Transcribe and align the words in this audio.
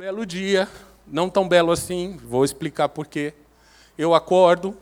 Belo 0.00 0.24
dia, 0.24 0.66
não 1.06 1.28
tão 1.28 1.46
belo 1.46 1.70
assim, 1.70 2.16
vou 2.24 2.42
explicar 2.42 2.88
por 2.88 3.06
quê. 3.06 3.34
Eu 3.98 4.14
acordo 4.14 4.74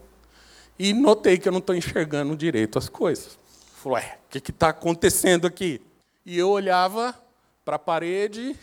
e 0.79 0.93
notei 0.93 1.37
que 1.39 1.49
eu 1.49 1.51
não 1.51 1.59
estou 1.59 1.75
enxergando 1.75 2.37
direito 2.37 2.79
as 2.79 2.89
coisas. 2.89 3.37
Falei, 3.83 4.05
ué, 4.05 4.19
o 4.25 4.29
que 4.29 4.53
está 4.53 4.69
acontecendo 4.69 5.45
aqui? 5.45 5.83
E 6.25 6.39
eu 6.39 6.49
olhava 6.49 7.21
para 7.65 7.75
a 7.75 7.81
parede 7.81 8.57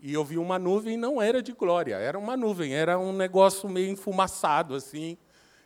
e 0.00 0.12
eu 0.12 0.24
vi 0.24 0.36
uma 0.36 0.58
nuvem, 0.58 0.96
não 0.96 1.22
era 1.22 1.40
de 1.40 1.52
glória, 1.52 1.94
era 1.94 2.18
uma 2.18 2.36
nuvem, 2.36 2.74
era 2.74 2.98
um 2.98 3.12
negócio 3.12 3.68
meio 3.68 3.92
enfumaçado, 3.92 4.74
assim. 4.74 5.16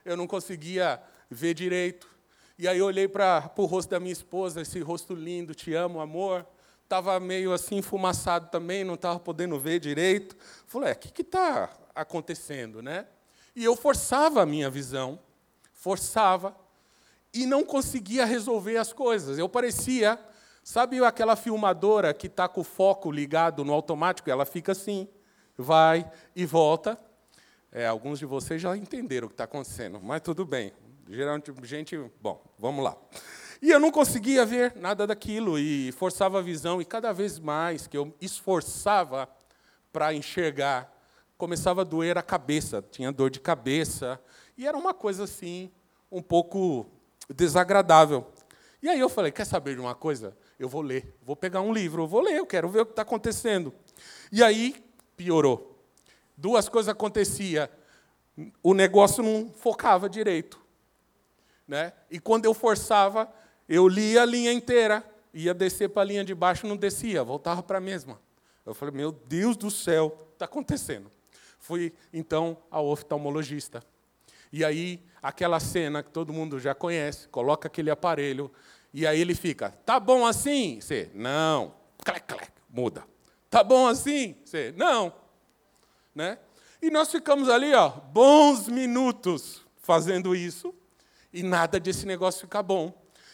Eu 0.05 0.15
não 0.15 0.27
conseguia 0.27 1.01
ver 1.31 1.55
direito. 1.55 2.06
E 2.59 2.69
aí 2.69 2.77
eu 2.77 2.84
olhei 2.84 3.09
para 3.09 3.51
o 3.56 3.65
rosto 3.65 3.89
da 3.89 3.98
minha 3.98 4.12
esposa, 4.12 4.61
esse 4.61 4.79
rosto 4.81 5.15
lindo, 5.15 5.55
te 5.55 5.73
amo, 5.73 6.01
amor. 6.01 6.45
Estava 6.88 7.20
meio 7.20 7.52
assim 7.52 7.77
enfumaçado 7.77 8.48
também, 8.51 8.83
não 8.83 8.95
estava 8.95 9.20
podendo 9.20 9.59
ver 9.60 9.78
direito. 9.78 10.34
Falei, 10.66 10.92
o 10.92 10.97
que 10.97 11.20
está 11.20 11.70
acontecendo, 11.95 12.80
né? 12.80 13.06
E 13.55 13.62
eu 13.62 13.77
forçava 13.77 14.42
a 14.42 14.47
minha 14.47 14.70
visão, 14.70 15.19
forçava, 15.72 16.56
e 17.34 17.45
não 17.45 17.62
conseguia 17.62 18.25
resolver 18.25 18.78
as 18.78 18.92
coisas. 18.92 19.36
Eu 19.39 19.48
parecia 19.48 20.19
Sabe 20.69 21.03
aquela 21.03 21.34
filmadora 21.34 22.12
que 22.12 22.27
está 22.27 22.47
com 22.47 22.61
o 22.61 22.64
foco 22.64 23.11
ligado 23.11 23.64
no 23.64 23.73
automático? 23.73 24.28
Ela 24.28 24.45
fica 24.45 24.73
assim, 24.73 25.08
vai 25.56 26.06
e 26.36 26.45
volta. 26.45 26.98
É, 27.73 27.86
alguns 27.86 28.19
de 28.19 28.27
vocês 28.27 28.61
já 28.61 28.77
entenderam 28.77 29.25
o 29.25 29.30
que 29.30 29.33
está 29.33 29.45
acontecendo, 29.45 29.98
mas 29.98 30.20
tudo 30.20 30.45
bem. 30.45 30.75
Geralmente, 31.08 31.55
gente, 31.62 31.98
bom, 32.20 32.45
vamos 32.58 32.84
lá. 32.84 32.98
E 33.61 33.70
eu 33.70 33.81
não 33.81 33.91
conseguia 33.91 34.47
ver 34.47 34.75
nada 34.77 35.06
daquilo 35.06 35.59
e 35.59 35.92
forçava 35.92 36.39
a 36.39 36.42
visão, 36.42 36.81
e 36.81 36.84
cada 36.84 37.12
vez 37.12 37.39
mais 37.39 37.87
que 37.87 37.97
eu 37.97 38.14
esforçava 38.20 39.28
para 39.92 40.14
enxergar, 40.14 40.92
começava 41.37 41.81
a 41.81 41.84
doer 41.84 42.17
a 42.17 42.23
cabeça, 42.23 42.84
tinha 42.91 43.11
dor 43.11 43.31
de 43.31 43.41
cabeça, 43.41 44.20
e 44.56 44.67
era 44.67 44.77
uma 44.77 44.95
coisa 44.95 45.25
assim, 45.25 45.70
um 46.11 46.23
pouco 46.23 46.86
desagradável. 47.29 48.27
E 48.83 48.89
aí 48.89 49.01
eu 49.01 49.09
falei: 49.09 49.33
quer 49.33 49.45
saber 49.45 49.75
de 49.75 49.81
uma 49.81 49.95
coisa? 49.95 50.36
eu 50.59 50.69
vou 50.69 50.83
ler, 50.83 51.14
vou 51.23 51.36
pegar 51.36 51.61
um 51.61 51.73
livro, 51.73 52.03
eu 52.03 52.06
vou 52.06 52.20
ler, 52.20 52.36
eu 52.36 52.47
quero 52.47 52.69
ver 52.69 52.81
o 52.81 52.86
que 52.86 52.92
está 52.92 53.03
acontecendo. 53.03 53.73
E 54.33 54.42
aí 54.42 54.75
piorou. 55.17 55.79
Duas 56.36 56.69
coisas 56.69 56.89
aconteciam. 56.89 57.69
O 58.62 58.75
negócio 58.75 59.23
não 59.23 59.51
focava 59.51 60.09
direito. 60.09 60.61
Né? 61.67 61.92
E 62.11 62.19
quando 62.19 62.45
eu 62.45 62.55
forçava, 62.55 63.33
eu 63.69 63.86
lia 63.86 64.22
a 64.22 64.24
linha 64.24 64.52
inteira, 64.52 65.05
ia 65.34 65.52
descer 65.52 65.88
para 65.91 66.02
a 66.02 66.05
linha 66.05 66.24
de 66.24 66.34
baixo, 66.34 66.66
não 66.66 66.77
descia, 66.77 67.22
voltava 67.22 67.62
para 67.62 67.78
a 67.78 67.80
mesma. 67.80 68.20
Eu 68.64 68.74
falei, 68.74 68.94
meu 68.94 69.12
Deus 69.12 69.56
do 69.56 69.70
céu, 69.70 70.28
está 70.33 70.47
acontecendo. 70.47 71.11
Fui, 71.58 71.92
então, 72.12 72.56
ao 72.70 72.86
oftalmologista. 72.86 73.83
E 74.52 74.64
aí, 74.64 75.02
aquela 75.22 75.61
cena 75.61 76.02
que 76.02 76.11
todo 76.11 76.33
mundo 76.33 76.58
já 76.58 76.74
conhece, 76.74 77.28
coloca 77.28 77.69
aquele 77.69 77.91
aparelho 77.91 78.51
e 78.92 79.07
aí 79.07 79.20
ele 79.20 79.34
fica, 79.34 79.70
tá 79.84 80.01
bom 80.01 80.24
assim? 80.24 80.80
Você, 80.80 81.11
não. 81.14 81.74
Clec, 82.05 82.27
clec, 82.27 82.51
muda. 82.70 83.05
Tá 83.51 83.62
bom 83.62 83.86
assim? 83.86 84.36
Você, 84.45 84.73
não. 84.77 85.12
Né? 86.14 86.39
E 86.80 86.90
nós 86.90 87.11
ficamos 87.11 87.48
ali, 87.48 87.74
ó, 87.74 87.90
bons 87.90 88.68
minutos 88.68 89.62
fazendo 89.83 90.34
isso, 90.34 90.74
e 91.33 91.42
nada 91.42 91.78
desse 91.78 92.07
negócio 92.07 92.42
ficar 92.42 92.62
bom. 92.62 92.92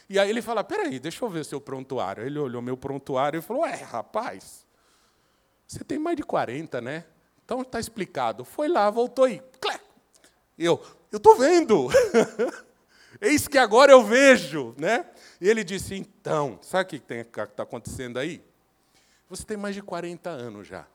E 0.09 0.19
aí 0.19 0.29
ele 0.29 0.43
fala, 0.43 0.63
peraí, 0.63 0.99
deixa 0.99 1.25
eu 1.25 1.29
ver 1.29 1.45
seu 1.45 1.61
prontuário. 1.61 2.25
Ele 2.25 2.39
olhou 2.39 2.61
meu 2.61 2.77
prontuário 2.77 3.39
e 3.39 3.43
falou, 3.43 3.67
é, 3.67 3.77
rapaz, 3.77 4.67
você 5.67 5.83
tem 5.83 5.99
mais 5.99 6.17
de 6.17 6.23
40, 6.23 6.81
né? 6.81 7.05
Então 7.45 7.63
está 7.63 7.81
explicado. 7.81 8.45
Foi 8.45 8.69
lá, 8.69 8.89
voltou. 8.91 9.27
Clec. 9.61 9.81
Eu, 10.59 10.83
eu 11.11 11.17
estou 11.17 11.37
vendo. 11.37 11.89
Eis 13.21 13.49
que 13.49 13.59
agora 13.59 13.93
eu 13.93 14.05
vejo, 14.05 14.75
né? 14.79 15.07
E 15.41 15.49
ele 15.49 15.65
disse: 15.65 15.95
Então, 15.95 16.59
sabe 16.63 16.97
o 16.97 17.01
que 17.01 17.15
está 17.15 17.63
acontecendo 17.63 18.19
aí? 18.19 18.43
Você 19.29 19.45
tem 19.45 19.57
mais 19.57 19.75
de 19.75 19.83
40 19.83 20.31
anos 20.31 20.67
já. 20.67 20.87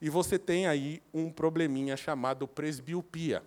E 0.00 0.10
você 0.10 0.38
tem 0.38 0.66
aí 0.66 1.02
um 1.12 1.30
probleminha 1.30 1.96
chamado 1.96 2.46
presbiopia. 2.46 3.42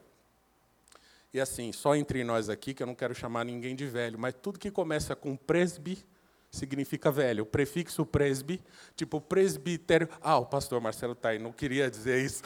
E 1.34 1.40
assim, 1.40 1.72
só 1.72 1.96
entre 1.96 2.24
nós 2.24 2.50
aqui, 2.50 2.74
que 2.74 2.82
eu 2.82 2.88
não 2.88 2.96
quero 2.96 3.14
chamar 3.14 3.46
ninguém 3.46 3.76
de 3.76 3.86
velho, 3.86 4.18
mas 4.18 4.34
tudo 4.34 4.58
que 4.58 4.72
começa 4.72 5.16
com 5.16 5.36
presbi 5.36 6.04
significa 6.50 7.12
velho. 7.12 7.44
O 7.44 7.46
prefixo 7.46 8.04
presbi, 8.06 8.60
tipo 8.96 9.22
presbitério. 9.22 10.10
Ah, 10.22 10.40
o 10.40 10.46
pastor 10.46 10.82
Marcelo 10.82 11.14
está 11.14 11.30
aí, 11.30 11.40
não 11.40 11.52
queria 11.52 11.90
dizer 11.90 12.24
isso. 12.26 12.42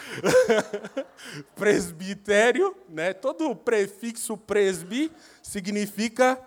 presbitério, 1.55 2.75
né? 2.89 3.13
todo 3.13 3.49
o 3.49 3.55
prefixo 3.55 4.37
presbi 4.37 5.11
significa 5.41 6.37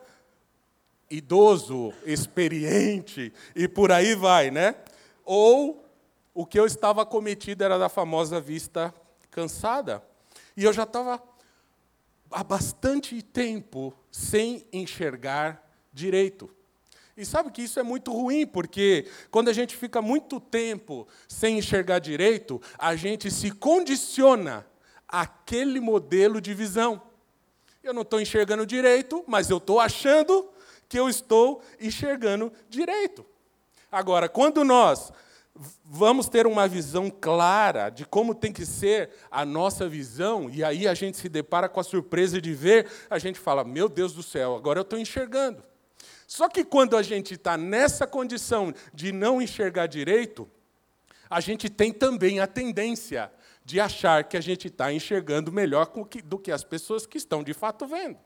idoso, 1.09 1.93
experiente, 2.05 3.33
e 3.55 3.69
por 3.69 3.93
aí 3.93 4.15
vai, 4.15 4.51
né? 4.51 4.75
Ou 5.25 5.85
o 6.35 6.45
que 6.45 6.59
eu 6.59 6.67
estava 6.67 7.07
cometido 7.07 7.65
era 7.65 7.79
da 7.79 7.89
famosa 7.89 8.41
vista 8.41 8.93
cansada. 9.31 10.03
E 10.57 10.65
eu 10.65 10.73
já 10.73 10.83
estava 10.83 11.23
há 12.37 12.45
bastante 12.45 13.23
tempo 13.23 13.97
sem 14.11 14.67
enxergar 14.71 15.73
direito. 15.91 16.51
E 17.17 17.25
sabe 17.25 17.51
que 17.51 17.63
isso 17.63 17.81
é 17.81 17.83
muito 17.83 18.13
ruim, 18.13 18.47
porque 18.47 19.09
quando 19.31 19.49
a 19.49 19.55
gente 19.55 19.75
fica 19.75 20.03
muito 20.03 20.39
tempo 20.39 21.09
sem 21.27 21.57
enxergar 21.57 21.99
direito, 21.99 22.61
a 22.79 22.95
gente 22.95 23.31
se 23.31 23.51
condiciona 23.51 24.67
àquele 25.09 25.81
modelo 25.81 26.39
de 26.39 26.53
visão. 26.53 27.01
Eu 27.83 27.95
não 27.95 28.03
estou 28.03 28.21
enxergando 28.21 28.67
direito, 28.67 29.25
mas 29.27 29.49
eu 29.49 29.57
estou 29.57 29.81
achando 29.81 30.47
que 30.91 30.99
eu 30.99 31.09
estou 31.09 31.63
enxergando 31.81 32.53
direito. 32.69 33.25
Agora, 33.91 34.29
quando 34.29 34.63
nós 34.63 35.11
vamos 35.85 36.29
ter 36.29 36.47
uma 36.47 36.69
visão 36.69 37.11
clara 37.11 37.91
de 37.91 38.05
como 38.05 38.35
tem 38.35 38.53
que 38.53 38.67
ser 38.67 39.11
a 39.31 39.45
nossa 39.45 39.89
visão, 39.89 40.51
e 40.51 40.63
aí 40.63 40.87
a 40.87 40.95
gente 40.95 41.17
se 41.17 41.29
depara 41.29 41.69
com 41.69 41.81
a 41.81 41.85
surpresa 41.85 42.41
de 42.41 42.53
ver, 42.53 42.91
a 43.09 43.19
gente 43.19 43.39
fala: 43.39 43.65
Meu 43.65 43.89
Deus 43.89 44.13
do 44.13 44.23
céu, 44.23 44.55
agora 44.57 44.79
eu 44.79 44.83
estou 44.83 44.99
enxergando. 44.99 45.63
Só 46.27 46.49
que 46.49 46.65
quando 46.65 46.97
a 46.97 47.03
gente 47.03 47.35
está 47.35 47.57
nessa 47.57 48.07
condição 48.07 48.75
de 48.93 49.13
não 49.13 49.41
enxergar 49.41 49.87
direito, 49.87 50.51
a 51.31 51.41
gente 51.41 51.69
tem 51.69 51.93
também 51.93 52.41
a 52.41 52.47
tendência 52.47 53.31
de 53.65 53.81
achar 53.81 54.25
que 54.25 54.37
a 54.37 54.41
gente 54.41 54.69
está 54.69 54.93
enxergando 54.93 55.53
melhor 55.53 55.91
do 56.25 56.39
que 56.39 56.53
as 56.53 56.65
pessoas 56.65 57.07
que 57.07 57.19
estão 57.19 57.43
de 57.43 57.53
fato 57.53 57.87
vendo. 57.87 58.19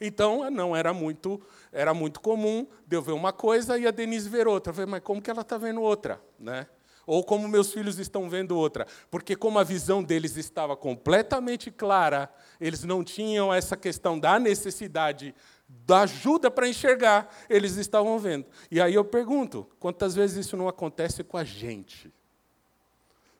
Então, 0.00 0.50
não 0.50 0.74
era 0.74 0.94
muito, 0.94 1.40
era 1.70 1.92
muito 1.92 2.20
comum 2.20 2.66
de 2.86 2.96
eu 2.96 3.02
ver 3.02 3.12
uma 3.12 3.32
coisa 3.32 3.78
e 3.78 3.86
a 3.86 3.90
Denise 3.90 4.28
ver 4.28 4.48
outra. 4.48 4.70
Eu 4.70 4.74
falei, 4.74 4.90
mas 4.90 5.02
como 5.02 5.20
que 5.20 5.30
ela 5.30 5.42
está 5.42 5.58
vendo 5.58 5.82
outra? 5.82 6.20
Né? 6.38 6.66
Ou 7.06 7.24
como 7.24 7.46
meus 7.48 7.72
filhos 7.72 7.98
estão 7.98 8.28
vendo 8.30 8.56
outra? 8.56 8.86
Porque 9.10 9.36
como 9.36 9.58
a 9.58 9.64
visão 9.64 10.02
deles 10.02 10.36
estava 10.36 10.76
completamente 10.76 11.70
clara, 11.70 12.32
eles 12.60 12.84
não 12.84 13.04
tinham 13.04 13.52
essa 13.52 13.76
questão 13.76 14.18
da 14.18 14.38
necessidade 14.38 15.34
da 15.68 16.02
ajuda 16.02 16.50
para 16.50 16.68
enxergar, 16.68 17.32
eles 17.48 17.76
estavam 17.76 18.18
vendo. 18.18 18.46
E 18.70 18.80
aí 18.80 18.94
eu 18.94 19.04
pergunto, 19.04 19.68
quantas 19.78 20.14
vezes 20.14 20.46
isso 20.46 20.56
não 20.56 20.68
acontece 20.68 21.22
com 21.22 21.36
a 21.36 21.44
gente? 21.44 22.12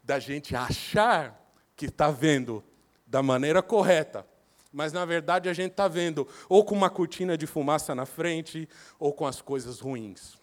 Da 0.02 0.18
gente 0.18 0.54
achar 0.54 1.40
que 1.76 1.86
está 1.86 2.10
vendo 2.10 2.62
da 3.06 3.22
maneira 3.22 3.62
correta, 3.62 4.26
mas 4.72 4.92
na 4.92 5.04
verdade 5.04 5.48
a 5.48 5.52
gente 5.52 5.72
está 5.72 5.88
vendo 5.88 6.26
ou 6.48 6.64
com 6.64 6.74
uma 6.74 6.90
cortina 6.90 7.36
de 7.36 7.46
fumaça 7.46 7.94
na 7.94 8.06
frente, 8.06 8.68
ou 8.98 9.12
com 9.12 9.26
as 9.26 9.42
coisas 9.42 9.80
ruins. 9.80 10.38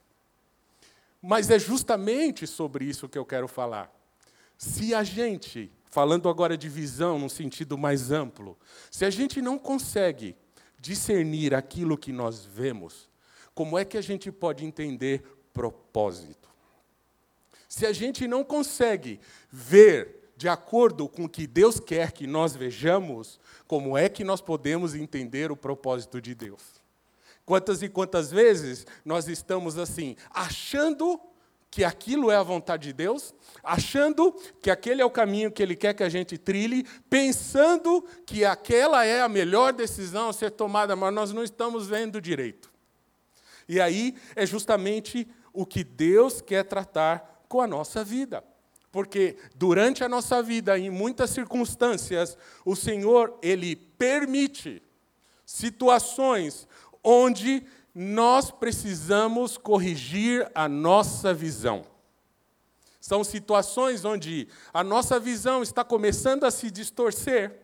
Mas 1.21 1.49
é 1.49 1.57
justamente 1.57 2.45
sobre 2.45 2.85
isso 2.85 3.09
que 3.09 3.17
eu 3.17 3.25
quero 3.25 3.47
falar. 3.47 3.91
Se 4.57 4.93
a 4.93 5.03
gente, 5.03 5.71
falando 5.85 6.29
agora 6.29 6.57
de 6.57 6.69
visão 6.69 7.19
num 7.19 7.29
sentido 7.29 7.77
mais 7.77 8.11
amplo, 8.11 8.57
se 8.91 9.05
a 9.05 9.09
gente 9.09 9.41
não 9.41 9.57
consegue 9.57 10.35
discernir 10.79 11.53
aquilo 11.53 11.97
que 11.97 12.11
nós 12.11 12.45
vemos, 12.45 13.09
como 13.53 13.77
é 13.77 13.83
que 13.83 13.97
a 13.97 14.01
gente 14.01 14.31
pode 14.31 14.65
entender 14.65 15.23
propósito? 15.53 16.47
Se 17.67 17.85
a 17.85 17.91
gente 17.91 18.27
não 18.27 18.43
consegue 18.43 19.19
ver 19.51 20.26
de 20.37 20.47
acordo 20.47 21.09
com 21.09 21.25
o 21.25 21.29
que 21.29 21.47
Deus 21.47 21.79
quer 21.79 22.11
que 22.11 22.27
nós 22.27 22.55
vejamos, 22.55 23.39
como 23.67 23.97
é 23.97 24.07
que 24.07 24.23
nós 24.23 24.39
podemos 24.39 24.93
entender 24.93 25.51
o 25.51 25.57
propósito 25.57 26.21
de 26.21 26.35
Deus. 26.35 26.61
Quantas 27.43 27.81
e 27.81 27.89
quantas 27.89 28.29
vezes 28.29 28.85
nós 29.03 29.27
estamos 29.27 29.79
assim, 29.79 30.15
achando 30.29 31.19
que 31.71 31.83
aquilo 31.83 32.29
é 32.29 32.35
a 32.35 32.43
vontade 32.43 32.87
de 32.89 32.93
Deus, 32.93 33.33
achando 33.63 34.31
que 34.61 34.69
aquele 34.69 35.01
é 35.01 35.05
o 35.05 35.09
caminho 35.09 35.51
que 35.51 35.63
Ele 35.63 35.75
quer 35.75 35.95
que 35.95 36.03
a 36.03 36.09
gente 36.09 36.37
trilhe, 36.37 36.85
pensando 37.09 38.05
que 38.23 38.45
aquela 38.45 39.03
é 39.03 39.21
a 39.21 39.27
melhor 39.27 39.73
decisão 39.73 40.29
a 40.29 40.33
ser 40.33 40.51
tomada, 40.51 40.95
mas 40.95 41.13
nós 41.13 41.33
não 41.33 41.43
estamos 41.43 41.87
vendo 41.87 42.21
direito. 42.21 42.71
E 43.67 43.81
aí 43.81 44.15
é 44.35 44.45
justamente 44.45 45.27
o 45.51 45.65
que 45.65 45.83
Deus 45.83 46.41
quer 46.41 46.63
tratar 46.63 47.43
com 47.49 47.59
a 47.59 47.67
nossa 47.67 48.03
vida. 48.03 48.43
Porque 48.97 49.37
durante 49.53 50.03
a 50.03 50.09
nossa 50.09 50.41
vida, 50.41 50.75
em 50.75 50.89
muitas 50.89 51.29
circunstâncias, 51.29 52.35
o 52.65 52.75
Senhor, 52.75 53.37
Ele 53.43 53.75
permite 53.75 54.81
situações 55.45 56.67
onde 57.03 57.63
nós 57.93 58.49
precisamos 58.49 59.55
corrigir 59.55 60.49
a 60.55 60.67
nossa 60.67 61.31
visão. 61.31 61.85
São 62.99 63.23
situações 63.23 64.03
onde 64.03 64.47
a 64.73 64.83
nossa 64.83 65.19
visão 65.19 65.61
está 65.61 65.83
começando 65.83 66.43
a 66.43 66.49
se 66.49 66.71
distorcer. 66.71 67.55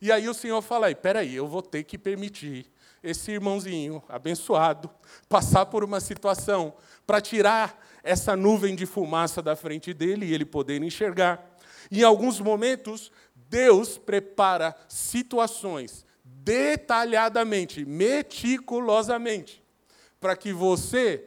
E 0.00 0.10
aí 0.10 0.28
o 0.28 0.34
Senhor 0.34 0.60
fala: 0.62 0.88
aí, 0.88 0.96
peraí, 0.96 1.36
eu 1.36 1.46
vou 1.46 1.62
ter 1.62 1.84
que 1.84 1.96
permitir 1.96 2.66
esse 3.04 3.30
irmãozinho 3.30 4.02
abençoado 4.08 4.90
passar 5.28 5.66
por 5.66 5.84
uma 5.84 6.00
situação 6.00 6.74
para 7.06 7.20
tirar 7.20 7.78
essa 8.02 8.36
nuvem 8.36 8.74
de 8.74 8.86
fumaça 8.86 9.40
da 9.40 9.54
frente 9.54 9.92
dele 9.94 10.26
e 10.26 10.34
ele 10.34 10.44
poder 10.44 10.82
enxergar. 10.82 11.56
Em 11.90 12.02
alguns 12.02 12.40
momentos, 12.40 13.12
Deus 13.34 13.98
prepara 13.98 14.74
situações 14.88 16.04
detalhadamente, 16.24 17.84
meticulosamente, 17.84 19.62
para 20.20 20.36
que 20.36 20.52
você 20.52 21.24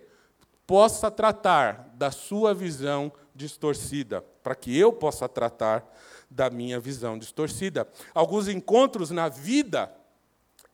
possa 0.66 1.12
tratar 1.12 1.92
da 1.94 2.12
sua 2.12 2.54
visão 2.54 3.12
distorcida, 3.33 4.21
para 4.42 4.56
que 4.56 4.78
eu 4.78 4.92
possa 4.92 5.30
tratar 5.30 5.86
da 6.30 6.50
minha 6.50 6.80
visão 6.80 7.18
distorcida. 7.18 7.88
Alguns 8.13 8.48
encontros 8.48 9.12
na 9.12 9.30
vida, 9.30 9.94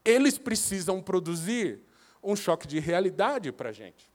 eles 0.04 0.38
precisam 0.38 1.02
produzir 1.02 1.82
um 2.24 2.36
choque 2.36 2.68
de 2.68 2.80
realidade 2.80 3.52
para 3.52 3.70
a 3.70 3.74
gente. 3.74 4.11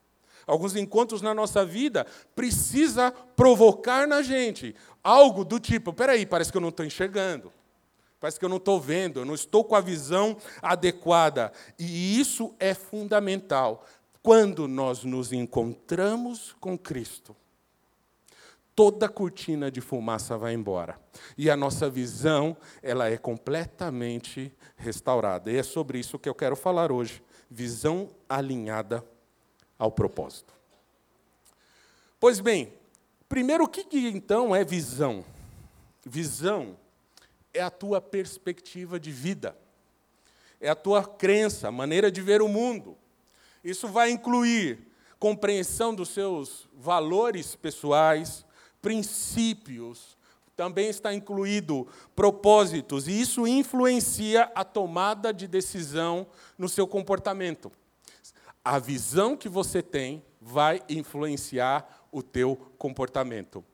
Alguns 0.46 0.76
encontros 0.76 1.20
na 1.20 1.34
nossa 1.34 1.64
vida 1.64 2.06
precisa 2.34 3.10
provocar 3.10 4.06
na 4.06 4.22
gente 4.22 4.76
algo 5.02 5.44
do 5.44 5.58
tipo, 5.58 5.92
peraí, 5.92 6.24
parece 6.24 6.50
que 6.50 6.56
eu 6.56 6.62
não 6.62 6.68
estou 6.68 6.86
enxergando. 6.86 7.52
Parece 8.18 8.38
que 8.38 8.44
eu 8.44 8.48
não 8.48 8.56
estou 8.56 8.80
vendo, 8.80 9.20
eu 9.20 9.24
não 9.24 9.34
estou 9.34 9.62
com 9.62 9.74
a 9.74 9.80
visão 9.80 10.36
adequada. 10.62 11.52
E 11.78 12.18
isso 12.18 12.54
é 12.58 12.74
fundamental. 12.74 13.84
Quando 14.22 14.66
nós 14.66 15.04
nos 15.04 15.32
encontramos 15.32 16.56
com 16.58 16.78
Cristo, 16.78 17.36
toda 18.74 19.08
cortina 19.08 19.70
de 19.70 19.80
fumaça 19.80 20.36
vai 20.36 20.54
embora. 20.54 20.98
E 21.36 21.50
a 21.50 21.56
nossa 21.56 21.88
visão, 21.88 22.56
ela 22.82 23.08
é 23.08 23.16
completamente 23.16 24.52
restaurada. 24.76 25.50
E 25.50 25.56
é 25.56 25.62
sobre 25.62 25.98
isso 25.98 26.18
que 26.18 26.28
eu 26.28 26.34
quero 26.34 26.56
falar 26.56 26.90
hoje. 26.90 27.22
Visão 27.50 28.08
alinhada 28.28 29.04
ao 29.78 29.90
propósito. 29.90 30.54
Pois 32.18 32.40
bem, 32.40 32.72
primeiro, 33.28 33.64
o 33.64 33.68
que, 33.68 33.86
então 34.08 34.54
é 34.54 34.64
visão? 34.64 35.24
Visão 36.04 36.76
é 37.52 37.60
a 37.60 37.70
tua 37.70 38.00
perspectiva 38.00 38.98
de 38.98 39.10
vida, 39.10 39.56
é 40.60 40.68
a 40.68 40.74
tua 40.74 41.04
crença, 41.04 41.68
a 41.68 41.72
maneira 41.72 42.10
de 42.10 42.20
ver 42.22 42.40
o 42.42 42.48
mundo. 42.48 42.96
Isso 43.62 43.88
vai 43.88 44.10
incluir 44.10 44.78
compreensão 45.18 45.94
dos 45.94 46.10
seus 46.10 46.68
valores 46.74 47.54
pessoais, 47.54 48.44
princípios, 48.80 50.16
também 50.56 50.88
está 50.88 51.12
incluído 51.12 51.86
propósitos, 52.14 53.06
e 53.06 53.20
isso 53.20 53.46
influencia 53.46 54.50
a 54.54 54.64
tomada 54.64 55.32
de 55.32 55.46
decisão 55.46 56.26
no 56.56 56.68
seu 56.68 56.86
comportamento. 56.86 57.70
A 58.66 58.80
visão 58.80 59.36
que 59.36 59.48
você 59.48 59.80
tem 59.80 60.24
vai 60.40 60.82
influenciar 60.88 62.04
o 62.10 62.20
teu 62.20 62.56
comportamento. 62.76 63.64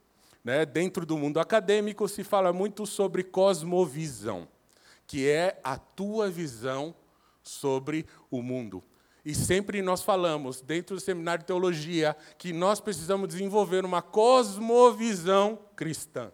Né? 0.44 0.66
Dentro 0.66 1.06
do 1.06 1.16
mundo 1.16 1.40
acadêmico 1.40 2.06
se 2.06 2.22
fala 2.22 2.52
muito 2.52 2.84
sobre 2.84 3.24
cosmovisão, 3.24 4.46
que 5.06 5.26
é 5.26 5.58
a 5.64 5.78
tua 5.78 6.28
visão 6.28 6.94
sobre 7.42 8.04
o 8.30 8.42
mundo. 8.42 8.84
E 9.24 9.34
sempre 9.34 9.80
nós 9.80 10.02
falamos, 10.02 10.60
dentro 10.60 10.96
do 10.96 11.00
seminário 11.00 11.40
de 11.40 11.46
teologia, 11.46 12.14
que 12.36 12.52
nós 12.52 12.78
precisamos 12.78 13.28
desenvolver 13.28 13.86
uma 13.86 14.02
cosmovisão 14.02 15.58
cristã. 15.74 16.30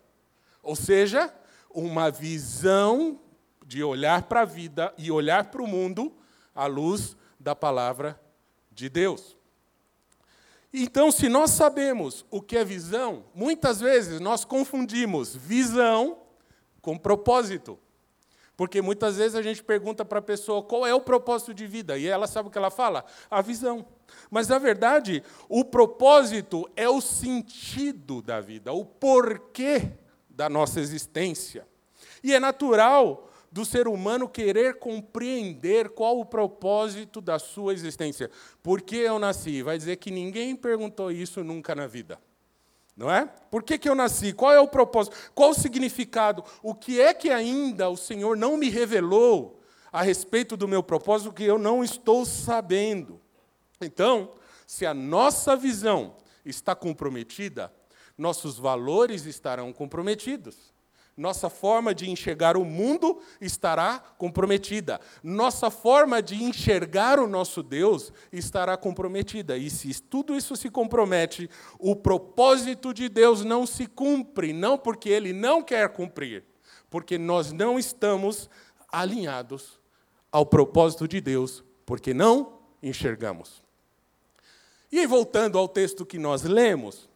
Ou 0.64 0.74
seja, 0.74 1.32
uma 1.70 2.10
visão 2.10 3.20
de 3.64 3.84
olhar 3.84 4.22
para 4.24 4.40
a 4.40 4.44
vida 4.44 4.92
e 4.98 5.12
olhar 5.12 5.44
para 5.44 5.62
o 5.62 5.68
mundo 5.68 6.12
à 6.52 6.66
luz 6.66 7.16
da 7.38 7.54
palavra 7.54 8.20
de 8.78 8.88
Deus. 8.88 9.36
Então, 10.72 11.10
se 11.10 11.28
nós 11.28 11.50
sabemos 11.50 12.24
o 12.30 12.40
que 12.40 12.56
é 12.56 12.64
visão, 12.64 13.24
muitas 13.34 13.80
vezes 13.80 14.20
nós 14.20 14.44
confundimos 14.44 15.34
visão 15.34 16.18
com 16.80 16.96
propósito. 16.96 17.78
Porque 18.56 18.82
muitas 18.82 19.16
vezes 19.16 19.34
a 19.34 19.42
gente 19.42 19.62
pergunta 19.62 20.04
para 20.04 20.18
a 20.18 20.22
pessoa 20.22 20.62
qual 20.62 20.86
é 20.86 20.94
o 20.94 21.00
propósito 21.00 21.54
de 21.54 21.66
vida, 21.66 21.96
e 21.96 22.06
ela 22.06 22.26
sabe 22.26 22.48
o 22.48 22.50
que 22.50 22.58
ela 22.58 22.70
fala? 22.70 23.04
A 23.30 23.40
visão. 23.40 23.86
Mas, 24.30 24.48
na 24.48 24.58
verdade, 24.58 25.22
o 25.48 25.64
propósito 25.64 26.68
é 26.76 26.88
o 26.88 27.00
sentido 27.00 28.20
da 28.20 28.40
vida, 28.40 28.72
o 28.72 28.84
porquê 28.84 29.92
da 30.28 30.48
nossa 30.48 30.80
existência. 30.80 31.66
E 32.22 32.34
é 32.34 32.40
natural 32.40 33.27
do 33.58 33.64
ser 33.64 33.88
humano 33.88 34.28
querer 34.28 34.78
compreender 34.78 35.88
qual 35.88 36.20
o 36.20 36.24
propósito 36.24 37.20
da 37.20 37.40
sua 37.40 37.72
existência. 37.72 38.30
Por 38.62 38.80
que 38.80 38.94
eu 38.94 39.18
nasci? 39.18 39.64
Vai 39.64 39.76
dizer 39.76 39.96
que 39.96 40.12
ninguém 40.12 40.54
perguntou 40.54 41.10
isso 41.10 41.42
nunca 41.42 41.74
na 41.74 41.88
vida. 41.88 42.20
Não 42.96 43.10
é? 43.10 43.26
Por 43.50 43.64
que, 43.64 43.76
que 43.76 43.88
eu 43.88 43.96
nasci? 43.96 44.32
Qual 44.32 44.52
é 44.52 44.60
o 44.60 44.68
propósito? 44.68 45.16
Qual 45.34 45.50
o 45.50 45.54
significado? 45.54 46.44
O 46.62 46.72
que 46.72 47.00
é 47.00 47.12
que 47.12 47.30
ainda 47.30 47.90
o 47.90 47.96
Senhor 47.96 48.36
não 48.36 48.56
me 48.56 48.70
revelou 48.70 49.60
a 49.90 50.02
respeito 50.02 50.56
do 50.56 50.68
meu 50.68 50.82
propósito 50.82 51.32
que 51.32 51.42
eu 51.42 51.58
não 51.58 51.82
estou 51.82 52.24
sabendo? 52.24 53.20
Então, 53.80 54.34
se 54.68 54.86
a 54.86 54.94
nossa 54.94 55.56
visão 55.56 56.14
está 56.44 56.76
comprometida, 56.76 57.72
nossos 58.16 58.56
valores 58.56 59.26
estarão 59.26 59.72
comprometidos. 59.72 60.77
Nossa 61.18 61.50
forma 61.50 61.92
de 61.92 62.08
enxergar 62.08 62.56
o 62.56 62.64
mundo 62.64 63.20
estará 63.40 63.98
comprometida. 64.16 65.00
Nossa 65.20 65.68
forma 65.68 66.22
de 66.22 66.40
enxergar 66.44 67.18
o 67.18 67.26
nosso 67.26 67.60
Deus 67.60 68.12
estará 68.32 68.76
comprometida. 68.76 69.58
E 69.58 69.68
se 69.68 70.00
tudo 70.00 70.36
isso 70.36 70.54
se 70.54 70.70
compromete, 70.70 71.50
o 71.76 71.96
propósito 71.96 72.94
de 72.94 73.08
Deus 73.08 73.44
não 73.44 73.66
se 73.66 73.88
cumpre, 73.88 74.52
não 74.52 74.78
porque 74.78 75.08
ele 75.08 75.32
não 75.32 75.60
quer 75.60 75.88
cumprir, 75.88 76.44
porque 76.88 77.18
nós 77.18 77.50
não 77.50 77.80
estamos 77.80 78.48
alinhados 78.92 79.80
ao 80.30 80.46
propósito 80.46 81.08
de 81.08 81.20
Deus, 81.20 81.64
porque 81.84 82.14
não 82.14 82.60
enxergamos. 82.80 83.60
E 84.92 85.04
voltando 85.04 85.58
ao 85.58 85.66
texto 85.66 86.06
que 86.06 86.16
nós 86.16 86.44
lemos, 86.44 87.08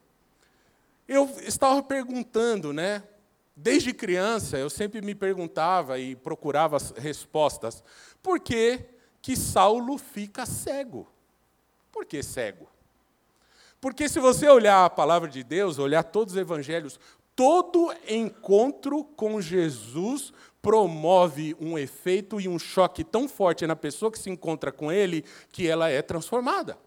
eu 1.07 1.31
estava 1.47 1.81
perguntando, 1.85 2.73
né? 2.73 3.05
Desde 3.55 3.93
criança, 3.93 4.57
eu 4.57 4.71
sempre 4.71 5.03
me 5.03 5.15
perguntava 5.15 5.99
e 5.99 6.17
procurava 6.17 6.79
respostas. 6.97 7.85
Por 8.23 8.41
que, 8.41 8.81
que 9.21 9.37
Saulo 9.37 9.99
fica 9.99 10.47
cego? 10.47 11.07
Por 11.93 12.07
que 12.07 12.23
cego? 12.23 12.69
Porque 13.81 14.09
se 14.09 14.21
você 14.21 14.49
olhar 14.49 14.85
a 14.85 14.91
palavra 14.91 15.29
de 15.29 15.43
Deus, 15.43 15.79
olhar 15.79 16.03
todos 16.05 16.35
os 16.35 16.41
evangelhos, 16.41 16.99
todo 17.37 17.93
encontro 18.09 19.05
com 19.05 19.41
Jesus 19.41 20.33
promove 20.63 21.57
um 21.61 21.77
efeito 21.77 22.41
e 22.41 22.47
um 22.47 22.59
choque 22.59 23.03
tão 23.03 23.29
forte 23.29 23.67
na 23.67 23.75
pessoa 23.75 24.13
que 24.13 24.19
se 24.19 24.31
encontra 24.31 24.71
com 24.71 24.91
ele 24.93 25.25
que 25.51 25.69
ela 25.69 25.91
é 25.91 26.01
transformada. 26.01 26.79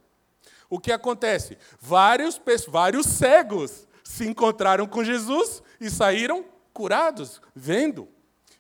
O 0.70 0.80
que 0.80 0.92
acontece? 0.92 1.58
Vários, 1.80 2.42
vários 2.68 3.06
cegos 3.06 3.88
se 4.04 4.26
encontraram 4.26 4.88
com 4.88 5.04
Jesus 5.04 5.62
e 5.80 5.90
saíram 5.90 6.46
curados, 6.76 7.42
vendo. 7.56 8.08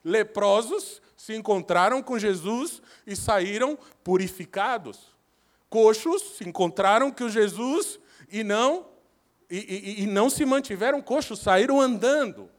Leprosos 0.01 1.01
se 1.17 1.36
encontraram 1.36 2.01
com 2.01 2.17
Jesus 2.17 2.81
e 3.05 3.13
saíram 3.13 3.77
purificados. 4.03 5.13
Coxos 5.69 6.38
se 6.38 6.48
encontraram 6.48 7.12
com 7.12 7.27
Jesus 7.27 8.00
e 8.31 8.41
não 8.41 8.88
e, 9.50 9.57
e, 9.57 10.03
e 10.03 10.07
não 10.07 10.29
se 10.29 10.43
mantiveram 10.45 11.01
coxos, 11.01 11.39
saíram 11.39 11.79
andando. 11.79 12.50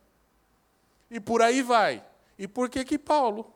E 1.10 1.18
por 1.18 1.40
aí 1.40 1.62
vai. 1.62 2.04
E 2.38 2.46
por 2.46 2.68
que 2.68 2.84
que 2.84 2.98
Paulo, 2.98 3.50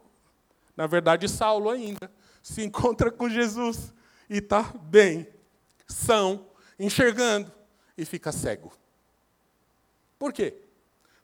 na 0.77 0.87
verdade 0.87 1.29
Saulo 1.29 1.69
ainda, 1.69 2.11
se 2.43 2.63
encontra 2.65 3.11
com 3.11 3.29
Jesus 3.29 3.93
e 4.29 4.39
está 4.39 4.63
bem, 4.83 5.29
são, 5.87 6.47
enxergando 6.79 7.53
e 7.97 8.07
fica 8.07 8.33
cego? 8.33 8.73
Por 10.19 10.33
quê? 10.33 10.70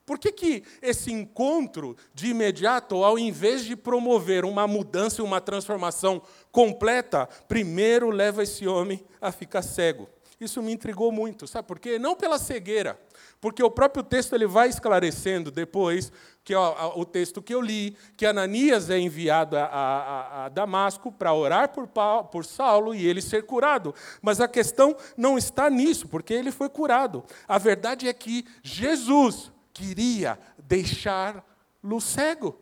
Por 0.07 0.17
que, 0.17 0.31
que 0.31 0.63
esse 0.81 1.11
encontro 1.11 1.97
de 2.13 2.27
imediato, 2.27 3.03
ao 3.03 3.19
invés 3.19 3.65
de 3.65 3.75
promover 3.75 4.45
uma 4.45 4.65
mudança 4.65 5.21
e 5.21 5.23
uma 5.23 5.41
transformação 5.41 6.21
completa, 6.49 7.27
primeiro 7.45 8.09
leva 8.09 8.41
esse 8.41 8.65
homem 8.65 9.03
a 9.19 9.33
ficar 9.33 9.61
cego? 9.61 10.07
Isso 10.39 10.61
me 10.61 10.71
intrigou 10.71 11.11
muito, 11.11 11.45
sabe 11.45 11.67
por 11.67 11.77
quê? 11.77 11.99
Não 11.99 12.15
pela 12.15 12.39
cegueira, 12.39 12.97
porque 13.41 13.61
o 13.61 13.69
próprio 13.69 14.01
texto 14.01 14.33
ele 14.33 14.47
vai 14.47 14.69
esclarecendo 14.69 15.51
depois, 15.51 16.09
que 16.41 16.55
ó, 16.55 16.93
o 16.95 17.03
texto 17.03 17.41
que 17.41 17.53
eu 17.53 17.59
li, 17.59 17.97
que 18.15 18.25
Ananias 18.25 18.89
é 18.89 18.97
enviado 18.97 19.57
a, 19.57 19.65
a, 19.65 20.45
a 20.45 20.49
Damasco 20.49 21.11
para 21.11 21.33
orar 21.33 21.73
por, 21.73 21.85
Paulo, 21.85 22.29
por 22.29 22.45
Saulo 22.45 22.95
e 22.95 23.05
ele 23.05 23.21
ser 23.21 23.43
curado. 23.43 23.93
Mas 24.21 24.39
a 24.39 24.47
questão 24.47 24.95
não 25.17 25.37
está 25.37 25.69
nisso, 25.69 26.07
porque 26.07 26.33
ele 26.33 26.51
foi 26.51 26.69
curado. 26.69 27.25
A 27.45 27.57
verdade 27.57 28.07
é 28.07 28.13
que 28.13 28.45
Jesus 28.63 29.51
queria 29.77 30.39
deixá-lo 30.57 32.01
cego. 32.01 32.59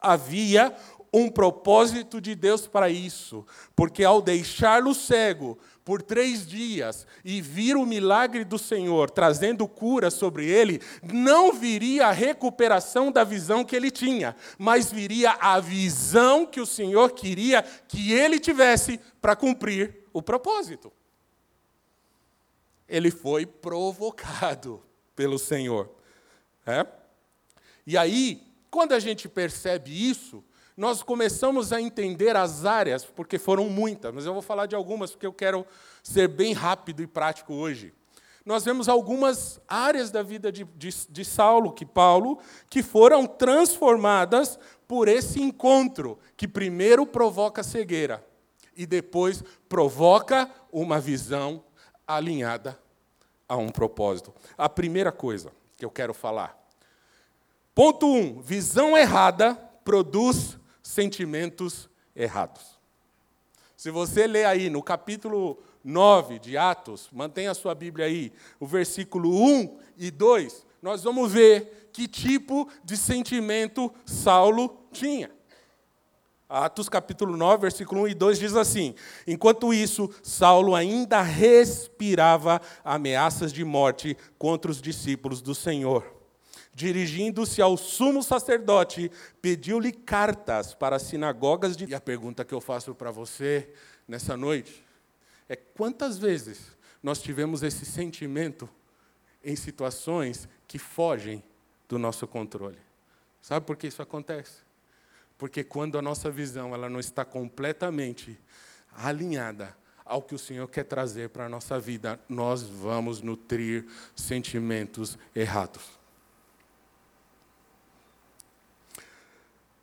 Havia 0.00 0.74
um 1.12 1.30
propósito 1.30 2.20
de 2.20 2.34
Deus 2.34 2.66
para 2.66 2.88
isso, 2.88 3.46
porque 3.76 4.02
ao 4.02 4.20
deixá-lo 4.20 4.94
cego 4.94 5.56
por 5.84 6.02
três 6.02 6.46
dias 6.46 7.06
e 7.24 7.40
vir 7.40 7.76
o 7.76 7.86
milagre 7.86 8.42
do 8.42 8.58
Senhor 8.58 9.10
trazendo 9.10 9.68
cura 9.68 10.10
sobre 10.10 10.46
ele, 10.46 10.80
não 11.02 11.52
viria 11.52 12.08
a 12.08 12.10
recuperação 12.10 13.12
da 13.12 13.22
visão 13.22 13.64
que 13.64 13.76
ele 13.76 13.90
tinha, 13.90 14.34
mas 14.58 14.90
viria 14.90 15.32
a 15.32 15.60
visão 15.60 16.44
que 16.46 16.60
o 16.60 16.66
Senhor 16.66 17.12
queria 17.12 17.62
que 17.62 18.12
ele 18.12 18.40
tivesse 18.40 18.98
para 19.20 19.36
cumprir 19.36 20.04
o 20.12 20.20
propósito. 20.20 20.92
Ele 22.88 23.10
foi 23.10 23.46
provocado 23.46 24.82
pelo 25.14 25.38
Senhor. 25.38 25.93
É? 26.66 26.86
E 27.86 27.96
aí, 27.96 28.42
quando 28.70 28.92
a 28.92 28.98
gente 28.98 29.28
percebe 29.28 29.90
isso, 29.90 30.42
nós 30.76 31.02
começamos 31.02 31.72
a 31.72 31.80
entender 31.80 32.36
as 32.36 32.64
áreas, 32.64 33.04
porque 33.04 33.38
foram 33.38 33.68
muitas, 33.68 34.12
mas 34.12 34.26
eu 34.26 34.32
vou 34.32 34.42
falar 34.42 34.66
de 34.66 34.74
algumas 34.74 35.12
porque 35.12 35.26
eu 35.26 35.32
quero 35.32 35.66
ser 36.02 36.26
bem 36.28 36.52
rápido 36.52 37.02
e 37.02 37.06
prático 37.06 37.54
hoje. 37.54 37.92
Nós 38.44 38.64
vemos 38.64 38.88
algumas 38.88 39.60
áreas 39.66 40.10
da 40.10 40.22
vida 40.22 40.50
de, 40.50 40.64
de, 40.64 40.90
de 41.08 41.24
Saulo, 41.24 41.72
que 41.72 41.86
Paulo, 41.86 42.38
que 42.68 42.82
foram 42.82 43.26
transformadas 43.26 44.58
por 44.86 45.08
esse 45.08 45.40
encontro, 45.40 46.18
que 46.36 46.46
primeiro 46.46 47.06
provoca 47.06 47.62
cegueira 47.62 48.24
e 48.76 48.84
depois 48.84 49.42
provoca 49.68 50.50
uma 50.72 51.00
visão 51.00 51.64
alinhada 52.06 52.78
a 53.48 53.56
um 53.56 53.68
propósito. 53.68 54.34
A 54.58 54.68
primeira 54.68 55.12
coisa 55.12 55.52
que 55.76 55.84
eu 55.84 55.90
quero 55.90 56.14
falar 56.14 56.64
Ponto 57.74 58.06
1. 58.06 58.16
Um, 58.16 58.40
visão 58.40 58.96
errada 58.96 59.56
produz 59.84 60.56
sentimentos 60.80 61.88
errados. 62.14 62.78
Se 63.76 63.90
você 63.90 64.26
ler 64.26 64.46
aí 64.46 64.70
no 64.70 64.82
capítulo 64.82 65.58
9 65.82 66.38
de 66.38 66.56
Atos, 66.56 67.08
mantenha 67.12 67.50
a 67.50 67.54
sua 67.54 67.74
Bíblia 67.74 68.06
aí, 68.06 68.32
o 68.60 68.66
versículo 68.66 69.28
1 69.30 69.78
e 69.96 70.10
2, 70.10 70.64
nós 70.80 71.02
vamos 71.02 71.32
ver 71.32 71.90
que 71.92 72.06
tipo 72.06 72.68
de 72.84 72.96
sentimento 72.96 73.92
Saulo 74.06 74.78
tinha. 74.92 75.30
Atos 76.48 76.88
capítulo 76.88 77.36
9, 77.36 77.62
versículo 77.62 78.02
1 78.02 78.08
e 78.08 78.14
2 78.14 78.38
diz 78.38 78.54
assim: 78.54 78.94
Enquanto 79.26 79.72
isso, 79.72 80.10
Saulo 80.22 80.74
ainda 80.74 81.22
respirava 81.22 82.60
ameaças 82.84 83.52
de 83.52 83.64
morte 83.64 84.16
contra 84.38 84.70
os 84.70 84.80
discípulos 84.80 85.40
do 85.40 85.54
Senhor 85.54 86.14
dirigindo-se 86.74 87.62
ao 87.62 87.76
sumo 87.76 88.22
sacerdote, 88.22 89.10
pediu-lhe 89.40 89.92
cartas 89.92 90.74
para 90.74 90.96
as 90.96 91.02
sinagogas 91.02 91.76
de. 91.76 91.86
E 91.86 91.94
a 91.94 92.00
pergunta 92.00 92.44
que 92.44 92.52
eu 92.52 92.60
faço 92.60 92.94
para 92.94 93.10
você 93.10 93.72
nessa 94.08 94.36
noite 94.36 94.84
é: 95.48 95.54
quantas 95.56 96.18
vezes 96.18 96.76
nós 97.02 97.22
tivemos 97.22 97.62
esse 97.62 97.86
sentimento 97.86 98.68
em 99.42 99.54
situações 99.54 100.48
que 100.66 100.78
fogem 100.78 101.42
do 101.88 101.98
nosso 101.98 102.26
controle? 102.26 102.78
Sabe 103.40 103.64
por 103.64 103.76
que 103.76 103.86
isso 103.86 104.02
acontece? 104.02 104.63
Porque 105.36 105.64
quando 105.64 105.98
a 105.98 106.02
nossa 106.02 106.30
visão 106.30 106.74
ela 106.74 106.88
não 106.88 107.00
está 107.00 107.24
completamente 107.24 108.38
alinhada 108.96 109.76
ao 110.04 110.22
que 110.22 110.34
o 110.34 110.38
Senhor 110.38 110.68
quer 110.68 110.84
trazer 110.84 111.30
para 111.30 111.46
a 111.46 111.48
nossa 111.48 111.80
vida, 111.80 112.20
nós 112.28 112.62
vamos 112.62 113.22
nutrir 113.22 113.86
sentimentos 114.14 115.18
errados. 115.34 115.82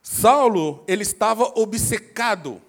Saulo, 0.01 0.83
ele 0.87 1.03
estava 1.03 1.43
obcecado. 1.59 2.61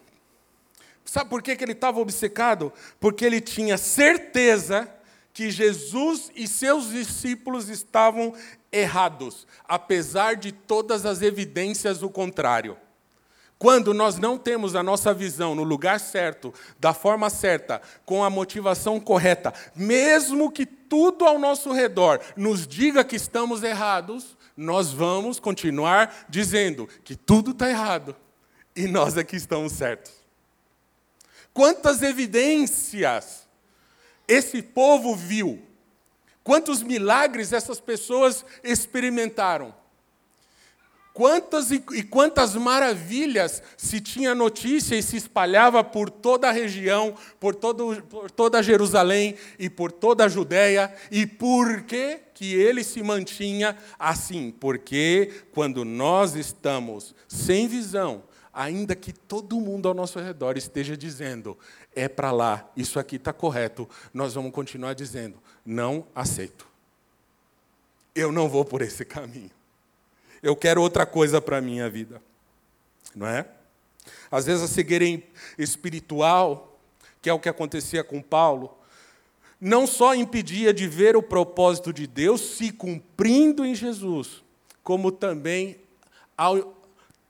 Sabe 1.05 1.29
por 1.29 1.43
que, 1.43 1.55
que 1.55 1.65
ele 1.65 1.73
estava 1.73 2.01
obcecado? 2.01 2.73
Porque 2.99 3.25
ele 3.25 3.41
tinha 3.41 3.77
certeza 3.77 4.91
que 5.33 5.51
Jesus 5.51 6.31
e 6.35 6.47
seus 6.47 6.91
discípulos 6.91 7.69
estavam 7.69 8.35
errados, 8.73 9.47
apesar 9.69 10.35
de 10.35 10.51
todas 10.51 11.05
as 11.05 11.21
evidências 11.21 11.99
do 11.99 12.09
contrário. 12.09 12.77
Quando 13.59 13.95
nós 13.95 14.19
não 14.19 14.37
temos 14.37 14.75
a 14.75 14.83
nossa 14.83 15.15
visão 15.15 15.55
no 15.55 15.63
lugar 15.63 16.01
certo, 16.01 16.53
da 16.81 16.93
forma 16.93 17.31
certa, 17.31 17.81
com 18.05 18.25
a 18.25 18.31
motivação 18.31 18.99
correta, 18.99 19.55
mesmo 19.77 20.51
que 20.51 20.67
tudo 20.67 21.25
ao 21.25 21.39
nosso 21.39 21.71
redor 21.71 22.19
nos 22.37 22.67
diga 22.67 23.05
que 23.05 23.15
estamos 23.15 23.63
errados, 23.63 24.37
nós 24.57 24.91
vamos 24.91 25.39
continuar 25.39 26.27
dizendo 26.29 26.89
que 27.05 27.15
tudo 27.15 27.53
está 27.53 27.71
errado 27.71 28.17
e 28.75 28.89
nós 28.89 29.17
aqui 29.17 29.37
estamos 29.37 29.73
certos. 29.75 30.13
Quantas 31.55 32.03
evidências 32.03 33.47
esse 34.27 34.61
povo 34.61 35.15
viu? 35.15 35.63
Quantos 36.45 36.83
milagres 36.83 37.53
essas 37.53 37.81
pessoas 37.81 38.45
experimentaram? 38.65 39.75
Quantas 41.15 41.71
e, 41.71 41.85
e, 41.93 42.03
quantas 42.03 42.55
maravilhas 42.55 43.63
se 43.77 44.01
tinha 44.01 44.35
notícia 44.35 44.97
e 44.97 45.03
se 45.03 45.17
espalhava 45.17 45.85
por 45.85 46.09
toda 46.09 46.49
a 46.49 46.53
região, 46.53 47.15
por, 47.39 47.55
todo, 47.55 48.03
por 48.09 48.31
toda 48.31 48.63
Jerusalém 48.63 49.37
e 49.59 49.69
por 49.69 49.93
toda 49.93 50.25
a 50.25 50.29
Judéia. 50.29 50.93
E 51.11 51.27
por 51.27 51.83
que, 51.83 52.19
que 52.33 52.55
ele 52.55 52.83
se 52.83 53.03
mantinha 53.03 53.77
assim? 53.99 54.51
Porque 54.59 55.45
quando 55.53 55.85
nós 55.85 56.35
estamos 56.35 57.15
sem 57.29 57.69
visão, 57.69 58.23
ainda 58.51 58.97
que 58.97 59.13
todo 59.13 59.61
mundo 59.61 59.89
ao 59.89 59.95
nosso 59.95 60.19
redor 60.19 60.57
esteja 60.57 60.97
dizendo, 60.97 61.59
é 61.95 62.09
para 62.09 62.31
lá, 62.31 62.71
isso 62.77 62.99
aqui 62.99 63.17
está 63.17 63.33
correto, 63.33 63.89
nós 64.13 64.35
vamos 64.35 64.53
continuar 64.53 64.95
dizendo, 64.95 65.39
não 65.65 66.07
aceito. 66.15 66.67
Eu 68.15 68.31
não 68.31 68.49
vou 68.49 68.65
por 68.65 68.83
esse 68.83 69.05
caminho. 69.05 69.51
Eu 70.43 70.57
quero 70.57 70.83
outra 70.83 71.07
coisa 71.07 71.41
para 71.41 71.59
a 71.59 71.61
minha 71.61 71.89
vida. 71.89 72.21
Não 73.15 73.27
é? 73.27 73.47
Às 74.31 74.47
vezes 74.47 74.63
a 74.63 74.69
cegueira 74.69 75.23
espiritual, 75.59 76.79
que 77.21 77.31
é 77.31 77.33
o 77.33 77.39
que 77.39 77.49
acontecia 77.49 78.03
com 78.03 78.21
Paulo, 78.21 78.77
não 79.61 79.87
só 79.87 80.15
impedia 80.15 80.75
de 80.75 80.89
ver 80.89 81.17
o 81.17 81.23
propósito 81.23 81.93
de 81.93 82.07
Deus 82.07 82.41
se 82.41 82.73
cumprindo 82.73 83.65
em 83.65 83.75
Jesus, 83.75 84.43
como 84.83 85.13
também 85.13 85.79
ao, 86.37 86.82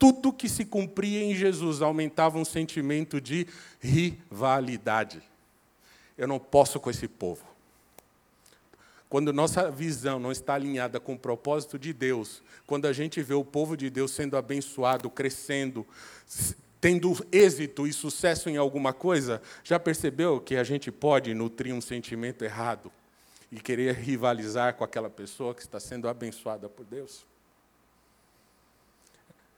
tudo 0.02 0.32
que 0.32 0.48
se 0.48 0.64
cumpria 0.64 1.22
em 1.22 1.32
Jesus 1.32 1.80
aumentava 1.80 2.36
um 2.36 2.44
sentimento 2.44 3.20
de 3.20 3.46
rivalidade. 3.78 5.22
Eu 6.18 6.26
não 6.26 6.40
posso 6.40 6.80
com 6.80 6.90
esse 6.90 7.06
povo. 7.06 7.44
Quando 9.08 9.32
nossa 9.32 9.70
visão 9.70 10.18
não 10.18 10.32
está 10.32 10.54
alinhada 10.54 10.98
com 10.98 11.14
o 11.14 11.18
propósito 11.18 11.78
de 11.78 11.92
Deus, 11.92 12.42
quando 12.66 12.86
a 12.86 12.92
gente 12.92 13.22
vê 13.22 13.34
o 13.34 13.44
povo 13.44 13.76
de 13.76 13.88
Deus 13.88 14.10
sendo 14.10 14.36
abençoado, 14.36 15.08
crescendo, 15.08 15.86
tendo 16.80 17.14
êxito 17.30 17.86
e 17.86 17.92
sucesso 17.92 18.50
em 18.50 18.56
alguma 18.56 18.92
coisa, 18.92 19.40
já 19.62 19.78
percebeu 19.78 20.40
que 20.40 20.56
a 20.56 20.64
gente 20.64 20.90
pode 20.90 21.32
nutrir 21.32 21.72
um 21.72 21.80
sentimento 21.80 22.44
errado 22.44 22.90
e 23.52 23.60
querer 23.60 23.94
rivalizar 23.94 24.74
com 24.74 24.82
aquela 24.82 25.08
pessoa 25.08 25.54
que 25.54 25.62
está 25.62 25.78
sendo 25.78 26.08
abençoada 26.08 26.68
por 26.68 26.84
Deus? 26.84 27.24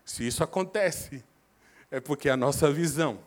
Se 0.04 0.26
isso 0.26 0.44
acontece, 0.44 1.25
é 1.90 2.00
porque 2.00 2.28
a 2.28 2.37
nossa 2.37 2.70
visão 2.70 3.18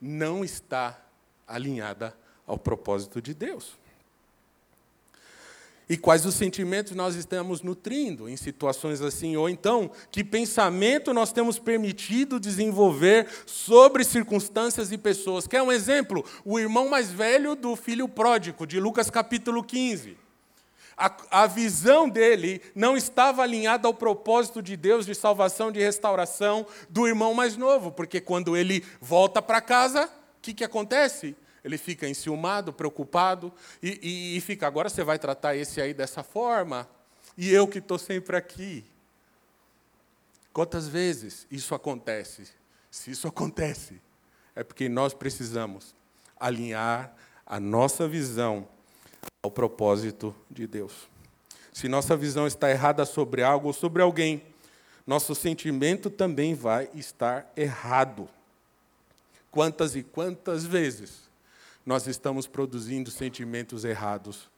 não 0.00 0.44
está 0.44 0.98
alinhada 1.46 2.16
ao 2.46 2.58
propósito 2.58 3.20
de 3.20 3.34
Deus. 3.34 3.78
E 5.90 5.96
quais 5.96 6.24
os 6.24 6.36
sentimentos 6.36 6.92
nós 6.92 7.16
estamos 7.16 7.62
nutrindo 7.62 8.28
em 8.28 8.36
situações 8.36 9.00
assim? 9.00 9.36
Ou 9.36 9.48
então, 9.48 9.90
que 10.12 10.22
pensamento 10.22 11.12
nós 11.12 11.32
temos 11.32 11.58
permitido 11.58 12.38
desenvolver 12.38 13.26
sobre 13.44 14.04
circunstâncias 14.04 14.92
e 14.92 14.96
pessoas? 14.96 15.48
Quer 15.48 15.62
um 15.62 15.72
exemplo? 15.72 16.24
O 16.44 16.60
irmão 16.60 16.88
mais 16.88 17.10
velho 17.10 17.56
do 17.56 17.74
filho 17.74 18.08
pródigo, 18.08 18.68
de 18.68 18.78
Lucas 18.78 19.10
capítulo 19.10 19.64
15. 19.64 20.16
A, 21.00 21.44
a 21.44 21.46
visão 21.46 22.06
dele 22.06 22.60
não 22.74 22.94
estava 22.94 23.42
alinhada 23.42 23.88
ao 23.88 23.94
propósito 23.94 24.60
de 24.60 24.76
Deus 24.76 25.06
de 25.06 25.14
salvação, 25.14 25.72
de 25.72 25.80
restauração 25.80 26.66
do 26.90 27.08
irmão 27.08 27.32
mais 27.32 27.56
novo, 27.56 27.90
porque 27.90 28.20
quando 28.20 28.54
ele 28.54 28.84
volta 29.00 29.40
para 29.40 29.62
casa, 29.62 30.04
o 30.04 30.40
que, 30.42 30.52
que 30.52 30.62
acontece? 30.62 31.34
Ele 31.64 31.78
fica 31.78 32.06
enciumado, 32.06 32.70
preocupado 32.70 33.50
e, 33.82 33.98
e, 34.02 34.36
e 34.36 34.40
fica, 34.42 34.66
agora 34.66 34.90
você 34.90 35.02
vai 35.02 35.18
tratar 35.18 35.56
esse 35.56 35.80
aí 35.80 35.94
dessa 35.94 36.22
forma? 36.22 36.86
E 37.34 37.50
eu 37.50 37.66
que 37.66 37.78
estou 37.78 37.98
sempre 37.98 38.36
aqui. 38.36 38.84
Quantas 40.52 40.86
vezes 40.86 41.46
isso 41.50 41.74
acontece? 41.74 42.46
Se 42.90 43.10
isso 43.10 43.26
acontece, 43.26 44.02
é 44.54 44.62
porque 44.62 44.86
nós 44.86 45.14
precisamos 45.14 45.94
alinhar 46.38 47.14
a 47.46 47.58
nossa 47.58 48.06
visão 48.06 48.68
ao 49.42 49.50
propósito 49.50 50.34
de 50.50 50.66
Deus. 50.66 51.08
Se 51.72 51.88
nossa 51.88 52.16
visão 52.16 52.46
está 52.46 52.70
errada 52.70 53.06
sobre 53.06 53.42
algo 53.42 53.68
ou 53.68 53.72
sobre 53.72 54.02
alguém, 54.02 54.42
nosso 55.06 55.34
sentimento 55.34 56.10
também 56.10 56.54
vai 56.54 56.90
estar 56.94 57.50
errado. 57.56 58.28
Quantas 59.50 59.96
e 59.96 60.02
quantas 60.02 60.64
vezes 60.64 61.30
nós 61.84 62.06
estamos 62.06 62.46
produzindo 62.46 63.10
sentimentos 63.10 63.84
errados 63.84 64.48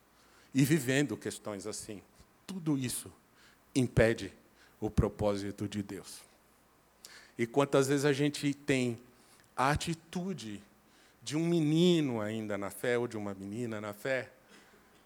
e 0.53 0.65
vivendo 0.65 1.17
questões 1.17 1.67
assim. 1.67 2.03
Tudo 2.47 2.77
isso 2.77 3.11
impede 3.75 4.33
o 4.81 4.91
propósito 4.91 5.69
de 5.69 5.83
Deus. 5.83 6.21
E 7.39 7.47
quantas 7.47 7.87
vezes 7.87 8.05
a 8.05 8.12
gente 8.12 8.53
tem 8.53 8.99
a 9.57 9.71
atitude 9.71 10.62
de 11.23 11.37
um 11.37 11.47
menino 11.47 12.21
ainda 12.21 12.59
na 12.59 12.69
fé 12.69 12.99
ou 12.99 13.07
de 13.07 13.17
uma 13.17 13.33
menina 13.33 13.81
na 13.81 13.95
fé 13.95 14.31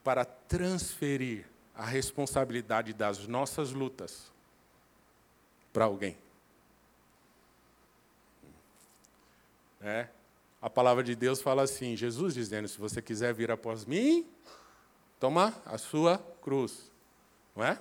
para 0.06 0.24
transferir 0.24 1.44
a 1.74 1.84
responsabilidade 1.84 2.92
das 2.92 3.26
nossas 3.26 3.72
lutas 3.72 4.30
para 5.72 5.86
alguém. 5.86 6.16
É? 9.80 10.06
a 10.62 10.70
palavra 10.70 11.02
de 11.02 11.16
Deus 11.16 11.42
fala 11.42 11.62
assim: 11.62 11.96
Jesus 11.96 12.34
dizendo, 12.34 12.68
se 12.68 12.78
você 12.78 13.02
quiser 13.02 13.34
vir 13.34 13.50
após 13.50 13.84
mim, 13.84 14.24
toma 15.18 15.52
a 15.66 15.76
sua 15.76 16.18
cruz. 16.40 16.88
Não 17.56 17.64
é? 17.64 17.76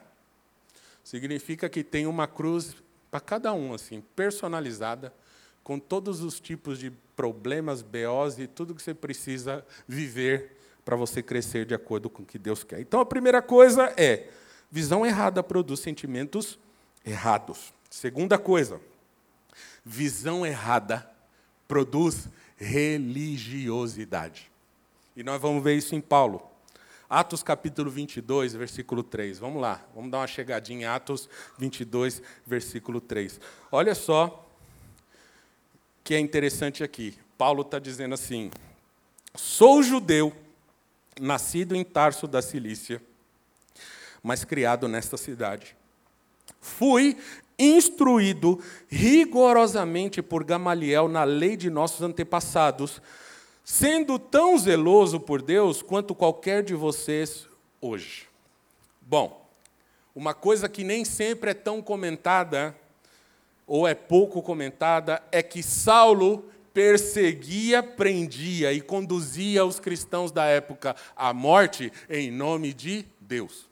Significa 1.03 1.69
que 1.69 1.83
tem 1.83 2.07
uma 2.07 2.27
cruz 2.27 2.75
para 3.11 3.19
cada 3.19 3.53
um, 3.53 3.71
assim, 3.71 4.01
personalizada, 4.15 5.13
com 5.63 5.77
todos 5.77 6.21
os 6.21 6.39
tipos 6.39 6.79
de 6.79 6.89
problemas, 7.15 7.83
BOs 7.83 8.39
e 8.39 8.47
tudo 8.47 8.73
que 8.73 8.81
você 8.81 8.95
precisa 8.95 9.63
viver 9.87 10.54
para 10.85 10.95
você 10.95 11.23
crescer 11.23 11.65
de 11.65 11.73
acordo 11.73 12.09
com 12.09 12.21
o 12.21 12.25
que 12.25 12.37
Deus 12.37 12.63
quer. 12.63 12.79
Então 12.79 12.99
a 12.99 13.05
primeira 13.05 13.41
coisa 13.41 13.91
é: 13.97 14.29
visão 14.71 15.03
errada 15.03 15.41
produz 15.41 15.79
sentimentos 15.79 16.59
errados. 17.03 17.73
Segunda 17.89 18.37
coisa, 18.37 18.79
visão 19.83 20.45
errada 20.45 21.09
produz 21.67 22.29
religiosidade. 22.55 24.51
E 25.15 25.23
nós 25.23 25.41
vamos 25.41 25.63
ver 25.63 25.75
isso 25.75 25.95
em 25.95 26.01
Paulo. 26.01 26.41
Atos 27.09 27.43
capítulo 27.43 27.89
22, 27.89 28.53
versículo 28.53 29.03
3. 29.03 29.39
Vamos 29.39 29.61
lá, 29.61 29.83
vamos 29.93 30.11
dar 30.11 30.19
uma 30.19 30.27
chegadinha 30.27 30.81
em 30.81 30.85
Atos 30.85 31.29
22, 31.57 32.21
versículo 32.45 32.99
3. 32.99 33.39
Olha 33.71 33.95
só 33.95 34.45
que 36.03 36.13
é 36.13 36.19
interessante 36.19 36.83
aqui. 36.83 37.17
Paulo 37.37 37.61
está 37.61 37.79
dizendo 37.79 38.13
assim: 38.13 38.51
Sou 39.35 39.81
judeu, 39.83 40.33
nascido 41.19 41.75
em 41.75 41.83
Tarso 41.83 42.27
da 42.27 42.41
Cilícia, 42.41 43.01
mas 44.21 44.43
criado 44.43 44.87
nesta 44.87 45.17
cidade. 45.17 45.75
Fui 46.59 47.17
instruído 47.57 48.61
rigorosamente 48.87 50.21
por 50.21 50.43
Gamaliel 50.43 51.07
na 51.07 51.23
lei 51.23 51.55
de 51.55 51.69
nossos 51.69 52.01
antepassados, 52.01 53.01
sendo 53.63 54.19
tão 54.19 54.57
zeloso 54.57 55.19
por 55.19 55.41
Deus 55.41 55.81
quanto 55.81 56.13
qualquer 56.13 56.63
de 56.63 56.75
vocês 56.75 57.47
hoje. 57.79 58.27
Bom, 59.01 59.45
uma 60.13 60.33
coisa 60.33 60.67
que 60.67 60.83
nem 60.83 61.05
sempre 61.05 61.51
é 61.51 61.53
tão 61.53 61.81
comentada, 61.81 62.75
ou 63.67 63.87
é 63.87 63.95
pouco 63.95 64.41
comentada, 64.41 65.21
é 65.31 65.41
que 65.41 65.63
Saulo 65.63 66.49
perseguia, 66.75 67.81
prendia 67.81 68.73
e 68.73 68.81
conduzia 68.81 69.63
os 69.63 69.79
cristãos 69.79 70.29
da 70.29 70.43
época 70.43 70.93
à 71.15 71.33
morte 71.33 71.89
em 72.09 72.29
nome 72.29 72.73
de 72.73 73.05
Deus. 73.17 73.69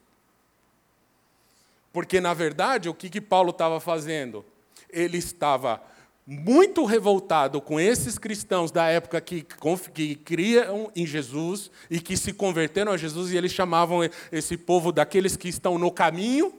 Porque, 1.92 2.22
na 2.22 2.34
verdade, 2.34 2.88
o 2.88 2.94
que, 2.94 3.10
que 3.10 3.20
Paulo 3.20 3.50
estava 3.50 3.82
fazendo? 3.82 4.46
Ele 4.90 5.18
estava 5.18 5.84
muito 6.26 6.86
revoltado 6.86 7.60
com 7.60 7.78
esses 7.78 8.18
cristãos 8.18 8.72
da 8.72 8.88
época 8.88 9.20
que, 9.20 9.46
que 9.94 10.16
criam 10.16 10.90
em 10.96 11.06
Jesus 11.06 11.70
e 11.92 12.00
que 12.00 12.16
se 12.16 12.32
converteram 12.32 12.94
a 12.94 12.98
Jesus, 12.98 13.34
e 13.34 13.38
eles 13.38 13.52
chamavam 13.52 14.00
esse 14.32 14.56
povo 14.56 14.94
daqueles 14.94 15.36
que 15.36 15.50
estão 15.50 15.78
no 15.78 15.92
caminho, 15.92 16.54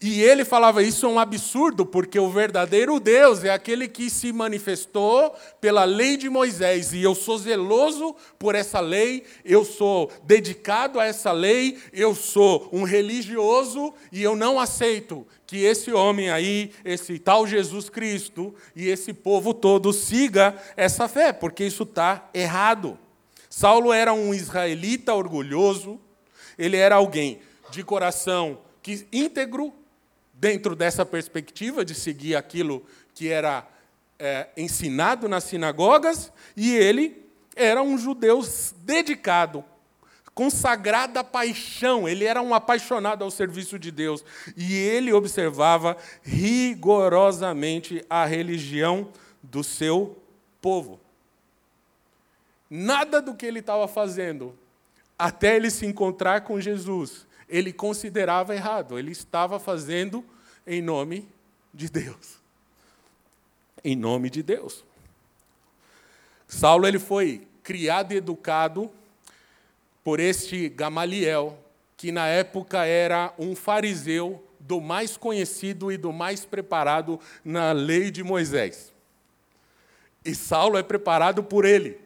e 0.00 0.22
ele 0.22 0.44
falava: 0.44 0.82
Isso 0.82 1.06
é 1.06 1.08
um 1.08 1.18
absurdo, 1.18 1.86
porque 1.86 2.18
o 2.18 2.28
verdadeiro 2.28 3.00
Deus 3.00 3.42
é 3.44 3.50
aquele 3.50 3.88
que 3.88 4.10
se 4.10 4.30
manifestou 4.30 5.34
pela 5.58 5.84
lei 5.84 6.18
de 6.18 6.28
Moisés, 6.28 6.92
e 6.92 7.02
eu 7.02 7.14
sou 7.14 7.38
zeloso 7.38 8.14
por 8.38 8.54
essa 8.54 8.78
lei, 8.78 9.24
eu 9.42 9.64
sou 9.64 10.10
dedicado 10.24 11.00
a 11.00 11.06
essa 11.06 11.32
lei, 11.32 11.78
eu 11.94 12.14
sou 12.14 12.68
um 12.72 12.82
religioso, 12.82 13.94
e 14.12 14.22
eu 14.22 14.36
não 14.36 14.60
aceito 14.60 15.26
que 15.46 15.64
esse 15.64 15.90
homem 15.92 16.30
aí, 16.30 16.72
esse 16.84 17.18
tal 17.18 17.46
Jesus 17.46 17.88
Cristo, 17.88 18.54
e 18.74 18.88
esse 18.88 19.14
povo 19.14 19.54
todo 19.54 19.94
siga 19.94 20.54
essa 20.76 21.08
fé, 21.08 21.32
porque 21.32 21.64
isso 21.64 21.84
está 21.84 22.28
errado. 22.34 22.98
Saulo 23.48 23.92
era 23.94 24.12
um 24.12 24.34
israelita 24.34 25.14
orgulhoso, 25.14 25.98
ele 26.58 26.76
era 26.76 26.96
alguém 26.96 27.40
de 27.70 27.82
coração 27.82 28.58
que 28.82 29.06
íntegro, 29.10 29.72
dentro 30.36 30.76
dessa 30.76 31.04
perspectiva 31.04 31.84
de 31.84 31.94
seguir 31.94 32.36
aquilo 32.36 32.84
que 33.14 33.28
era 33.28 33.66
é, 34.18 34.48
ensinado 34.56 35.28
nas 35.28 35.44
sinagogas, 35.44 36.32
e 36.56 36.74
ele 36.74 37.24
era 37.54 37.82
um 37.82 37.96
judeu 37.96 38.42
dedicado, 38.84 39.64
com 40.34 40.50
sagrada 40.50 41.24
paixão, 41.24 42.06
ele 42.06 42.26
era 42.26 42.42
um 42.42 42.54
apaixonado 42.54 43.24
ao 43.24 43.30
serviço 43.30 43.78
de 43.78 43.90
Deus, 43.90 44.22
e 44.54 44.74
ele 44.74 45.10
observava 45.10 45.96
rigorosamente 46.22 48.04
a 48.10 48.26
religião 48.26 49.08
do 49.42 49.64
seu 49.64 50.18
povo. 50.60 51.00
Nada 52.68 53.22
do 53.22 53.34
que 53.34 53.46
ele 53.46 53.60
estava 53.60 53.88
fazendo, 53.88 54.54
até 55.18 55.56
ele 55.56 55.70
se 55.70 55.86
encontrar 55.86 56.42
com 56.42 56.60
Jesus, 56.60 57.26
ele 57.48 57.72
considerava 57.72 58.54
errado, 58.54 58.98
ele 58.98 59.12
estava 59.12 59.58
fazendo 59.58 60.24
em 60.66 60.82
nome 60.82 61.28
de 61.72 61.88
Deus. 61.88 62.38
Em 63.84 63.94
nome 63.94 64.30
de 64.30 64.42
Deus. 64.42 64.84
Saulo 66.48 66.86
ele 66.86 66.98
foi 66.98 67.46
criado 67.62 68.12
e 68.12 68.16
educado 68.16 68.90
por 70.02 70.20
este 70.20 70.68
Gamaliel, 70.68 71.58
que 71.96 72.12
na 72.12 72.26
época 72.26 72.84
era 72.84 73.32
um 73.38 73.56
fariseu 73.56 74.42
do 74.60 74.80
mais 74.80 75.16
conhecido 75.16 75.90
e 75.90 75.96
do 75.96 76.12
mais 76.12 76.44
preparado 76.44 77.20
na 77.44 77.72
lei 77.72 78.10
de 78.10 78.22
Moisés. 78.22 78.92
E 80.24 80.34
Saulo 80.34 80.76
é 80.76 80.82
preparado 80.82 81.42
por 81.42 81.64
ele. 81.64 82.05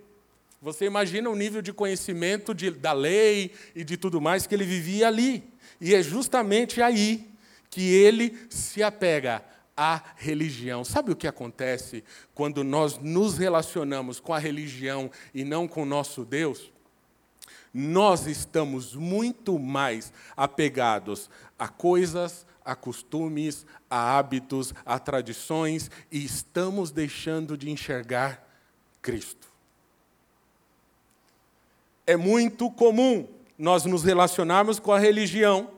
Você 0.62 0.84
imagina 0.84 1.30
o 1.30 1.34
nível 1.34 1.62
de 1.62 1.72
conhecimento 1.72 2.54
de, 2.54 2.70
da 2.70 2.92
lei 2.92 3.50
e 3.74 3.82
de 3.82 3.96
tudo 3.96 4.20
mais 4.20 4.46
que 4.46 4.54
ele 4.54 4.64
vivia 4.64 5.08
ali. 5.08 5.42
E 5.80 5.94
é 5.94 6.02
justamente 6.02 6.82
aí 6.82 7.30
que 7.70 7.80
ele 7.80 8.36
se 8.50 8.82
apega 8.82 9.42
à 9.74 10.02
religião. 10.16 10.84
Sabe 10.84 11.12
o 11.12 11.16
que 11.16 11.26
acontece 11.26 12.04
quando 12.34 12.62
nós 12.62 12.98
nos 12.98 13.38
relacionamos 13.38 14.20
com 14.20 14.34
a 14.34 14.38
religião 14.38 15.10
e 15.32 15.44
não 15.44 15.66
com 15.66 15.84
o 15.84 15.86
nosso 15.86 16.26
Deus? 16.26 16.70
Nós 17.72 18.26
estamos 18.26 18.94
muito 18.94 19.58
mais 19.58 20.12
apegados 20.36 21.30
a 21.58 21.68
coisas, 21.68 22.46
a 22.62 22.74
costumes, 22.74 23.64
a 23.88 24.18
hábitos, 24.18 24.74
a 24.84 24.98
tradições 24.98 25.90
e 26.12 26.22
estamos 26.22 26.90
deixando 26.90 27.56
de 27.56 27.70
enxergar 27.70 28.46
Cristo. 29.00 29.49
É 32.10 32.16
muito 32.16 32.68
comum 32.68 33.24
nós 33.56 33.84
nos 33.84 34.02
relacionarmos 34.02 34.80
com 34.80 34.90
a 34.90 34.98
religião, 34.98 35.70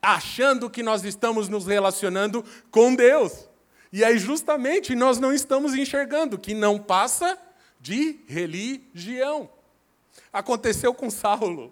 achando 0.00 0.70
que 0.70 0.82
nós 0.82 1.04
estamos 1.04 1.46
nos 1.46 1.66
relacionando 1.66 2.42
com 2.70 2.94
Deus. 2.94 3.46
E 3.92 4.02
aí, 4.02 4.16
justamente, 4.16 4.94
nós 4.94 5.18
não 5.18 5.30
estamos 5.30 5.74
enxergando 5.74 6.38
que 6.38 6.54
não 6.54 6.78
passa 6.78 7.38
de 7.78 8.18
religião. 8.26 9.50
Aconteceu 10.32 10.94
com 10.94 11.10
Saulo. 11.10 11.70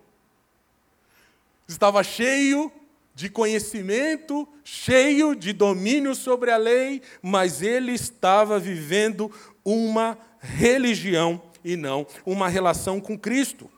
Estava 1.66 2.04
cheio 2.04 2.70
de 3.14 3.30
conhecimento, 3.30 4.46
cheio 4.62 5.34
de 5.34 5.54
domínio 5.54 6.14
sobre 6.14 6.50
a 6.50 6.58
lei, 6.58 7.00
mas 7.22 7.62
ele 7.62 7.92
estava 7.92 8.58
vivendo 8.58 9.32
uma 9.64 10.18
religião 10.38 11.40
e 11.64 11.76
não 11.76 12.06
uma 12.26 12.46
relação 12.46 13.00
com 13.00 13.18
Cristo. 13.18 13.70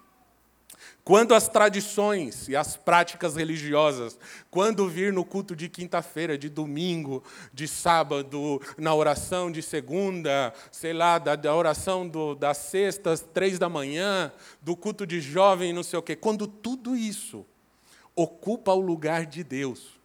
Quando 1.04 1.34
as 1.34 1.48
tradições 1.48 2.48
e 2.48 2.56
as 2.56 2.78
práticas 2.78 3.36
religiosas, 3.36 4.18
quando 4.50 4.88
vir 4.88 5.12
no 5.12 5.22
culto 5.22 5.54
de 5.54 5.68
quinta-feira, 5.68 6.38
de 6.38 6.48
domingo, 6.48 7.22
de 7.52 7.68
sábado, 7.68 8.58
na 8.78 8.94
oração 8.94 9.52
de 9.52 9.60
segunda, 9.60 10.54
sei 10.72 10.94
lá, 10.94 11.18
da, 11.18 11.36
da 11.36 11.54
oração 11.54 12.08
do, 12.08 12.34
das 12.34 12.56
sextas, 12.56 13.20
três 13.20 13.58
da 13.58 13.68
manhã, 13.68 14.32
do 14.62 14.74
culto 14.74 15.06
de 15.06 15.20
jovem, 15.20 15.74
não 15.74 15.82
sei 15.82 15.98
o 15.98 16.02
quê, 16.02 16.16
quando 16.16 16.46
tudo 16.46 16.96
isso 16.96 17.44
ocupa 18.16 18.72
o 18.72 18.80
lugar 18.80 19.26
de 19.26 19.44
Deus, 19.44 20.00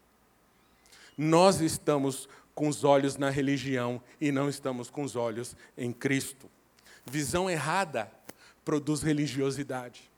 nós 1.18 1.62
estamos 1.62 2.28
com 2.54 2.68
os 2.68 2.84
olhos 2.84 3.16
na 3.16 3.30
religião 3.30 4.02
e 4.20 4.34
não 4.34 4.50
estamos 4.50 4.90
com 4.90 5.04
os 5.04 5.16
olhos 5.16 5.56
em 5.78 5.94
Cristo. 5.94 6.50
Visão 7.06 7.50
errada 7.50 8.12
produz 8.66 9.02
religiosidade. 9.02 10.09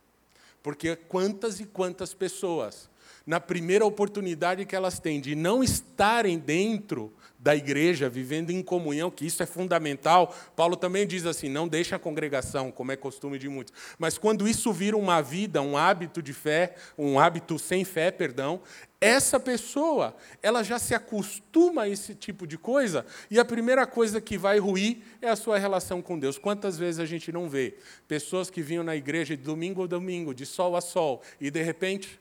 Porque 0.64 0.96
quantas 0.96 1.60
e 1.60 1.66
quantas 1.66 2.14
pessoas, 2.14 2.90
na 3.26 3.40
primeira 3.40 3.86
oportunidade 3.86 4.66
que 4.66 4.76
elas 4.76 5.00
têm 5.00 5.20
de 5.20 5.36
não 5.36 5.64
estarem 5.64 6.38
dentro 6.38 7.12
da 7.42 7.56
igreja, 7.56 8.08
vivendo 8.08 8.52
em 8.52 8.62
comunhão, 8.62 9.10
que 9.10 9.26
isso 9.26 9.42
é 9.42 9.48
fundamental. 9.48 10.36
Paulo 10.56 10.76
também 10.76 11.08
diz 11.08 11.26
assim: 11.26 11.50
não 11.50 11.68
deixa 11.68 11.96
a 11.96 12.00
congregação, 12.00 12.72
como 12.72 12.92
é 12.92 12.96
costume 12.96 13.40
de 13.40 13.50
muitos. 13.50 13.74
Mas 13.98 14.18
quando 14.18 14.48
isso 14.48 14.72
vira 14.72 14.96
uma 14.96 15.22
vida, 15.22 15.60
um 15.62 15.76
hábito 15.76 16.22
de 16.22 16.34
fé, 16.34 16.76
um 16.96 17.20
hábito 17.20 17.58
sem 17.58 17.84
fé, 17.84 18.12
perdão, 18.12 18.62
essa 19.00 19.40
pessoa, 19.40 20.16
ela 20.44 20.62
já 20.62 20.78
se 20.78 20.94
acostuma 20.94 21.84
a 21.84 21.90
esse 21.90 22.14
tipo 22.14 22.46
de 22.46 22.60
coisa, 22.60 23.04
e 23.32 23.40
a 23.40 23.46
primeira 23.46 23.88
coisa 23.88 24.22
que 24.22 24.38
vai 24.38 24.60
ruir 24.60 25.00
é 25.20 25.28
a 25.28 25.36
sua 25.36 25.58
relação 25.58 26.00
com 26.04 26.20
Deus. 26.20 26.38
Quantas 26.38 26.78
vezes 26.78 27.00
a 27.00 27.06
gente 27.08 27.32
não 27.32 27.50
vê 27.50 27.76
pessoas 28.08 28.52
que 28.52 28.62
vinham 28.62 28.84
na 28.84 28.96
igreja 28.96 29.36
de 29.36 29.42
domingo 29.42 29.84
a 29.84 29.88
domingo, 29.88 30.36
de 30.36 30.46
sol 30.46 30.76
a 30.76 30.82
sol, 30.82 31.24
e 31.40 31.50
de 31.50 31.64
repente. 31.64 32.20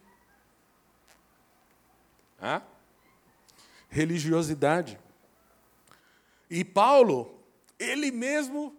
Ah? 2.41 2.63
Religiosidade. 3.91 4.99
E 6.51 6.65
Paulo, 6.65 7.41
ele 7.79 8.11
mesmo 8.11 8.75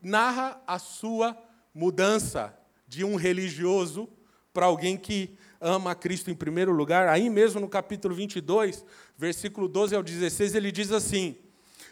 narra 0.00 0.62
a 0.66 0.78
sua 0.78 1.36
mudança 1.74 2.56
de 2.86 3.04
um 3.04 3.16
religioso 3.16 4.08
para 4.52 4.66
alguém 4.66 4.96
que 4.96 5.36
ama 5.60 5.90
a 5.90 5.94
Cristo 5.94 6.30
em 6.30 6.34
primeiro 6.34 6.72
lugar. 6.72 7.08
Aí 7.08 7.28
mesmo 7.28 7.60
no 7.60 7.68
capítulo 7.68 8.14
22, 8.14 8.84
versículo 9.18 9.66
12 9.66 9.96
ao 9.96 10.02
16, 10.02 10.54
ele 10.54 10.70
diz 10.70 10.92
assim: 10.92 11.36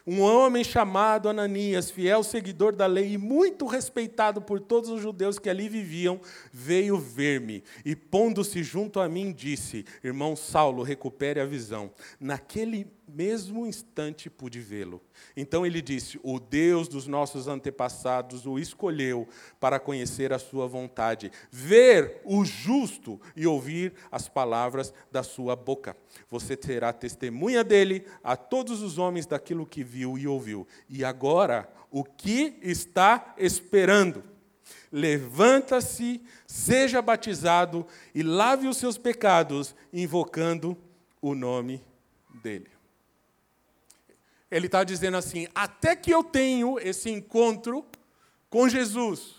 um 0.06 0.20
homem 0.20 0.62
chamado 0.62 1.30
Ananias, 1.30 1.90
fiel 1.90 2.22
seguidor 2.22 2.76
da 2.76 2.84
lei 2.84 3.14
e 3.14 3.18
muito 3.18 3.64
respeitado 3.64 4.42
por 4.42 4.60
todos 4.60 4.90
os 4.90 5.00
judeus 5.00 5.38
que 5.38 5.48
ali 5.48 5.66
viviam, 5.66 6.20
veio 6.52 6.98
ver-me 6.98 7.64
e, 7.86 7.96
pondo-se 7.96 8.62
junto 8.62 9.00
a 9.00 9.08
mim, 9.08 9.32
disse: 9.32 9.86
Irmão 10.02 10.36
Saulo, 10.36 10.82
recupere 10.82 11.40
a 11.40 11.46
visão. 11.46 11.90
Naquele 12.20 12.86
mesmo 13.08 13.66
instante 13.66 14.28
pude 14.30 14.60
vê-lo. 14.60 15.00
Então 15.36 15.64
ele 15.64 15.80
disse: 15.80 16.18
O 16.22 16.38
Deus 16.38 16.88
dos 16.88 17.06
nossos 17.06 17.48
antepassados 17.48 18.46
o 18.46 18.58
escolheu 18.58 19.28
para 19.60 19.78
conhecer 19.78 20.32
a 20.32 20.38
sua 20.38 20.66
vontade, 20.66 21.30
ver 21.50 22.20
o 22.24 22.44
justo 22.44 23.20
e 23.36 23.46
ouvir 23.46 23.94
as 24.10 24.28
palavras 24.28 24.92
da 25.10 25.22
sua 25.22 25.54
boca. 25.54 25.96
Você 26.28 26.56
terá 26.56 26.92
testemunha 26.92 27.62
dele 27.62 28.04
a 28.22 28.36
todos 28.36 28.82
os 28.82 28.98
homens 28.98 29.26
daquilo 29.26 29.66
que 29.66 29.84
viu 29.84 30.18
e 30.18 30.26
ouviu. 30.26 30.66
E 30.88 31.04
agora, 31.04 31.68
o 31.90 32.04
que 32.04 32.58
está 32.62 33.34
esperando? 33.38 34.24
Levanta-se, 34.90 36.22
seja 36.46 37.02
batizado 37.02 37.86
e 38.14 38.22
lave 38.22 38.68
os 38.68 38.76
seus 38.76 38.96
pecados, 38.96 39.74
invocando 39.92 40.76
o 41.20 41.34
nome 41.34 41.82
dele. 42.42 42.73
Ele 44.54 44.66
está 44.66 44.84
dizendo 44.84 45.16
assim: 45.16 45.48
até 45.52 45.96
que 45.96 46.12
eu 46.12 46.22
tenho 46.22 46.78
esse 46.78 47.10
encontro 47.10 47.84
com 48.48 48.68
Jesus, 48.68 49.34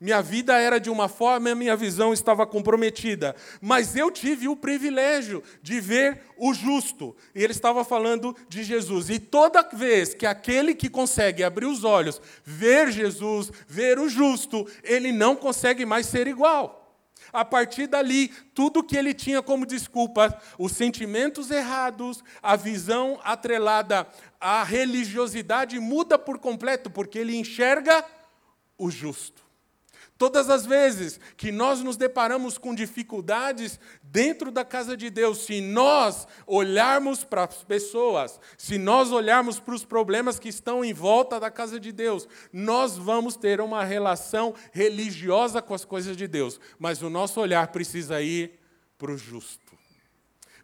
minha 0.00 0.22
vida 0.22 0.56
era 0.56 0.78
de 0.78 0.88
uma 0.88 1.08
forma 1.08 1.48
e 1.48 1.52
a 1.52 1.56
minha 1.56 1.76
visão 1.76 2.12
estava 2.12 2.46
comprometida. 2.46 3.34
Mas 3.60 3.96
eu 3.96 4.08
tive 4.08 4.46
o 4.46 4.54
privilégio 4.54 5.42
de 5.60 5.80
ver 5.80 6.20
o 6.36 6.54
justo. 6.54 7.16
E 7.34 7.42
ele 7.42 7.52
estava 7.52 7.84
falando 7.84 8.36
de 8.48 8.62
Jesus. 8.62 9.10
E 9.10 9.18
toda 9.18 9.68
vez 9.72 10.14
que 10.14 10.26
aquele 10.26 10.76
que 10.76 10.88
consegue 10.88 11.42
abrir 11.42 11.66
os 11.66 11.82
olhos, 11.82 12.20
ver 12.44 12.92
Jesus, 12.92 13.50
ver 13.66 13.98
o 13.98 14.08
justo, 14.08 14.64
ele 14.84 15.10
não 15.10 15.34
consegue 15.34 15.84
mais 15.84 16.06
ser 16.06 16.28
igual. 16.28 16.81
A 17.32 17.44
partir 17.44 17.86
dali, 17.86 18.28
tudo 18.54 18.84
que 18.84 18.96
ele 18.96 19.14
tinha 19.14 19.42
como 19.42 19.64
desculpa, 19.64 20.38
os 20.58 20.72
sentimentos 20.72 21.50
errados, 21.50 22.22
a 22.42 22.56
visão 22.56 23.18
atrelada 23.24 24.06
à 24.38 24.62
religiosidade 24.62 25.80
muda 25.80 26.18
por 26.18 26.38
completo, 26.38 26.90
porque 26.90 27.18
ele 27.18 27.34
enxerga 27.34 28.04
o 28.76 28.90
justo. 28.90 29.41
Todas 30.22 30.48
as 30.48 30.64
vezes 30.64 31.18
que 31.36 31.50
nós 31.50 31.80
nos 31.80 31.96
deparamos 31.96 32.56
com 32.56 32.72
dificuldades 32.72 33.80
dentro 34.04 34.52
da 34.52 34.64
casa 34.64 34.96
de 34.96 35.10
Deus, 35.10 35.38
se 35.38 35.60
nós 35.60 36.28
olharmos 36.46 37.24
para 37.24 37.42
as 37.42 37.64
pessoas, 37.64 38.38
se 38.56 38.78
nós 38.78 39.10
olharmos 39.10 39.58
para 39.58 39.74
os 39.74 39.84
problemas 39.84 40.38
que 40.38 40.48
estão 40.48 40.84
em 40.84 40.92
volta 40.92 41.40
da 41.40 41.50
casa 41.50 41.80
de 41.80 41.90
Deus, 41.90 42.28
nós 42.52 42.96
vamos 42.96 43.34
ter 43.34 43.60
uma 43.60 43.82
relação 43.82 44.54
religiosa 44.70 45.60
com 45.60 45.74
as 45.74 45.84
coisas 45.84 46.16
de 46.16 46.28
Deus, 46.28 46.60
mas 46.78 47.02
o 47.02 47.10
nosso 47.10 47.40
olhar 47.40 47.66
precisa 47.72 48.22
ir 48.22 48.60
para 48.96 49.10
o 49.10 49.18
justo, 49.18 49.76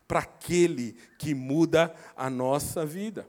para 0.06 0.20
aquele 0.20 0.94
que 1.18 1.34
muda 1.34 1.92
a 2.16 2.30
nossa 2.30 2.86
vida. 2.86 3.26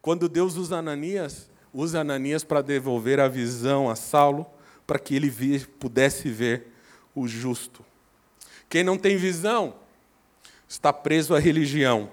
Quando 0.00 0.30
Deus 0.30 0.56
usa 0.56 0.78
Ananias, 0.78 1.50
usa 1.74 2.00
Ananias 2.00 2.42
para 2.42 2.62
devolver 2.62 3.20
a 3.20 3.28
visão 3.28 3.90
a 3.90 3.96
Saulo, 3.96 4.53
para 4.86 4.98
que 4.98 5.14
ele 5.14 5.30
pudesse 5.78 6.28
ver 6.28 6.66
o 7.14 7.26
justo. 7.26 7.84
Quem 8.68 8.82
não 8.82 8.98
tem 8.98 9.16
visão 9.16 9.76
está 10.68 10.92
preso 10.92 11.34
à 11.34 11.38
religião 11.38 12.10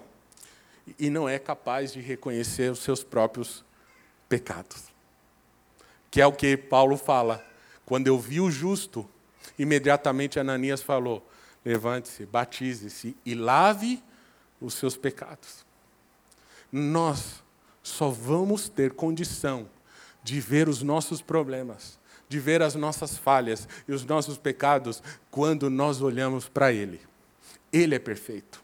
e 0.98 1.10
não 1.10 1.28
é 1.28 1.38
capaz 1.38 1.92
de 1.92 2.00
reconhecer 2.00 2.70
os 2.70 2.80
seus 2.80 3.02
próprios 3.02 3.64
pecados. 4.28 4.84
Que 6.10 6.20
é 6.20 6.26
o 6.26 6.32
que 6.32 6.56
Paulo 6.56 6.96
fala. 6.96 7.44
Quando 7.84 8.06
eu 8.06 8.18
vi 8.18 8.40
o 8.40 8.50
justo, 8.50 9.08
imediatamente 9.58 10.38
Ananias 10.38 10.82
falou: 10.82 11.26
levante-se, 11.64 12.26
batize-se 12.26 13.16
e 13.24 13.34
lave 13.34 14.02
os 14.60 14.74
seus 14.74 14.96
pecados. 14.96 15.64
Nós 16.70 17.42
só 17.82 18.08
vamos 18.08 18.68
ter 18.68 18.92
condição 18.92 19.68
de 20.22 20.40
ver 20.40 20.68
os 20.68 20.82
nossos 20.82 21.20
problemas 21.20 21.98
de 22.32 22.40
ver 22.40 22.62
as 22.62 22.74
nossas 22.74 23.16
falhas 23.16 23.68
e 23.86 23.92
os 23.92 24.04
nossos 24.04 24.38
pecados 24.38 25.02
quando 25.30 25.68
nós 25.68 26.00
olhamos 26.00 26.48
para 26.48 26.72
Ele. 26.72 26.98
Ele 27.70 27.94
é 27.94 27.98
perfeito. 27.98 28.62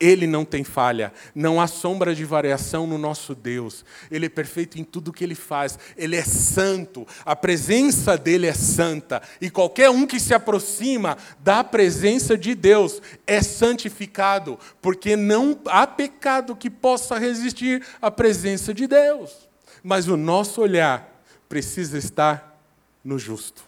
Ele 0.00 0.26
não 0.26 0.44
tem 0.44 0.64
falha, 0.64 1.12
não 1.34 1.60
há 1.60 1.66
sombra 1.66 2.14
de 2.14 2.24
variação 2.24 2.86
no 2.86 2.98
nosso 2.98 3.34
Deus. 3.34 3.84
Ele 4.10 4.26
é 4.26 4.28
perfeito 4.28 4.78
em 4.78 4.82
tudo 4.82 5.12
que 5.12 5.22
ele 5.22 5.36
faz. 5.36 5.78
Ele 5.96 6.16
é 6.16 6.24
santo, 6.24 7.06
a 7.24 7.36
presença 7.36 8.18
dele 8.18 8.46
é 8.46 8.52
santa. 8.52 9.22
E 9.40 9.48
qualquer 9.48 9.90
um 9.90 10.04
que 10.04 10.18
se 10.18 10.34
aproxima 10.34 11.16
da 11.38 11.62
presença 11.62 12.36
de 12.36 12.54
Deus 12.54 13.00
é 13.26 13.40
santificado, 13.40 14.58
porque 14.82 15.14
não 15.14 15.58
há 15.66 15.86
pecado 15.86 16.56
que 16.56 16.68
possa 16.68 17.16
resistir 17.16 17.82
à 18.02 18.10
presença 18.10 18.74
de 18.74 18.86
Deus. 18.88 19.48
Mas 19.82 20.08
o 20.08 20.16
nosso 20.16 20.60
olhar 20.60 21.22
precisa 21.48 21.96
estar 21.96 22.53
no 23.04 23.18
justo. 23.18 23.62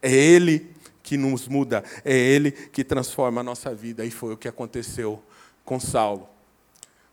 É 0.00 0.12
Ele 0.12 0.70
que 1.02 1.16
nos 1.16 1.46
muda, 1.46 1.84
é 2.04 2.16
Ele 2.16 2.50
que 2.50 2.82
transforma 2.82 3.42
a 3.42 3.44
nossa 3.44 3.74
vida, 3.74 4.04
e 4.04 4.10
foi 4.10 4.32
o 4.32 4.36
que 4.36 4.48
aconteceu 4.48 5.22
com 5.64 5.78
Saulo. 5.78 6.28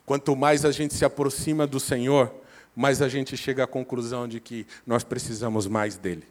Quanto 0.06 0.36
mais 0.36 0.66
a 0.66 0.72
gente 0.72 0.94
se 0.94 1.06
aproxima 1.06 1.68
do 1.68 1.80
Senhor, 1.80 2.34
mais 2.76 3.02
a 3.02 3.10
gente 3.10 3.36
chega 3.36 3.64
à 3.64 3.68
conclusão 3.68 4.28
de 4.28 4.40
que 4.40 4.66
nós 4.86 5.04
precisamos 5.04 5.68
mais 5.68 5.98
dele. 5.98 6.26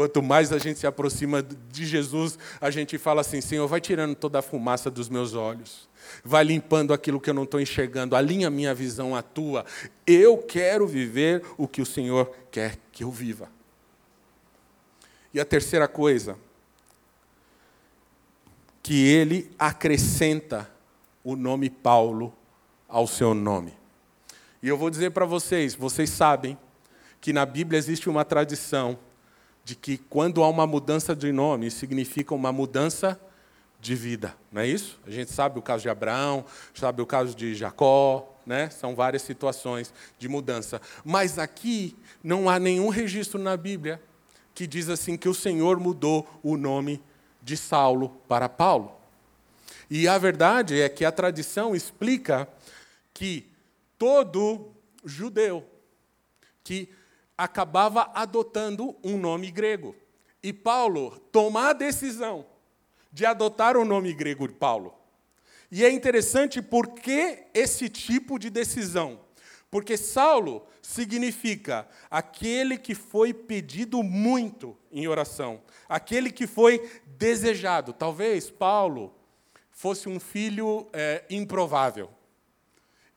Quanto 0.00 0.22
mais 0.22 0.50
a 0.50 0.56
gente 0.56 0.78
se 0.78 0.86
aproxima 0.86 1.42
de 1.42 1.84
Jesus, 1.84 2.38
a 2.58 2.70
gente 2.70 2.96
fala 2.96 3.20
assim: 3.20 3.42
Senhor, 3.42 3.68
vai 3.68 3.82
tirando 3.82 4.14
toda 4.14 4.38
a 4.38 4.42
fumaça 4.42 4.90
dos 4.90 5.10
meus 5.10 5.34
olhos, 5.34 5.90
vai 6.24 6.42
limpando 6.42 6.94
aquilo 6.94 7.20
que 7.20 7.28
eu 7.28 7.34
não 7.34 7.42
estou 7.42 7.60
enxergando, 7.60 8.16
alinha 8.16 8.48
minha 8.48 8.72
visão 8.72 9.14
à 9.14 9.20
tua. 9.20 9.62
Eu 10.06 10.38
quero 10.38 10.86
viver 10.86 11.44
o 11.58 11.68
que 11.68 11.82
o 11.82 11.86
Senhor 11.86 12.34
quer 12.50 12.78
que 12.90 13.04
eu 13.04 13.10
viva. 13.10 13.50
E 15.34 15.38
a 15.38 15.44
terceira 15.44 15.86
coisa, 15.86 16.38
que 18.82 19.06
ele 19.06 19.50
acrescenta 19.58 20.66
o 21.22 21.36
nome 21.36 21.68
Paulo 21.68 22.32
ao 22.88 23.06
seu 23.06 23.34
nome. 23.34 23.74
E 24.62 24.68
eu 24.68 24.78
vou 24.78 24.88
dizer 24.88 25.10
para 25.10 25.26
vocês, 25.26 25.74
vocês 25.74 26.08
sabem 26.08 26.56
que 27.20 27.34
na 27.34 27.44
Bíblia 27.44 27.76
existe 27.76 28.08
uma 28.08 28.24
tradição 28.24 28.98
de 29.70 29.76
que 29.76 29.98
quando 29.98 30.42
há 30.42 30.48
uma 30.48 30.66
mudança 30.66 31.14
de 31.14 31.30
nome, 31.30 31.70
significa 31.70 32.34
uma 32.34 32.50
mudança 32.50 33.20
de 33.80 33.94
vida, 33.94 34.34
não 34.50 34.62
é 34.62 34.66
isso? 34.66 34.98
A 35.06 35.10
gente 35.12 35.30
sabe 35.30 35.60
o 35.60 35.62
caso 35.62 35.82
de 35.82 35.88
Abraão, 35.88 36.44
sabe 36.74 37.00
o 37.00 37.06
caso 37.06 37.36
de 37.36 37.54
Jacó, 37.54 38.36
né? 38.44 38.68
São 38.68 38.96
várias 38.96 39.22
situações 39.22 39.94
de 40.18 40.28
mudança. 40.28 40.82
Mas 41.04 41.38
aqui 41.38 41.96
não 42.20 42.50
há 42.50 42.58
nenhum 42.58 42.88
registro 42.88 43.40
na 43.40 43.56
Bíblia 43.56 44.02
que 44.56 44.66
diz 44.66 44.88
assim 44.88 45.16
que 45.16 45.28
o 45.28 45.34
Senhor 45.34 45.78
mudou 45.78 46.28
o 46.42 46.56
nome 46.56 47.00
de 47.40 47.56
Saulo 47.56 48.08
para 48.26 48.48
Paulo. 48.48 48.90
E 49.88 50.08
a 50.08 50.18
verdade 50.18 50.80
é 50.80 50.88
que 50.88 51.04
a 51.04 51.12
tradição 51.12 51.76
explica 51.76 52.48
que 53.14 53.46
todo 53.96 54.72
judeu 55.04 55.64
que 56.64 56.88
acabava 57.40 58.10
adotando 58.12 58.94
um 59.02 59.16
nome 59.16 59.50
grego. 59.50 59.96
E 60.42 60.52
Paulo 60.52 61.18
toma 61.32 61.70
a 61.70 61.72
decisão 61.72 62.44
de 63.10 63.24
adotar 63.24 63.78
o 63.78 63.84
nome 63.84 64.12
grego 64.12 64.46
de 64.46 64.52
Paulo. 64.52 64.94
E 65.72 65.82
é 65.82 65.90
interessante 65.90 66.60
porque 66.60 67.46
esse 67.54 67.88
tipo 67.88 68.38
de 68.38 68.50
decisão. 68.50 69.20
Porque 69.70 69.96
Saulo 69.96 70.66
significa 70.82 71.88
aquele 72.10 72.76
que 72.76 72.94
foi 72.94 73.32
pedido 73.32 74.02
muito 74.02 74.76
em 74.92 75.08
oração, 75.08 75.62
aquele 75.88 76.30
que 76.30 76.46
foi 76.46 76.90
desejado. 77.06 77.94
Talvez 77.94 78.50
Paulo 78.50 79.14
fosse 79.70 80.10
um 80.10 80.20
filho 80.20 80.88
é, 80.92 81.24
improvável 81.30 82.10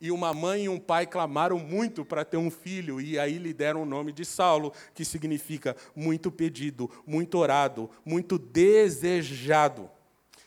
e 0.03 0.11
uma 0.11 0.33
mãe 0.33 0.65
e 0.65 0.69
um 0.69 0.77
pai 0.77 1.07
clamaram 1.07 1.57
muito 1.57 2.03
para 2.03 2.25
ter 2.25 2.35
um 2.35 2.51
filho, 2.51 2.99
e 2.99 3.17
aí 3.17 3.37
lhe 3.37 3.53
deram 3.53 3.83
o 3.83 3.85
nome 3.85 4.11
de 4.11 4.25
Saulo, 4.25 4.73
que 4.93 5.05
significa 5.05 5.77
muito 5.95 6.29
pedido, 6.29 6.91
muito 7.07 7.37
orado, 7.37 7.89
muito 8.03 8.37
desejado. 8.37 9.89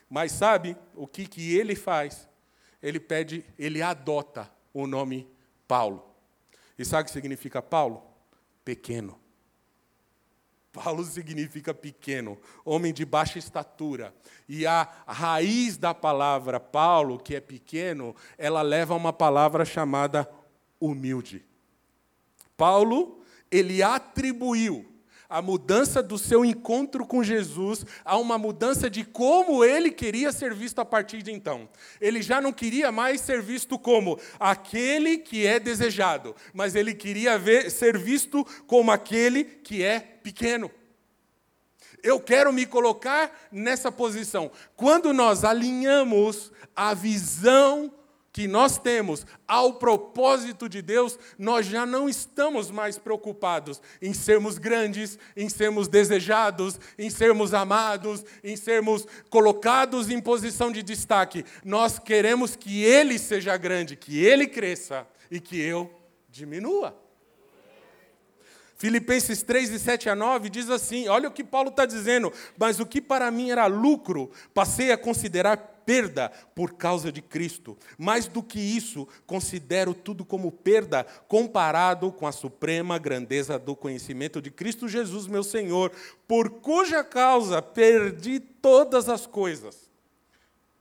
Mas 0.07 0.31
sabe 0.31 0.77
o 0.93 1.07
que, 1.07 1.25
que 1.25 1.57
ele 1.57 1.75
faz? 1.75 2.29
Ele 2.83 2.99
pede, 2.99 3.43
ele 3.57 3.81
adota 3.81 4.47
o 4.71 4.85
nome 4.85 5.27
Paulo. 5.67 6.05
E 6.77 6.85
sabe 6.85 7.01
o 7.01 7.05
que 7.05 7.11
significa 7.11 7.59
Paulo? 7.59 8.03
Pequeno. 8.63 9.19
Paulo 10.77 11.03
significa 11.03 11.73
pequeno, 11.73 12.37
homem 12.63 12.93
de 12.93 13.03
baixa 13.03 13.39
estatura. 13.39 14.13
E 14.47 14.65
a 14.67 14.87
raiz 15.07 15.77
da 15.77 15.93
palavra 15.93 16.59
Paulo, 16.59 17.17
que 17.17 17.35
é 17.35 17.41
pequeno, 17.41 18.15
ela 18.37 18.61
leva 18.61 18.93
a 18.93 18.97
uma 18.97 19.11
palavra 19.11 19.65
chamada 19.65 20.29
humilde. 20.79 21.43
Paulo, 22.55 23.23
ele 23.49 23.81
atribuiu 23.81 24.85
a 25.29 25.41
mudança 25.41 26.01
do 26.01 26.17
seu 26.17 26.45
encontro 26.45 27.05
com 27.05 27.23
Jesus 27.23 27.85
a 28.05 28.17
uma 28.17 28.37
mudança 28.37 28.89
de 28.89 29.03
como 29.03 29.63
ele 29.63 29.91
queria 29.91 30.31
ser 30.31 30.53
visto 30.53 30.79
a 30.79 30.85
partir 30.85 31.21
de 31.21 31.31
então. 31.31 31.67
Ele 31.99 32.21
já 32.21 32.39
não 32.39 32.53
queria 32.53 32.91
mais 32.91 33.21
ser 33.21 33.41
visto 33.41 33.77
como 33.77 34.19
aquele 34.39 35.17
que 35.17 35.45
é 35.45 35.59
desejado, 35.59 36.35
mas 36.53 36.75
ele 36.75 36.93
queria 36.93 37.37
ver, 37.37 37.69
ser 37.69 37.97
visto 37.97 38.45
como 38.65 38.91
aquele 38.91 39.43
que 39.43 39.83
é 39.83 39.99
pequeno. 39.99 40.71
Eu 42.03 42.19
quero 42.19 42.53
me 42.53 42.65
colocar 42.65 43.47
nessa 43.51 43.91
posição. 43.91 44.51
Quando 44.75 45.11
nós 45.13 45.43
alinhamos 45.43 46.51
a 46.75 46.93
visão 46.93 47.91
que 48.37 48.47
nós 48.47 48.77
temos 48.77 49.25
ao 49.47 49.79
propósito 49.79 50.69
de 50.69 50.79
Deus, 50.79 51.17
nós 51.39 51.65
já 51.65 51.87
não 51.87 52.07
estamos 52.07 52.69
mais 52.69 52.95
preocupados 52.95 53.81
em 53.99 54.13
sermos 54.13 54.59
grandes, 54.59 55.17
em 55.35 55.49
sermos 55.49 55.87
desejados, 55.87 56.79
em 56.99 57.09
sermos 57.09 57.51
amados, 57.51 58.23
em 58.43 58.55
sermos 58.55 59.07
colocados 59.31 60.11
em 60.11 60.21
posição 60.21 60.71
de 60.71 60.83
destaque. 60.83 61.43
Nós 61.65 61.97
queremos 61.97 62.55
que 62.55 62.83
Ele 62.83 63.17
seja 63.17 63.57
grande, 63.57 63.95
que 63.95 64.23
Ele 64.23 64.45
cresça 64.45 65.07
e 65.31 65.39
que 65.39 65.59
eu 65.59 65.91
diminua. 66.29 66.95
Filipenses 68.75 69.41
3, 69.41 69.71
de 69.71 69.79
7 69.79 70.11
a 70.11 70.15
9, 70.15 70.51
diz 70.51 70.69
assim: 70.69 71.07
olha 71.07 71.27
o 71.27 71.33
que 71.33 71.43
Paulo 71.43 71.69
está 71.69 71.87
dizendo, 71.87 72.31
mas 72.55 72.79
o 72.79 72.85
que 72.85 73.01
para 73.01 73.31
mim 73.31 73.49
era 73.49 73.65
lucro, 73.65 74.29
passei 74.53 74.91
a 74.91 74.97
considerar 74.97 75.76
perda 75.87 76.29
por 76.53 76.73
causa 76.73 77.13
de 77.13 77.21
Cristo. 77.21 77.77
Mais 77.97 78.27
do 78.27 78.43
que 78.43 78.59
isso, 78.59 79.07
considero 79.25 79.93
tudo 79.93 80.25
como 80.25 80.51
perda 80.51 81.05
comparado 81.29 82.11
com 82.11 82.27
a 82.27 82.31
suprema 82.33 82.97
grandeza 82.97 83.57
do 83.57 83.73
conhecimento 83.73 84.41
de 84.41 84.51
Cristo 84.51 84.89
Jesus, 84.89 85.27
meu 85.27 85.45
Senhor, 85.45 85.93
por 86.27 86.49
cuja 86.49 87.05
causa 87.05 87.61
perdi 87.61 88.41
todas 88.41 89.07
as 89.07 89.25
coisas. 89.25 89.89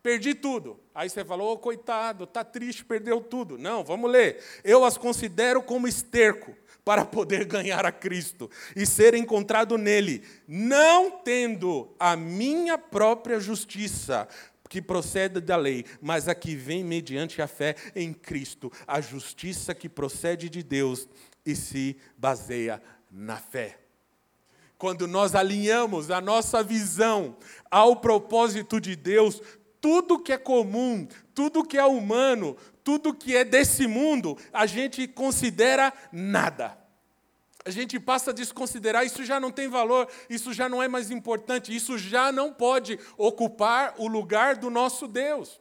Perdi 0.03 0.35
tudo. 0.35 0.81
Aí 0.93 1.09
você 1.09 1.25
falou, 1.25 1.53
oh, 1.53 1.59
coitado, 1.59 2.25
está 2.25 2.43
triste, 2.43 2.85
perdeu 2.85 3.21
tudo. 3.21 3.57
Não, 3.57 3.85
vamos 3.85 4.11
ler. 4.11 4.43
Eu 4.65 4.85
as 4.85 4.99
considero 4.99 5.63
como 5.63 5.87
esterco 5.87 6.53
para 6.85 7.05
poder 7.05 7.45
ganhar 7.47 7.85
a 7.85 7.91
Cristo 7.91 8.49
e 8.75 8.87
ser 8.87 9.15
encontrado 9.15 9.77
nele, 9.77 10.23
não 10.47 11.11
tendo 11.11 11.93
a 11.99 12.15
minha 12.15 12.79
própria 12.79 13.41
justiça, 13.41 14.29
que 14.69 14.83
procede 14.83 15.41
da 15.41 15.57
lei, 15.57 15.85
mas 16.01 16.29
a 16.29 16.35
que 16.35 16.55
vem 16.55 16.85
mediante 16.85 17.41
a 17.41 17.47
fé 17.47 17.75
em 17.95 18.13
Cristo, 18.13 18.71
a 18.87 19.01
justiça 19.01 19.75
que 19.75 19.89
procede 19.89 20.49
de 20.49 20.63
Deus 20.63 21.09
e 21.45 21.55
se 21.55 21.97
baseia 22.17 22.83
na 23.11 23.37
fé. 23.37 23.79
Quando 24.79 25.07
nós 25.07 25.35
alinhamos 25.35 26.11
a 26.11 26.21
nossa 26.21 26.63
visão 26.63 27.37
ao 27.71 27.97
propósito 27.97 28.81
de 28.81 28.95
Deus, 28.95 29.41
tudo 29.81 30.19
que 30.19 30.33
é 30.33 30.39
comum, 30.39 31.07
tudo 31.35 31.65
que 31.65 31.79
é 31.79 31.85
humano, 31.85 32.57
tudo 32.85 33.15
que 33.15 33.37
é 33.37 33.45
desse 33.45 33.87
mundo, 33.87 34.37
a 34.53 34.67
gente 34.67 35.09
considera 35.09 35.93
nada. 36.13 36.86
A 37.67 37.71
gente 37.71 37.99
passa 37.99 38.31
a 38.31 38.33
desconsiderar, 38.33 39.05
isso 39.05 39.25
já 39.25 39.41
não 39.41 39.51
tem 39.51 39.69
valor, 39.69 40.09
isso 40.31 40.53
já 40.53 40.69
não 40.69 40.81
é 40.81 40.87
mais 40.87 41.11
importante, 41.11 41.75
isso 41.75 41.99
já 41.99 42.31
não 42.31 42.53
pode 42.53 42.99
ocupar 43.19 43.95
o 43.99 44.07
lugar 44.07 44.55
do 44.55 44.71
nosso 44.71 45.09
Deus. 45.09 45.61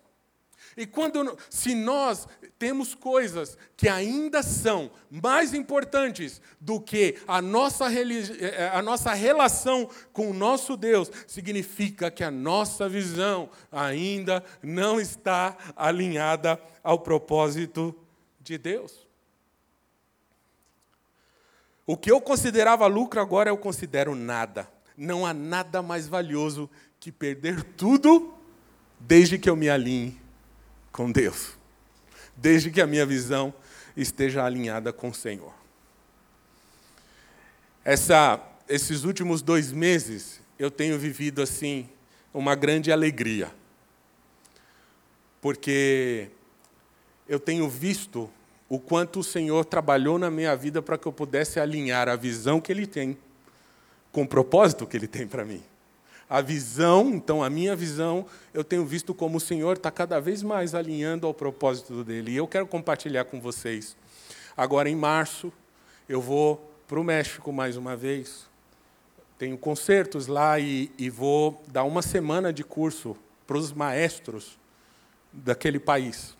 E 0.78 0.86
quando, 0.86 1.38
se 1.50 1.74
nós 1.74 2.28
temos 2.60 2.94
coisas 2.94 3.58
que 3.78 3.88
ainda 3.88 4.44
são 4.44 4.92
mais 5.10 5.54
importantes 5.54 6.42
do 6.60 6.80
que 6.80 7.18
a 7.28 7.42
nossa, 7.42 7.86
eh, 7.92 8.70
a 8.74 8.82
nossa 8.82 9.14
relação 9.14 9.90
com 10.12 10.30
o 10.30 10.34
nosso 10.34 10.76
Deus, 10.76 11.10
significa 11.26 12.12
que 12.12 12.24
a 12.24 12.32
nossa 12.32 12.90
visão 12.90 13.50
ainda 13.72 14.44
não 14.62 15.00
está 15.00 15.58
alinhada 15.76 16.62
ao 16.84 17.00
propósito 17.00 17.96
de 18.40 18.58
Deus. 18.58 19.05
O 21.86 21.96
que 21.96 22.12
eu 22.12 22.20
considerava 22.20 22.88
lucro 22.88 23.22
agora 23.22 23.50
eu 23.50 23.58
considero 23.58 24.16
nada. 24.16 24.68
Não 24.98 25.26
há 25.26 25.34
nada 25.34 25.82
mais 25.82 26.08
valioso 26.08 26.70
que 27.00 27.12
perder 27.12 27.64
tudo 27.64 28.34
desde 29.00 29.38
que 29.38 29.50
eu 29.50 29.56
me 29.56 29.70
alinhe 29.70 30.20
com 30.92 31.12
Deus, 31.12 31.58
desde 32.36 32.72
que 32.72 32.82
a 32.82 32.88
minha 32.88 33.06
visão 33.06 33.54
esteja 33.96 34.44
alinhada 34.44 34.92
com 34.92 35.10
o 35.10 35.14
Senhor. 35.14 35.54
Essa, 37.84 38.42
esses 38.68 39.04
últimos 39.04 39.42
dois 39.42 39.72
meses 39.72 40.42
eu 40.58 40.72
tenho 40.72 40.98
vivido 40.98 41.42
assim 41.42 41.88
uma 42.34 42.56
grande 42.56 42.92
alegria, 42.92 43.52
porque 45.40 46.30
eu 47.28 47.40
tenho 47.40 47.70
visto 47.70 48.30
o 48.68 48.80
quanto 48.80 49.20
o 49.20 49.24
Senhor 49.24 49.66
trabalhou 49.66 50.18
na 50.18 50.32
minha 50.32 50.56
vida 50.56 50.82
para 50.82 50.98
que 50.98 51.08
eu 51.08 51.12
pudesse 51.12 51.60
alinhar 51.60 52.10
a 52.10 52.16
visão 52.16 52.60
que 52.60 52.72
Ele 52.72 52.88
tem 52.88 53.18
com 54.12 54.24
o 54.24 54.28
propósito 54.28 54.88
que 54.88 54.98
Ele 54.98 55.08
tem 55.08 55.28
para 55.28 55.46
mim. 55.46 55.62
A 56.28 56.42
visão, 56.42 57.10
então, 57.10 57.44
a 57.44 57.50
minha 57.50 57.76
visão, 57.76 58.26
eu 58.54 58.64
tenho 58.64 58.84
visto 58.84 59.14
como 59.14 59.38
o 59.38 59.42
Senhor 59.42 59.78
está 59.78 59.92
cada 59.92 60.20
vez 60.20 60.42
mais 60.42 60.74
alinhando 60.74 61.28
ao 61.28 61.34
propósito 61.34 62.04
dele. 62.04 62.32
E 62.32 62.36
eu 62.38 62.48
quero 62.48 62.66
compartilhar 62.66 63.26
com 63.26 63.40
vocês. 63.40 63.96
Agora, 64.58 64.90
em 64.90 64.96
março, 64.96 65.54
eu 66.10 66.20
vou 66.20 66.72
para 66.88 67.00
o 67.00 67.04
México 67.04 67.52
mais 67.52 67.78
uma 67.78 67.96
vez. 67.96 68.48
tenho 69.38 69.58
concertos 69.58 70.26
lá 70.28 70.60
e, 70.60 70.92
e 70.98 71.10
vou 71.10 71.62
dar 71.68 71.84
uma 71.84 72.02
semana 72.02 72.52
de 72.52 72.64
curso 72.64 73.16
para 73.46 73.58
os 73.58 73.72
maestros 73.72 74.58
daquele 75.32 75.80
país. 75.80 76.36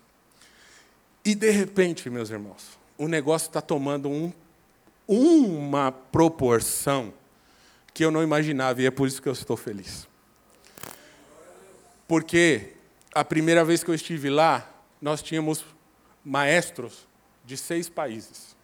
E, 1.26 1.34
de 1.34 1.50
repente, 1.50 2.08
meus 2.08 2.30
irmãos, 2.30 2.78
o 2.96 3.08
negócio 3.08 3.48
está 3.48 3.60
tomando 3.60 4.08
um, 4.08 4.32
uma 5.08 5.90
proporção 5.90 7.12
que 7.92 8.04
eu 8.04 8.12
não 8.12 8.22
imaginava, 8.22 8.80
e 8.80 8.86
é 8.86 8.92
por 8.92 9.08
isso 9.08 9.20
que 9.20 9.28
eu 9.28 9.32
estou 9.32 9.56
feliz. 9.56 10.06
Porque 12.06 12.74
a 13.12 13.24
primeira 13.24 13.64
vez 13.64 13.82
que 13.82 13.90
eu 13.90 13.94
estive 13.96 14.30
lá, 14.30 14.72
nós 15.02 15.20
tínhamos 15.20 15.64
maestros 16.24 17.08
de 17.44 17.56
seis 17.56 17.88
países. 17.88 18.54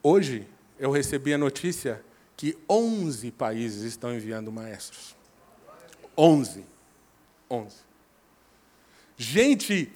Hoje, 0.00 0.46
eu 0.78 0.92
recebi 0.92 1.34
a 1.34 1.38
notícia 1.38 2.04
que 2.36 2.56
11 2.70 3.32
países 3.32 3.82
estão 3.82 4.14
enviando 4.14 4.52
maestros. 4.52 5.16
11. 6.16 6.64
11. 7.50 7.76
Gente 9.16 9.90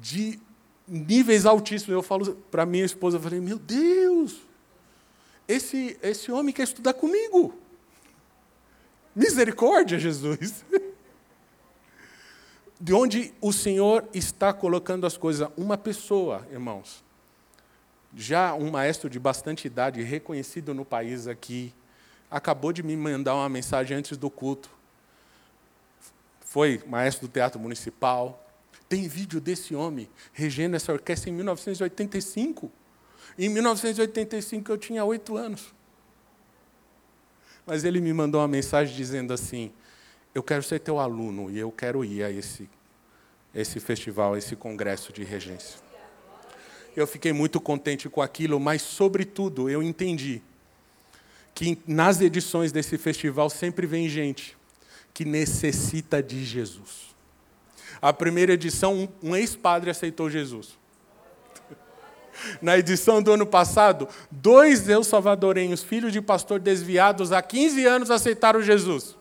de 0.00 0.40
níveis 0.88 1.46
altíssimos. 1.46 1.92
Eu 1.92 2.02
falo 2.02 2.34
para 2.50 2.64
minha 2.64 2.84
esposa, 2.84 3.18
eu 3.18 3.20
falei, 3.20 3.40
meu 3.40 3.58
Deus, 3.58 4.40
esse, 5.46 5.98
esse 6.02 6.32
homem 6.32 6.54
quer 6.54 6.62
estudar 6.64 6.94
comigo. 6.94 7.54
Misericórdia, 9.14 9.98
Jesus. 9.98 10.64
De 12.82 12.94
onde 12.94 13.34
o 13.42 13.52
Senhor 13.52 14.08
está 14.14 14.54
colocando 14.54 15.06
as 15.06 15.14
coisas? 15.14 15.46
Uma 15.54 15.76
pessoa, 15.76 16.48
irmãos, 16.50 17.04
já 18.16 18.54
um 18.54 18.70
maestro 18.70 19.10
de 19.10 19.18
bastante 19.18 19.66
idade, 19.66 20.02
reconhecido 20.02 20.72
no 20.72 20.82
país 20.82 21.26
aqui, 21.26 21.74
acabou 22.30 22.72
de 22.72 22.82
me 22.82 22.96
mandar 22.96 23.34
uma 23.34 23.50
mensagem 23.50 23.98
antes 23.98 24.16
do 24.16 24.30
culto. 24.30 24.70
Foi 26.40 26.82
maestro 26.86 27.28
do 27.28 27.30
Teatro 27.30 27.60
Municipal. 27.60 28.49
Tem 28.90 29.06
vídeo 29.06 29.40
desse 29.40 29.72
homem 29.72 30.08
regendo 30.32 30.74
essa 30.74 30.92
orquestra 30.92 31.30
em 31.30 31.32
1985. 31.32 32.72
Em 33.38 33.48
1985 33.48 34.72
eu 34.72 34.76
tinha 34.76 35.04
oito 35.04 35.36
anos. 35.36 35.72
Mas 37.64 37.84
ele 37.84 38.00
me 38.00 38.12
mandou 38.12 38.40
uma 38.40 38.48
mensagem 38.48 38.96
dizendo 38.96 39.32
assim: 39.32 39.70
Eu 40.34 40.42
quero 40.42 40.64
ser 40.64 40.80
teu 40.80 40.98
aluno 40.98 41.48
e 41.52 41.56
eu 41.56 41.70
quero 41.70 42.04
ir 42.04 42.24
a 42.24 42.32
esse, 42.32 42.68
esse 43.54 43.78
festival, 43.78 44.34
a 44.34 44.38
esse 44.38 44.56
congresso 44.56 45.12
de 45.12 45.22
regência. 45.22 45.78
Eu 46.96 47.06
fiquei 47.06 47.32
muito 47.32 47.60
contente 47.60 48.08
com 48.08 48.20
aquilo, 48.20 48.58
mas, 48.58 48.82
sobretudo, 48.82 49.70
eu 49.70 49.84
entendi 49.84 50.42
que 51.54 51.78
nas 51.86 52.20
edições 52.20 52.72
desse 52.72 52.98
festival 52.98 53.48
sempre 53.50 53.86
vem 53.86 54.08
gente 54.08 54.58
que 55.14 55.24
necessita 55.24 56.20
de 56.20 56.44
Jesus. 56.44 57.09
A 58.00 58.12
primeira 58.12 58.52
edição, 58.52 59.08
um 59.22 59.36
ex-padre 59.36 59.90
aceitou 59.90 60.28
Jesus. 60.28 60.78
Na 62.60 62.78
edição 62.78 63.22
do 63.22 63.32
ano 63.32 63.46
passado, 63.46 64.08
dois 64.30 64.88
eu 64.88 65.04
salvadorenhos, 65.04 65.82
filhos 65.82 66.12
de 66.12 66.20
pastor 66.20 66.58
desviados 66.58 67.32
há 67.32 67.42
15 67.42 67.84
anos, 67.86 68.10
aceitaram 68.10 68.62
Jesus. 68.62 69.16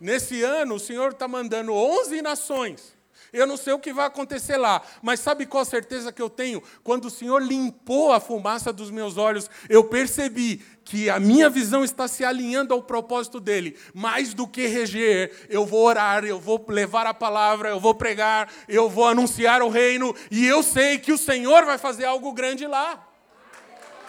Nesse 0.00 0.42
ano, 0.42 0.74
o 0.74 0.80
Senhor 0.80 1.12
está 1.12 1.26
mandando 1.28 1.72
11 1.72 2.20
nações 2.22 2.95
eu 3.36 3.46
não 3.46 3.56
sei 3.56 3.72
o 3.72 3.78
que 3.78 3.92
vai 3.92 4.06
acontecer 4.06 4.56
lá, 4.56 4.80
mas 5.02 5.20
sabe 5.20 5.44
qual 5.44 5.64
certeza 5.64 6.10
que 6.10 6.22
eu 6.22 6.30
tenho? 6.30 6.62
Quando 6.82 7.04
o 7.04 7.10
Senhor 7.10 7.42
limpou 7.42 8.12
a 8.12 8.18
fumaça 8.18 8.72
dos 8.72 8.90
meus 8.90 9.16
olhos, 9.16 9.50
eu 9.68 9.84
percebi 9.84 10.64
que 10.84 11.10
a 11.10 11.20
minha 11.20 11.50
visão 11.50 11.84
está 11.84 12.08
se 12.08 12.24
alinhando 12.24 12.72
ao 12.72 12.82
propósito 12.82 13.38
dele. 13.38 13.76
Mais 13.92 14.32
do 14.32 14.46
que 14.46 14.66
reger, 14.66 15.46
eu 15.50 15.66
vou 15.66 15.84
orar, 15.84 16.24
eu 16.24 16.40
vou 16.40 16.64
levar 16.68 17.06
a 17.06 17.12
palavra, 17.12 17.68
eu 17.68 17.80
vou 17.80 17.94
pregar, 17.94 18.50
eu 18.66 18.88
vou 18.88 19.06
anunciar 19.06 19.60
o 19.62 19.68
reino, 19.68 20.14
e 20.30 20.46
eu 20.46 20.62
sei 20.62 20.98
que 20.98 21.12
o 21.12 21.18
Senhor 21.18 21.64
vai 21.64 21.76
fazer 21.76 22.04
algo 22.04 22.32
grande 22.32 22.66
lá. 22.66 23.06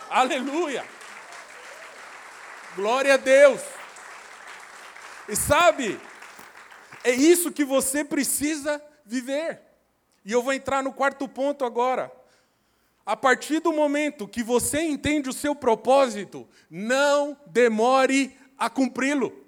Aleluia! 0.10 0.86
Glória 2.76 3.16
a 3.16 3.18
Deus! 3.18 3.60
E 5.28 5.36
sabe, 5.36 6.00
é 7.04 7.12
isso 7.12 7.52
que 7.52 7.66
você 7.66 8.06
precisa 8.06 8.82
viver. 9.08 9.62
E 10.24 10.32
eu 10.32 10.44
vou 10.44 10.54
entrar 10.54 10.84
no 10.84 10.94
quarto 10.94 11.28
ponto 11.28 11.64
agora. 11.64 12.12
A 13.06 13.16
partir 13.16 13.62
do 13.62 13.72
momento 13.72 14.28
que 14.28 14.44
você 14.44 14.82
entende 14.82 15.30
o 15.30 15.34
seu 15.34 15.56
propósito, 15.56 16.48
não 16.70 17.38
demore 17.48 18.38
a 18.58 18.70
cumpri-lo. 18.70 19.47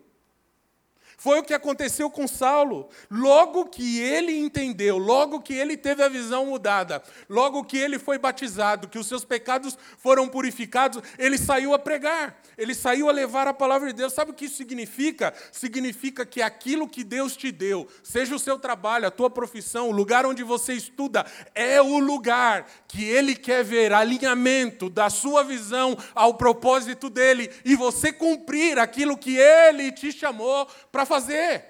Foi 1.19 1.38
o 1.38 1.43
que 1.43 1.53
aconteceu 1.53 2.10
com 2.10 2.25
Saulo. 2.29 2.88
Logo 3.12 3.65
que 3.65 3.99
ele 3.99 4.39
entendeu, 4.39 4.97
logo 4.97 5.41
que 5.41 5.53
ele 5.53 5.75
teve 5.75 6.01
a 6.01 6.08
visão 6.08 6.45
mudada, 6.45 7.03
logo 7.27 7.65
que 7.65 7.77
ele 7.77 7.99
foi 7.99 8.17
batizado, 8.17 8.88
que 8.88 8.97
os 8.97 9.05
seus 9.05 9.25
pecados 9.25 9.77
foram 9.97 10.29
purificados, 10.29 11.03
ele 11.17 11.38
saiu 11.38 11.73
a 11.73 11.79
pregar, 11.79 12.41
ele 12.58 12.73
saiu 12.73 13.10
a 13.10 13.12
levar 13.12 13.49
a 13.49 13.53
palavra 13.53 13.89
de 13.89 13.97
Deus. 13.97 14.13
Sabe 14.13 14.32
o 14.32 14.34
que 14.34 14.45
isso 14.45 14.55
significa? 14.55 15.34
Significa 15.51 16.25
que 16.25 16.41
aquilo 16.41 16.88
que 16.88 17.03
Deus 17.03 17.36
te 17.36 17.51
deu, 17.51 17.86
seja 18.01 18.34
o 18.34 18.39
seu 18.39 18.58
trabalho, 18.58 19.05
a 19.05 19.12
tua 19.12 19.29
profissão, 19.29 19.89
o 19.89 19.91
lugar 19.91 20.25
onde 20.25 20.41
você 20.41 20.71
estuda, 20.71 21.25
é 21.53 21.82
o 21.82 21.99
lugar 21.99 22.65
que 22.89 23.06
ele 23.06 23.36
quer 23.36 23.63
ver 23.63 23.93
alinhamento 23.93 24.89
da 24.89 25.12
sua 25.12 25.43
visão 25.43 25.95
ao 26.15 26.34
propósito 26.34 27.08
dele 27.08 27.49
e 27.63 27.75
você 27.75 28.12
cumprir 28.12 28.80
aquilo 28.80 29.15
que 29.15 29.38
ele 29.38 29.91
te 29.91 30.12
chamou 30.12 30.67
para 30.91 31.06
fazer. 31.06 31.63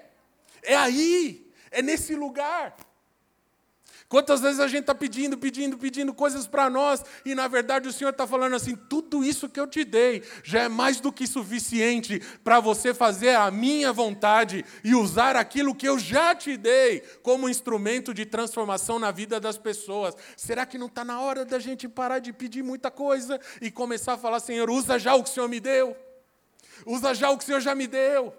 É 0.62 0.74
aí, 0.74 1.46
é 1.70 1.82
nesse 1.82 2.16
lugar. 2.16 2.74
Quantas 4.10 4.40
vezes 4.40 4.58
a 4.58 4.66
gente 4.66 4.80
está 4.80 4.94
pedindo, 4.94 5.38
pedindo, 5.38 5.78
pedindo 5.78 6.12
coisas 6.12 6.44
para 6.44 6.68
nós 6.68 7.04
e 7.24 7.32
na 7.32 7.46
verdade 7.46 7.86
o 7.86 7.92
Senhor 7.92 8.10
está 8.10 8.26
falando 8.26 8.56
assim: 8.56 8.74
tudo 8.74 9.22
isso 9.22 9.48
que 9.48 9.60
eu 9.60 9.68
te 9.68 9.84
dei 9.84 10.24
já 10.42 10.62
é 10.62 10.68
mais 10.68 10.98
do 10.98 11.12
que 11.12 11.28
suficiente 11.28 12.20
para 12.42 12.58
você 12.58 12.92
fazer 12.92 13.36
a 13.36 13.48
minha 13.52 13.92
vontade 13.92 14.64
e 14.82 14.96
usar 14.96 15.36
aquilo 15.36 15.76
que 15.76 15.88
eu 15.88 15.96
já 15.96 16.34
te 16.34 16.56
dei 16.56 17.04
como 17.22 17.48
instrumento 17.48 18.12
de 18.12 18.26
transformação 18.26 18.98
na 18.98 19.12
vida 19.12 19.38
das 19.38 19.56
pessoas. 19.56 20.16
Será 20.36 20.66
que 20.66 20.76
não 20.76 20.88
está 20.88 21.04
na 21.04 21.20
hora 21.20 21.44
da 21.44 21.60
gente 21.60 21.88
parar 21.88 22.18
de 22.18 22.32
pedir 22.32 22.64
muita 22.64 22.90
coisa 22.90 23.40
e 23.62 23.70
começar 23.70 24.14
a 24.14 24.18
falar: 24.18 24.40
Senhor, 24.40 24.68
usa 24.70 24.98
já 24.98 25.14
o 25.14 25.22
que 25.22 25.30
o 25.30 25.32
Senhor 25.32 25.48
me 25.48 25.60
deu? 25.60 25.96
Usa 26.84 27.14
já 27.14 27.30
o 27.30 27.38
que 27.38 27.44
o 27.44 27.46
Senhor 27.46 27.60
já 27.60 27.76
me 27.76 27.86
deu. 27.86 28.34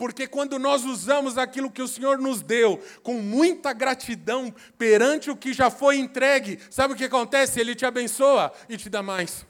Porque 0.00 0.26
quando 0.26 0.58
nós 0.58 0.82
usamos 0.86 1.36
aquilo 1.36 1.70
que 1.70 1.82
o 1.82 1.86
Senhor 1.86 2.16
nos 2.16 2.40
deu 2.40 2.82
com 3.02 3.16
muita 3.20 3.74
gratidão 3.74 4.50
perante 4.78 5.30
o 5.30 5.36
que 5.36 5.52
já 5.52 5.70
foi 5.70 5.98
entregue, 5.98 6.58
sabe 6.70 6.94
o 6.94 6.96
que 6.96 7.04
acontece? 7.04 7.60
Ele 7.60 7.74
te 7.74 7.84
abençoa 7.84 8.50
e 8.66 8.78
te 8.78 8.88
dá 8.88 9.02
mais. 9.02 9.44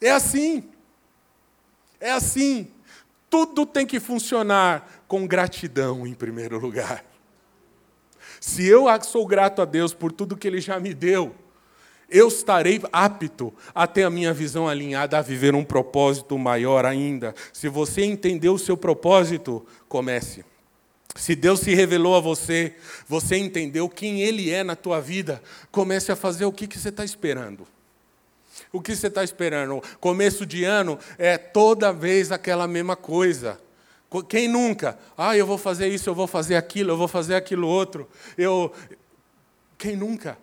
É 0.00 0.10
assim. 0.10 0.68
É 2.00 2.10
assim. 2.10 2.72
Tudo 3.30 3.64
tem 3.64 3.86
que 3.86 4.00
funcionar 4.00 5.04
com 5.06 5.24
gratidão 5.24 6.04
em 6.04 6.12
primeiro 6.12 6.58
lugar. 6.58 7.04
Se 8.40 8.66
eu 8.66 8.86
sou 9.04 9.24
grato 9.24 9.62
a 9.62 9.64
Deus 9.64 9.94
por 9.94 10.10
tudo 10.10 10.36
que 10.36 10.48
Ele 10.48 10.60
já 10.60 10.80
me 10.80 10.92
deu, 10.92 11.32
eu 12.08 12.28
estarei 12.28 12.80
apto 12.90 13.52
a 13.74 13.86
ter 13.86 14.04
a 14.04 14.10
minha 14.10 14.32
visão 14.32 14.66
alinhada 14.66 15.18
a 15.18 15.22
viver 15.22 15.54
um 15.54 15.64
propósito 15.64 16.38
maior 16.38 16.86
ainda. 16.86 17.34
Se 17.52 17.68
você 17.68 18.04
entendeu 18.04 18.54
o 18.54 18.58
seu 18.58 18.76
propósito, 18.76 19.66
comece. 19.88 20.44
Se 21.14 21.34
Deus 21.34 21.60
se 21.60 21.74
revelou 21.74 22.16
a 22.16 22.20
você, 22.20 22.74
você 23.06 23.36
entendeu 23.36 23.88
quem 23.88 24.22
Ele 24.22 24.50
é 24.50 24.62
na 24.62 24.74
tua 24.74 25.00
vida, 25.00 25.42
comece 25.70 26.10
a 26.10 26.16
fazer 26.16 26.44
o 26.46 26.52
que, 26.52 26.66
que 26.66 26.78
você 26.78 26.88
está 26.88 27.04
esperando. 27.04 27.66
O 28.72 28.80
que 28.80 28.94
você 28.94 29.08
está 29.08 29.22
esperando? 29.22 29.82
Começo 30.00 30.46
de 30.46 30.64
ano 30.64 30.98
é 31.18 31.36
toda 31.36 31.92
vez 31.92 32.32
aquela 32.32 32.66
mesma 32.66 32.96
coisa. 32.96 33.60
Quem 34.28 34.48
nunca? 34.48 34.98
Ah, 35.16 35.36
eu 35.36 35.46
vou 35.46 35.58
fazer 35.58 35.88
isso, 35.88 36.08
eu 36.08 36.14
vou 36.14 36.26
fazer 36.26 36.56
aquilo, 36.56 36.92
eu 36.92 36.96
vou 36.96 37.08
fazer 37.08 37.34
aquilo 37.34 37.68
outro. 37.68 38.08
Eu... 38.36 38.72
Quem 39.76 39.94
nunca? 39.94 40.38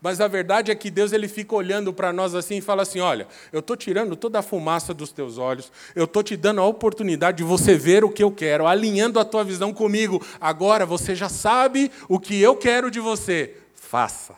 Mas 0.00 0.20
a 0.20 0.28
verdade 0.28 0.70
é 0.70 0.74
que 0.74 0.90
Deus 0.90 1.12
ele 1.12 1.28
fica 1.28 1.54
olhando 1.54 1.92
para 1.92 2.12
nós 2.12 2.34
assim 2.34 2.58
e 2.58 2.60
fala 2.60 2.82
assim: 2.82 3.00
olha, 3.00 3.26
eu 3.52 3.60
estou 3.60 3.76
tirando 3.76 4.14
toda 4.16 4.38
a 4.38 4.42
fumaça 4.42 4.94
dos 4.94 5.12
teus 5.12 5.36
olhos, 5.36 5.70
eu 5.94 6.04
estou 6.04 6.22
te 6.22 6.36
dando 6.36 6.60
a 6.60 6.66
oportunidade 6.66 7.38
de 7.38 7.44
você 7.44 7.74
ver 7.74 8.04
o 8.04 8.10
que 8.10 8.22
eu 8.22 8.30
quero, 8.30 8.66
alinhando 8.66 9.18
a 9.18 9.24
tua 9.24 9.44
visão 9.44 9.72
comigo. 9.72 10.24
Agora 10.40 10.86
você 10.86 11.14
já 11.14 11.28
sabe 11.28 11.90
o 12.08 12.18
que 12.18 12.40
eu 12.40 12.56
quero 12.56 12.90
de 12.90 13.00
você. 13.00 13.56
Faça. 13.74 14.34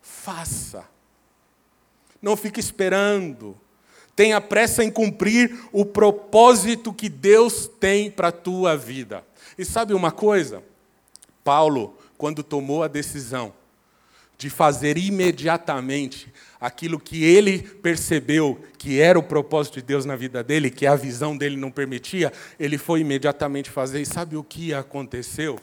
Faça. 0.00 0.84
Não 2.20 2.36
fique 2.36 2.60
esperando. 2.60 3.56
Tenha 4.14 4.40
pressa 4.40 4.84
em 4.84 4.90
cumprir 4.90 5.58
o 5.72 5.84
propósito 5.84 6.92
que 6.92 7.08
Deus 7.08 7.66
tem 7.80 8.10
para 8.10 8.28
a 8.28 8.32
tua 8.32 8.76
vida. 8.76 9.24
E 9.56 9.64
sabe 9.64 9.94
uma 9.94 10.12
coisa? 10.12 10.62
Paulo, 11.42 11.96
quando 12.18 12.42
tomou 12.42 12.82
a 12.82 12.88
decisão, 12.88 13.52
de 14.42 14.50
fazer 14.50 14.98
imediatamente 14.98 16.26
aquilo 16.60 16.98
que 16.98 17.22
ele 17.22 17.62
percebeu 17.62 18.60
que 18.76 19.00
era 19.00 19.16
o 19.16 19.22
propósito 19.22 19.74
de 19.74 19.82
Deus 19.82 20.04
na 20.04 20.16
vida 20.16 20.42
dele, 20.42 20.68
que 20.68 20.84
a 20.84 20.96
visão 20.96 21.36
dele 21.36 21.56
não 21.56 21.70
permitia, 21.70 22.32
ele 22.58 22.76
foi 22.76 23.02
imediatamente 23.02 23.70
fazer. 23.70 24.00
E 24.00 24.06
sabe 24.06 24.36
o 24.36 24.42
que 24.42 24.74
aconteceu? 24.74 25.60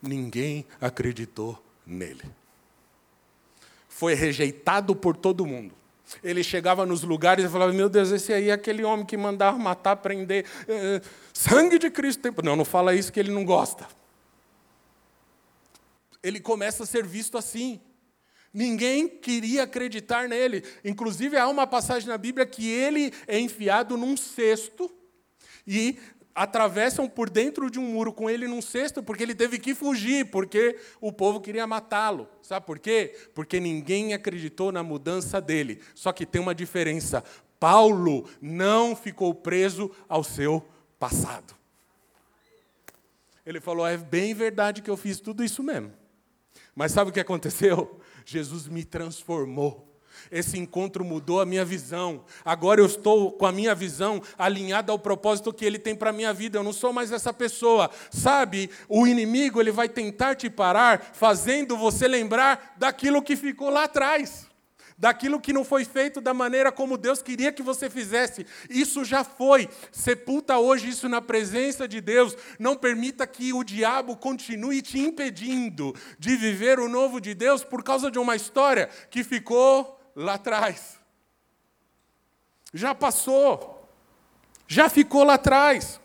Ninguém 0.00 0.64
acreditou 0.80 1.60
nele. 1.84 2.22
Foi 3.88 4.14
rejeitado 4.14 4.94
por 4.94 5.16
todo 5.16 5.44
mundo. 5.44 5.74
Ele 6.22 6.44
chegava 6.44 6.86
nos 6.86 7.02
lugares 7.02 7.44
e 7.44 7.48
falava: 7.48 7.72
Meu 7.72 7.88
Deus, 7.88 8.12
esse 8.12 8.32
aí 8.32 8.50
é 8.50 8.52
aquele 8.52 8.84
homem 8.84 9.04
que 9.04 9.16
mandava 9.16 9.58
matar, 9.58 9.96
prender. 9.96 10.44
Eh, 10.68 11.00
sangue 11.32 11.76
de 11.76 11.90
Cristo. 11.90 12.32
Não, 12.44 12.54
não 12.54 12.64
fala 12.64 12.94
isso 12.94 13.12
que 13.12 13.18
ele 13.18 13.32
não 13.32 13.44
gosta. 13.44 13.84
Ele 16.22 16.38
começa 16.38 16.84
a 16.84 16.86
ser 16.86 17.04
visto 17.04 17.36
assim. 17.36 17.80
Ninguém 18.56 19.06
queria 19.06 19.64
acreditar 19.64 20.30
nele. 20.30 20.64
Inclusive, 20.82 21.36
há 21.36 21.46
uma 21.46 21.66
passagem 21.66 22.08
na 22.08 22.16
Bíblia 22.16 22.46
que 22.46 22.66
ele 22.66 23.12
é 23.26 23.38
enfiado 23.38 23.98
num 23.98 24.16
cesto 24.16 24.90
e 25.66 25.98
atravessam 26.34 27.06
por 27.06 27.28
dentro 27.28 27.70
de 27.70 27.78
um 27.78 27.82
muro 27.82 28.14
com 28.14 28.30
ele 28.30 28.48
num 28.48 28.62
cesto, 28.62 29.02
porque 29.02 29.22
ele 29.22 29.34
teve 29.34 29.58
que 29.58 29.74
fugir, 29.74 30.30
porque 30.30 30.78
o 31.02 31.12
povo 31.12 31.38
queria 31.38 31.66
matá-lo. 31.66 32.26
Sabe 32.40 32.64
por 32.64 32.78
quê? 32.78 33.14
Porque 33.34 33.60
ninguém 33.60 34.14
acreditou 34.14 34.72
na 34.72 34.82
mudança 34.82 35.38
dele. 35.38 35.82
Só 35.94 36.10
que 36.10 36.24
tem 36.24 36.40
uma 36.40 36.54
diferença: 36.54 37.22
Paulo 37.60 38.26
não 38.40 38.96
ficou 38.96 39.34
preso 39.34 39.90
ao 40.08 40.24
seu 40.24 40.66
passado. 40.98 41.54
Ele 43.44 43.60
falou: 43.60 43.86
é 43.86 43.98
bem 43.98 44.32
verdade 44.32 44.80
que 44.80 44.88
eu 44.88 44.96
fiz 44.96 45.20
tudo 45.20 45.44
isso 45.44 45.62
mesmo. 45.62 45.92
Mas 46.74 46.92
sabe 46.92 47.10
o 47.10 47.12
que 47.12 47.20
aconteceu? 47.20 48.00
Jesus 48.26 48.66
me 48.66 48.84
transformou. 48.84 49.86
Esse 50.30 50.58
encontro 50.58 51.04
mudou 51.04 51.40
a 51.40 51.46
minha 51.46 51.64
visão. 51.64 52.24
Agora 52.44 52.80
eu 52.80 52.86
estou 52.86 53.30
com 53.30 53.46
a 53.46 53.52
minha 53.52 53.74
visão 53.74 54.20
alinhada 54.36 54.90
ao 54.90 54.98
propósito 54.98 55.52
que 55.52 55.64
ele 55.64 55.78
tem 55.78 55.94
para 55.94 56.10
a 56.10 56.12
minha 56.12 56.32
vida. 56.32 56.58
Eu 56.58 56.64
não 56.64 56.72
sou 56.72 56.92
mais 56.92 57.12
essa 57.12 57.32
pessoa. 57.32 57.90
Sabe, 58.10 58.68
o 58.88 59.06
inimigo 59.06 59.60
ele 59.60 59.70
vai 59.70 59.88
tentar 59.88 60.34
te 60.34 60.50
parar, 60.50 61.12
fazendo 61.12 61.76
você 61.76 62.08
lembrar 62.08 62.74
daquilo 62.76 63.22
que 63.22 63.36
ficou 63.36 63.70
lá 63.70 63.84
atrás 63.84 64.45
daquilo 64.98 65.40
que 65.40 65.52
não 65.52 65.64
foi 65.64 65.84
feito 65.84 66.20
da 66.20 66.32
maneira 66.32 66.72
como 66.72 66.96
Deus 66.96 67.20
queria 67.22 67.52
que 67.52 67.62
você 67.62 67.90
fizesse. 67.90 68.46
Isso 68.70 69.04
já 69.04 69.22
foi. 69.22 69.68
Sepulta 69.92 70.58
hoje 70.58 70.88
isso 70.88 71.08
na 71.08 71.20
presença 71.20 71.86
de 71.86 72.00
Deus. 72.00 72.36
Não 72.58 72.76
permita 72.76 73.26
que 73.26 73.52
o 73.52 73.62
diabo 73.62 74.16
continue 74.16 74.80
te 74.80 74.98
impedindo 74.98 75.94
de 76.18 76.36
viver 76.36 76.78
o 76.78 76.88
novo 76.88 77.20
de 77.20 77.34
Deus 77.34 77.62
por 77.62 77.82
causa 77.82 78.10
de 78.10 78.18
uma 78.18 78.36
história 78.36 78.88
que 79.10 79.22
ficou 79.22 80.00
lá 80.14 80.34
atrás. 80.34 80.98
Já 82.72 82.94
passou. 82.94 83.88
Já 84.66 84.88
ficou 84.88 85.24
lá 85.24 85.34
atrás. 85.34 86.00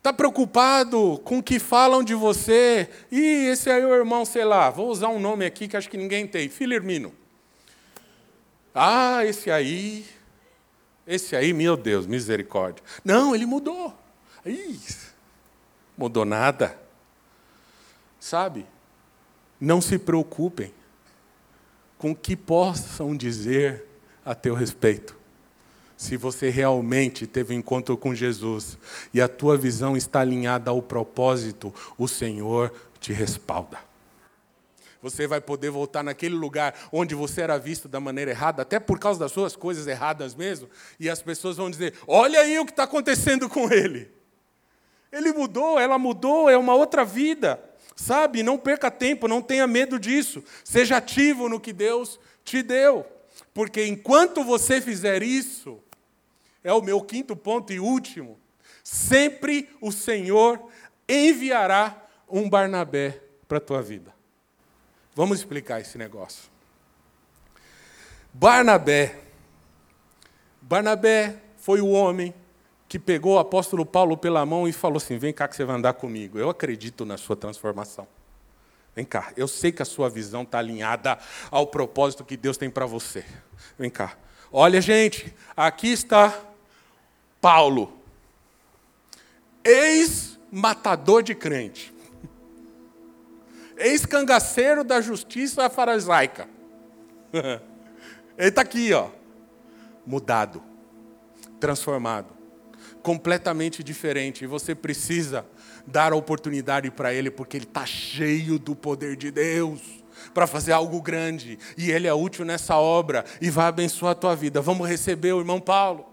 Está 0.00 0.14
preocupado 0.14 1.20
com 1.24 1.40
o 1.40 1.42
que 1.42 1.58
falam 1.58 2.02
de 2.02 2.14
você? 2.14 2.88
E 3.12 3.20
esse 3.48 3.68
aí 3.68 3.82
é 3.82 3.86
o 3.86 3.94
irmão, 3.94 4.24
sei 4.24 4.46
lá, 4.46 4.70
vou 4.70 4.88
usar 4.88 5.08
um 5.08 5.20
nome 5.20 5.44
aqui 5.44 5.68
que 5.68 5.76
acho 5.76 5.90
que 5.90 5.98
ninguém 5.98 6.26
tem, 6.26 6.48
Filirmino. 6.48 7.12
Ah, 8.74 9.26
esse 9.26 9.50
aí, 9.50 10.06
esse 11.06 11.36
aí, 11.36 11.52
meu 11.52 11.76
Deus, 11.76 12.06
misericórdia. 12.06 12.82
Não, 13.04 13.34
ele 13.34 13.44
mudou. 13.44 13.94
Ih, 14.46 14.80
mudou 15.98 16.24
nada. 16.24 16.80
Sabe? 18.18 18.64
Não 19.60 19.82
se 19.82 19.98
preocupem 19.98 20.72
com 21.98 22.12
o 22.12 22.16
que 22.16 22.34
possam 22.34 23.14
dizer 23.14 23.84
a 24.24 24.34
teu 24.34 24.54
respeito 24.54 25.19
se 26.00 26.16
você 26.16 26.48
realmente 26.48 27.26
teve 27.26 27.54
um 27.54 27.58
encontro 27.58 27.94
com 27.94 28.14
Jesus 28.14 28.78
e 29.12 29.20
a 29.20 29.28
tua 29.28 29.54
visão 29.58 29.98
está 29.98 30.20
alinhada 30.20 30.70
ao 30.70 30.80
propósito, 30.80 31.74
o 31.98 32.08
Senhor 32.08 32.72
te 32.98 33.12
respalda. 33.12 33.78
Você 35.02 35.26
vai 35.26 35.42
poder 35.42 35.68
voltar 35.68 36.02
naquele 36.02 36.34
lugar 36.34 36.74
onde 36.90 37.14
você 37.14 37.42
era 37.42 37.58
visto 37.58 37.86
da 37.86 38.00
maneira 38.00 38.30
errada, 38.30 38.62
até 38.62 38.80
por 38.80 38.98
causa 38.98 39.20
das 39.20 39.30
suas 39.30 39.54
coisas 39.54 39.86
erradas 39.86 40.34
mesmo, 40.34 40.70
e 40.98 41.10
as 41.10 41.20
pessoas 41.20 41.58
vão 41.58 41.70
dizer: 41.70 41.92
Olha 42.06 42.40
aí 42.40 42.58
o 42.58 42.64
que 42.64 42.72
está 42.72 42.84
acontecendo 42.84 43.46
com 43.46 43.70
ele. 43.70 44.10
Ele 45.12 45.34
mudou, 45.34 45.78
ela 45.78 45.98
mudou, 45.98 46.48
é 46.48 46.56
uma 46.56 46.74
outra 46.74 47.04
vida. 47.04 47.62
Sabe? 47.94 48.42
Não 48.42 48.56
perca 48.56 48.90
tempo, 48.90 49.28
não 49.28 49.42
tenha 49.42 49.66
medo 49.66 49.98
disso. 49.98 50.42
Seja 50.64 50.96
ativo 50.96 51.46
no 51.46 51.60
que 51.60 51.74
Deus 51.74 52.18
te 52.42 52.62
deu. 52.62 53.04
Porque 53.52 53.84
enquanto 53.84 54.42
você 54.42 54.80
fizer 54.80 55.22
isso, 55.22 55.78
é 56.62 56.72
o 56.72 56.82
meu 56.82 57.00
quinto 57.00 57.34
ponto 57.36 57.72
e 57.72 57.80
último. 57.80 58.38
Sempre 58.82 59.68
o 59.80 59.90
Senhor 59.92 60.60
enviará 61.08 62.06
um 62.28 62.48
Barnabé 62.48 63.20
para 63.48 63.58
a 63.58 63.60
tua 63.60 63.82
vida. 63.82 64.14
Vamos 65.14 65.38
explicar 65.38 65.80
esse 65.80 65.98
negócio. 65.98 66.50
Barnabé. 68.32 69.18
Barnabé 70.62 71.36
foi 71.56 71.80
o 71.80 71.88
homem 71.88 72.32
que 72.88 72.98
pegou 72.98 73.34
o 73.34 73.38
apóstolo 73.38 73.84
Paulo 73.84 74.16
pela 74.16 74.46
mão 74.46 74.68
e 74.68 74.72
falou 74.72 74.98
assim: 74.98 75.18
Vem 75.18 75.32
cá 75.32 75.48
que 75.48 75.56
você 75.56 75.64
vai 75.64 75.76
andar 75.76 75.94
comigo. 75.94 76.38
Eu 76.38 76.48
acredito 76.48 77.04
na 77.04 77.16
sua 77.16 77.36
transformação. 77.36 78.06
Vem 78.94 79.04
cá, 79.04 79.32
eu 79.36 79.46
sei 79.46 79.70
que 79.70 79.82
a 79.82 79.84
sua 79.84 80.10
visão 80.10 80.42
está 80.42 80.58
alinhada 80.58 81.18
ao 81.50 81.66
propósito 81.66 82.24
que 82.24 82.36
Deus 82.36 82.56
tem 82.56 82.68
para 82.68 82.86
você. 82.86 83.24
Vem 83.78 83.88
cá. 83.88 84.16
Olha, 84.52 84.80
gente, 84.80 85.32
aqui 85.56 85.92
está 85.92 86.36
Paulo, 87.40 87.92
ex-matador 89.64 91.22
de 91.22 91.34
crente, 91.34 91.92
ex-cangaceiro 93.76 94.84
da 94.84 95.00
justiça 95.00 95.68
farisaica. 95.70 96.48
Ele 98.36 98.48
está 98.48 98.62
aqui, 98.62 98.92
ó, 98.92 99.08
mudado, 100.06 100.62
transformado, 101.58 102.34
completamente 103.02 103.82
diferente. 103.82 104.44
E 104.44 104.46
você 104.46 104.74
precisa 104.74 105.44
dar 105.86 106.12
a 106.12 106.16
oportunidade 106.16 106.90
para 106.90 107.12
ele, 107.12 107.30
porque 107.30 107.56
ele 107.56 107.64
está 107.64 107.84
cheio 107.84 108.58
do 108.58 108.74
poder 108.74 109.16
de 109.16 109.30
Deus 109.30 109.80
para 110.32 110.46
fazer 110.46 110.72
algo 110.72 111.00
grande. 111.02 111.58
E 111.76 111.90
ele 111.90 112.06
é 112.06 112.14
útil 112.14 112.44
nessa 112.44 112.76
obra 112.76 113.24
e 113.40 113.50
vai 113.50 113.66
abençoar 113.66 114.12
a 114.12 114.14
tua 114.14 114.34
vida. 114.34 114.60
Vamos 114.60 114.88
receber 114.88 115.32
o 115.32 115.40
irmão 115.40 115.60
Paulo. 115.60 116.09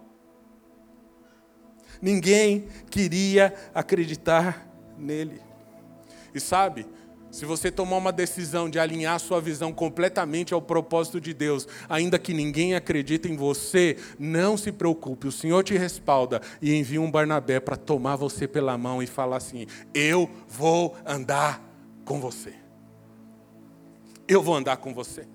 Ninguém 2.02 2.68
queria 2.89 3.54
acreditar 3.74 4.68
nele. 4.98 5.41
E 6.34 6.39
sabe, 6.39 6.86
se 7.32 7.45
você 7.45 7.70
tomar 7.70 7.98
uma 7.98 8.12
decisão 8.12 8.70
de 8.70 8.80
alinhar 8.80 9.20
sua 9.20 9.41
visão 9.41 9.74
completamente 9.74 10.54
ao 10.54 10.62
propósito 10.62 11.20
de 11.20 11.34
Deus, 11.34 11.68
ainda 11.89 12.18
que 12.18 12.34
ninguém 12.34 12.74
acredite 12.76 13.30
em 13.30 13.36
você, 13.36 13.98
não 14.18 14.58
se 14.58 14.72
preocupe, 14.72 15.28
o 15.28 15.32
Senhor 15.32 15.64
te 15.64 15.78
respalda 15.78 16.41
e 16.62 16.74
envia 16.74 17.02
um 17.02 17.12
Barnabé 17.12 17.60
para 17.60 17.76
tomar 17.76 18.16
você 18.16 18.48
pela 18.48 18.78
mão 18.78 19.04
e 19.04 19.08
falar 19.08 19.38
assim: 19.38 19.68
Eu 19.93 20.30
vou 20.48 20.95
andar 21.06 21.62
com 22.06 22.20
você. 22.20 22.54
Eu 24.28 24.41
vou 24.41 24.56
andar 24.56 24.78
com 24.78 24.93
você. 24.93 25.28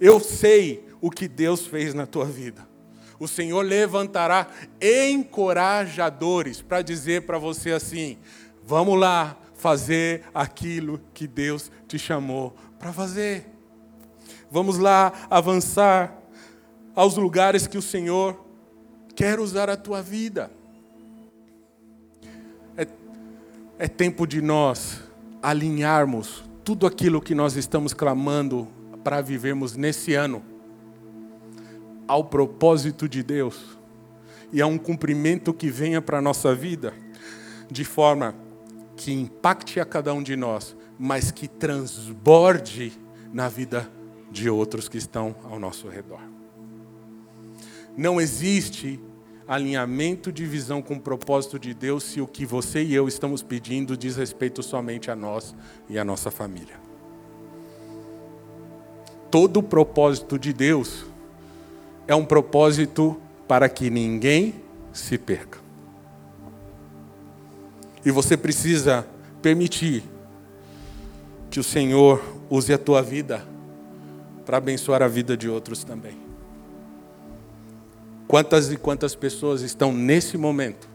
Eu 0.00 0.18
sei 0.20 0.84
o 1.00 1.10
que 1.10 1.28
Deus 1.28 1.66
fez 1.66 1.94
na 1.94 2.06
tua 2.06 2.24
vida 2.24 2.73
o 3.18 3.28
Senhor 3.28 3.62
levantará 3.62 4.48
encorajadores 4.80 6.60
para 6.60 6.82
dizer 6.82 7.22
para 7.22 7.38
você 7.38 7.72
assim: 7.72 8.18
vamos 8.64 8.98
lá 8.98 9.36
fazer 9.54 10.24
aquilo 10.34 11.00
que 11.12 11.26
Deus 11.26 11.70
te 11.86 11.98
chamou 11.98 12.54
para 12.78 12.92
fazer. 12.92 13.46
Vamos 14.50 14.78
lá 14.78 15.12
avançar 15.30 16.16
aos 16.94 17.16
lugares 17.16 17.66
que 17.66 17.78
o 17.78 17.82
Senhor 17.82 18.44
quer 19.14 19.40
usar 19.40 19.70
a 19.70 19.76
tua 19.76 20.02
vida. 20.02 20.50
É, 22.76 22.86
é 23.78 23.88
tempo 23.88 24.26
de 24.26 24.42
nós 24.42 25.00
alinharmos 25.42 26.44
tudo 26.62 26.86
aquilo 26.86 27.20
que 27.20 27.34
nós 27.34 27.56
estamos 27.56 27.92
clamando 27.92 28.68
para 29.02 29.20
vivermos 29.20 29.76
nesse 29.76 30.14
ano 30.14 30.53
ao 32.06 32.24
propósito 32.24 33.08
de 33.08 33.22
Deus 33.22 33.78
e 34.52 34.60
a 34.60 34.66
um 34.66 34.78
cumprimento 34.78 35.52
que 35.52 35.70
venha 35.70 36.00
para 36.00 36.18
a 36.18 36.22
nossa 36.22 36.54
vida, 36.54 36.94
de 37.70 37.84
forma 37.84 38.34
que 38.96 39.12
impacte 39.12 39.80
a 39.80 39.84
cada 39.84 40.14
um 40.14 40.22
de 40.22 40.36
nós, 40.36 40.76
mas 40.98 41.30
que 41.30 41.48
transborde 41.48 42.92
na 43.32 43.48
vida 43.48 43.90
de 44.30 44.48
outros 44.48 44.88
que 44.88 44.98
estão 44.98 45.34
ao 45.44 45.58
nosso 45.58 45.88
redor. 45.88 46.20
Não 47.96 48.20
existe 48.20 49.00
alinhamento 49.46 50.32
de 50.32 50.44
visão 50.46 50.80
com 50.80 50.94
o 50.94 51.00
propósito 51.00 51.58
de 51.58 51.74
Deus 51.74 52.04
se 52.04 52.20
o 52.20 52.26
que 52.26 52.46
você 52.46 52.82
e 52.82 52.94
eu 52.94 53.06
estamos 53.06 53.42
pedindo 53.42 53.96
diz 53.96 54.16
respeito 54.16 54.62
somente 54.62 55.10
a 55.10 55.16
nós 55.16 55.54
e 55.88 55.98
a 55.98 56.04
nossa 56.04 56.30
família. 56.30 56.84
todo 59.34 59.56
o 59.56 59.62
propósito 59.64 60.38
de 60.38 60.52
Deus 60.52 61.06
é 62.06 62.14
um 62.14 62.24
propósito 62.24 63.20
para 63.46 63.68
que 63.68 63.90
ninguém 63.90 64.54
se 64.92 65.18
perca. 65.18 65.58
E 68.04 68.10
você 68.10 68.36
precisa 68.36 69.06
permitir 69.40 70.04
que 71.50 71.58
o 71.58 71.64
Senhor 71.64 72.22
use 72.50 72.72
a 72.72 72.78
tua 72.78 73.02
vida 73.02 73.46
para 74.44 74.58
abençoar 74.58 75.02
a 75.02 75.08
vida 75.08 75.36
de 75.36 75.48
outros 75.48 75.84
também. 75.84 76.18
Quantas 78.28 78.70
e 78.70 78.76
quantas 78.76 79.14
pessoas 79.14 79.62
estão 79.62 79.92
nesse 79.92 80.36
momento 80.36 80.88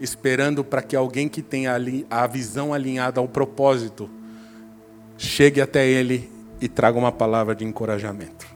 esperando 0.00 0.64
para 0.64 0.82
que 0.82 0.96
alguém 0.96 1.28
que 1.28 1.40
tenha 1.40 1.76
a 2.10 2.26
visão 2.26 2.74
alinhada 2.74 3.20
ao 3.20 3.28
propósito 3.28 4.10
chegue 5.16 5.60
até 5.60 5.86
ele 5.86 6.28
e 6.60 6.68
traga 6.68 6.98
uma 6.98 7.12
palavra 7.12 7.54
de 7.54 7.64
encorajamento. 7.64 8.51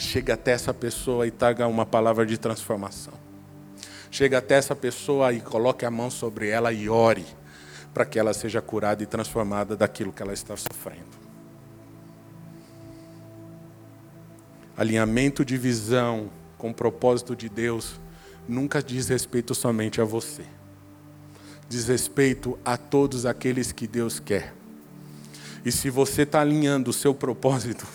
Chegue 0.00 0.32
até 0.32 0.52
essa 0.52 0.72
pessoa 0.72 1.26
e 1.26 1.30
traga 1.30 1.66
uma 1.66 1.84
palavra 1.84 2.24
de 2.24 2.38
transformação. 2.38 3.12
Chegue 4.10 4.34
até 4.34 4.54
essa 4.54 4.74
pessoa 4.74 5.30
e 5.30 5.42
coloque 5.42 5.84
a 5.84 5.90
mão 5.90 6.10
sobre 6.10 6.48
ela 6.48 6.72
e 6.72 6.88
ore 6.88 7.26
para 7.92 8.06
que 8.06 8.18
ela 8.18 8.32
seja 8.32 8.62
curada 8.62 9.02
e 9.02 9.06
transformada 9.06 9.76
daquilo 9.76 10.10
que 10.10 10.22
ela 10.22 10.32
está 10.32 10.56
sofrendo. 10.56 11.20
Alinhamento 14.74 15.44
de 15.44 15.58
visão 15.58 16.30
com 16.56 16.70
o 16.70 16.74
propósito 16.74 17.36
de 17.36 17.50
Deus 17.50 18.00
nunca 18.48 18.82
diz 18.82 19.06
respeito 19.08 19.54
somente 19.54 20.00
a 20.00 20.04
você. 20.04 20.44
Diz 21.68 21.88
respeito 21.88 22.58
a 22.64 22.78
todos 22.78 23.26
aqueles 23.26 23.70
que 23.70 23.86
Deus 23.86 24.18
quer. 24.18 24.54
E 25.62 25.70
se 25.70 25.90
você 25.90 26.22
está 26.22 26.40
alinhando 26.40 26.88
o 26.88 26.94
seu 26.94 27.14
propósito, 27.14 27.86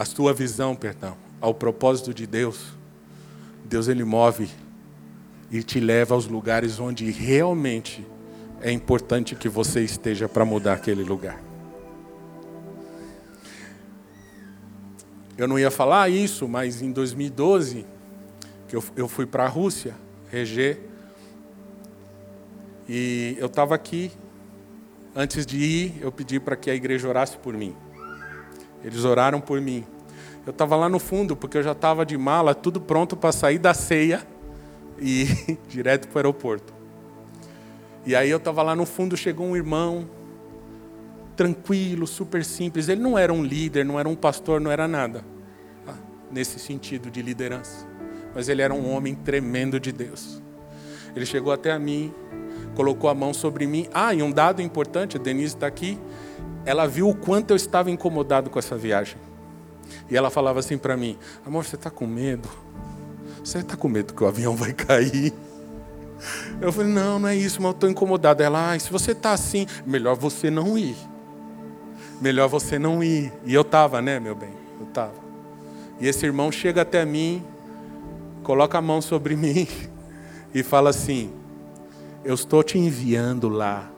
a 0.00 0.04
sua 0.06 0.32
visão, 0.32 0.74
perdão, 0.74 1.14
ao 1.42 1.52
propósito 1.52 2.14
de 2.14 2.26
Deus, 2.26 2.68
Deus 3.66 3.86
ele 3.86 4.02
move 4.02 4.48
e 5.50 5.62
te 5.62 5.78
leva 5.78 6.14
aos 6.14 6.26
lugares 6.26 6.80
onde 6.80 7.10
realmente 7.10 8.06
é 8.62 8.72
importante 8.72 9.34
que 9.34 9.46
você 9.46 9.82
esteja 9.82 10.26
para 10.26 10.42
mudar 10.42 10.72
aquele 10.72 11.04
lugar. 11.04 11.38
Eu 15.36 15.46
não 15.46 15.58
ia 15.58 15.70
falar 15.70 16.08
isso, 16.08 16.48
mas 16.48 16.80
em 16.80 16.92
2012, 16.92 17.84
que 18.68 18.76
eu, 18.76 18.82
eu 18.96 19.06
fui 19.06 19.26
para 19.26 19.44
a 19.44 19.48
Rússia, 19.48 19.94
reger, 20.30 20.80
e 22.88 23.36
eu 23.38 23.48
estava 23.48 23.74
aqui, 23.74 24.10
antes 25.14 25.44
de 25.44 25.58
ir, 25.58 25.98
eu 26.00 26.10
pedi 26.10 26.40
para 26.40 26.56
que 26.56 26.70
a 26.70 26.74
igreja 26.74 27.06
orasse 27.06 27.36
por 27.36 27.52
mim. 27.52 27.76
Eles 28.84 29.04
oraram 29.04 29.40
por 29.40 29.60
mim. 29.60 29.84
Eu 30.46 30.50
estava 30.50 30.74
lá 30.74 30.88
no 30.88 30.98
fundo, 30.98 31.36
porque 31.36 31.58
eu 31.58 31.62
já 31.62 31.72
estava 31.72 32.04
de 32.04 32.16
mala, 32.16 32.54
tudo 32.54 32.80
pronto 32.80 33.16
para 33.16 33.30
sair 33.30 33.58
da 33.58 33.74
ceia 33.74 34.26
e 34.98 35.22
ir 35.22 35.58
direto 35.68 36.08
para 36.08 36.16
o 36.16 36.18
aeroporto. 36.18 36.72
E 38.06 38.16
aí 38.16 38.30
eu 38.30 38.38
estava 38.38 38.62
lá 38.62 38.74
no 38.74 38.86
fundo, 38.86 39.16
chegou 39.16 39.46
um 39.46 39.56
irmão, 39.56 40.08
tranquilo, 41.36 42.06
super 42.06 42.44
simples. 42.44 42.88
Ele 42.88 43.00
não 43.00 43.18
era 43.18 43.32
um 43.32 43.44
líder, 43.44 43.84
não 43.84 44.00
era 44.00 44.08
um 44.08 44.16
pastor, 44.16 44.60
não 44.60 44.70
era 44.70 44.88
nada, 44.88 45.24
ah, 45.86 45.94
nesse 46.30 46.58
sentido 46.58 47.10
de 47.10 47.20
liderança. 47.20 47.86
Mas 48.34 48.48
ele 48.48 48.62
era 48.62 48.72
um 48.72 48.90
homem 48.90 49.14
tremendo 49.14 49.78
de 49.78 49.92
Deus. 49.92 50.42
Ele 51.14 51.26
chegou 51.26 51.52
até 51.52 51.72
a 51.72 51.78
mim, 51.78 52.12
colocou 52.74 53.10
a 53.10 53.14
mão 53.14 53.34
sobre 53.34 53.66
mim. 53.66 53.88
Ah, 53.92 54.14
e 54.14 54.22
um 54.22 54.30
dado 54.30 54.62
importante, 54.62 55.18
Denise 55.18 55.54
está 55.54 55.66
aqui. 55.66 55.98
Ela 56.64 56.86
viu 56.86 57.08
o 57.08 57.14
quanto 57.14 57.50
eu 57.50 57.56
estava 57.56 57.90
incomodado 57.90 58.50
com 58.50 58.58
essa 58.58 58.76
viagem. 58.76 59.16
E 60.10 60.16
ela 60.16 60.30
falava 60.30 60.60
assim 60.60 60.78
para 60.78 60.96
mim: 60.96 61.18
Amor, 61.44 61.64
você 61.64 61.76
está 61.76 61.90
com 61.90 62.06
medo? 62.06 62.48
Você 63.42 63.58
está 63.58 63.76
com 63.76 63.88
medo 63.88 64.14
que 64.14 64.22
o 64.22 64.26
avião 64.26 64.54
vai 64.54 64.72
cair? 64.72 65.32
Eu 66.60 66.72
falei: 66.72 66.92
Não, 66.92 67.18
não 67.18 67.28
é 67.28 67.36
isso, 67.36 67.60
mas 67.60 67.70
eu 67.70 67.74
estou 67.74 67.90
incomodado. 67.90 68.42
Ela: 68.42 68.72
ah, 68.72 68.78
se 68.78 68.90
você 68.90 69.12
está 69.12 69.32
assim, 69.32 69.66
melhor 69.86 70.16
você 70.16 70.50
não 70.50 70.76
ir 70.76 70.96
melhor 72.20 72.48
você 72.48 72.78
não 72.78 73.02
ir. 73.02 73.32
E 73.44 73.54
eu 73.54 73.62
estava, 73.62 74.02
né, 74.02 74.20
meu 74.20 74.34
bem? 74.34 74.52
Eu 74.78 74.86
estava. 74.86 75.14
E 75.98 76.06
esse 76.06 76.26
irmão 76.26 76.52
chega 76.52 76.82
até 76.82 77.04
mim, 77.04 77.42
coloca 78.42 78.78
a 78.78 78.82
mão 78.82 79.00
sobre 79.00 79.34
mim 79.36 79.66
e 80.54 80.62
fala 80.62 80.90
assim: 80.90 81.32
Eu 82.24 82.34
estou 82.34 82.62
te 82.62 82.78
enviando 82.78 83.48
lá, 83.48 83.90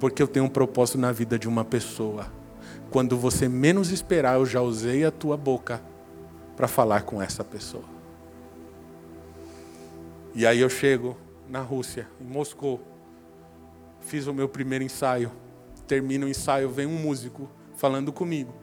porque 0.00 0.20
eu 0.20 0.26
tenho 0.26 0.46
um 0.46 0.48
propósito 0.48 0.98
na 0.98 1.12
vida 1.12 1.38
de 1.38 1.46
uma 1.46 1.64
pessoa. 1.64 2.26
Quando 2.90 3.16
você 3.16 3.48
menos 3.48 3.90
esperar, 3.92 4.36
eu 4.36 4.44
já 4.44 4.60
usei 4.60 5.04
a 5.04 5.12
tua 5.12 5.36
boca 5.36 5.80
para 6.56 6.66
falar 6.66 7.02
com 7.02 7.22
essa 7.22 7.44
pessoa. 7.44 7.84
E 10.34 10.44
aí 10.44 10.58
eu 10.58 10.68
chego 10.68 11.16
na 11.48 11.60
Rússia, 11.60 12.08
em 12.20 12.24
Moscou, 12.24 12.80
fiz 14.00 14.26
o 14.26 14.34
meu 14.34 14.48
primeiro 14.48 14.82
ensaio 14.82 15.30
termina 15.90 16.24
o 16.24 16.28
ensaio, 16.28 16.70
vem 16.70 16.86
um 16.86 16.96
músico 16.96 17.50
falando 17.74 18.12
comigo. 18.12 18.54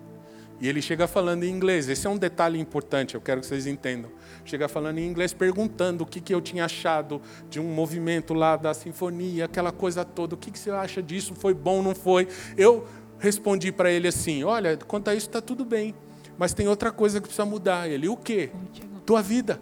E 0.62 0.68
ele 0.70 0.82
chega 0.82 1.08
falando 1.08 1.44
em 1.44 1.50
inglês. 1.50 1.90
Esse 1.90 2.08
é 2.08 2.10
um 2.10 2.18
detalhe 2.18 2.58
importante, 2.58 3.16
eu 3.16 3.22
quero 3.22 3.42
que 3.42 3.48
vocês 3.48 3.68
entendam. 3.68 4.10
Chega 4.48 4.70
falando 4.70 4.98
em 4.98 5.06
inglês, 5.06 5.34
perguntando 5.34 6.06
o 6.06 6.08
que, 6.08 6.22
que 6.22 6.34
eu 6.34 6.40
tinha 6.40 6.64
achado 6.64 7.22
de 7.50 7.60
um 7.60 7.66
movimento 7.66 8.34
lá 8.34 8.56
da 8.56 8.74
sinfonia, 8.74 9.44
aquela 9.44 9.74
coisa 9.74 10.06
toda. 10.06 10.36
O 10.36 10.38
que, 10.38 10.50
que 10.50 10.58
você 10.58 10.72
acha 10.72 11.04
disso? 11.04 11.36
Foi 11.36 11.54
bom, 11.54 11.84
não 11.84 11.94
foi? 11.94 12.30
Eu 12.56 12.88
respondi 13.20 13.74
para 13.74 13.92
ele 13.92 14.08
assim: 14.08 14.46
Olha, 14.46 14.78
quanto 14.78 15.10
a 15.10 15.16
isso 15.16 15.28
está 15.28 15.42
tudo 15.42 15.66
bem, 15.66 15.94
mas 16.38 16.54
tem 16.54 16.66
outra 16.66 16.94
coisa 16.94 17.20
que 17.20 17.28
precisa 17.28 17.46
mudar. 17.46 17.90
Ele: 17.90 18.08
O 18.08 18.16
quê? 18.16 18.50
Tua 19.06 19.22
vida. 19.22 19.62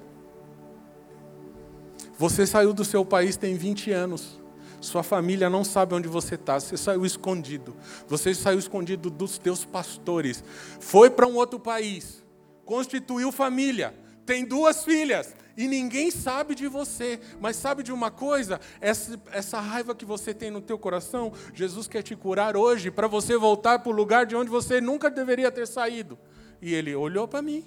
Você 2.20 2.46
saiu 2.46 2.72
do 2.72 2.86
seu 2.86 3.04
país 3.04 3.36
tem 3.36 3.56
20 3.56 3.92
anos. 3.92 4.40
Sua 4.80 5.02
família 5.02 5.50
não 5.50 5.64
sabe 5.64 5.96
onde 5.96 6.08
você 6.08 6.36
está. 6.36 6.60
Você 6.60 6.78
saiu 6.78 7.04
escondido. 7.04 7.76
Você 8.08 8.36
saiu 8.36 8.60
escondido 8.60 9.10
dos 9.10 9.40
teus 9.40 9.66
pastores. 9.66 10.44
Foi 10.80 11.10
para 11.10 11.26
um 11.26 11.38
outro 11.38 11.60
país. 11.60 12.24
Constituiu 12.64 13.32
família. 13.32 14.05
Tem 14.26 14.44
duas 14.44 14.84
filhas. 14.84 15.36
E 15.58 15.68
ninguém 15.68 16.12
sabe 16.12 16.54
de 16.56 16.68
você. 16.68 17.20
Mas 17.40 17.56
sabe 17.56 17.84
de 17.84 17.92
uma 17.92 18.12
coisa? 18.12 18.60
Essa, 18.82 19.20
essa 19.32 19.60
raiva 19.60 19.96
que 19.96 20.06
você 20.06 20.34
tem 20.34 20.52
no 20.52 20.62
teu 20.62 20.78
coração, 20.78 21.32
Jesus 21.54 21.88
quer 21.88 22.02
te 22.02 22.16
curar 22.16 22.58
hoje 22.58 22.92
para 22.92 23.08
você 23.08 23.38
voltar 23.38 23.80
para 23.80 23.90
o 23.90 23.96
lugar 23.96 24.26
de 24.26 24.36
onde 24.36 24.50
você 24.50 24.82
nunca 24.82 25.10
deveria 25.10 25.52
ter 25.52 25.68
saído. 25.68 26.18
E 26.62 26.74
ele 26.74 26.94
olhou 26.96 27.28
para 27.28 27.42
mim. 27.42 27.64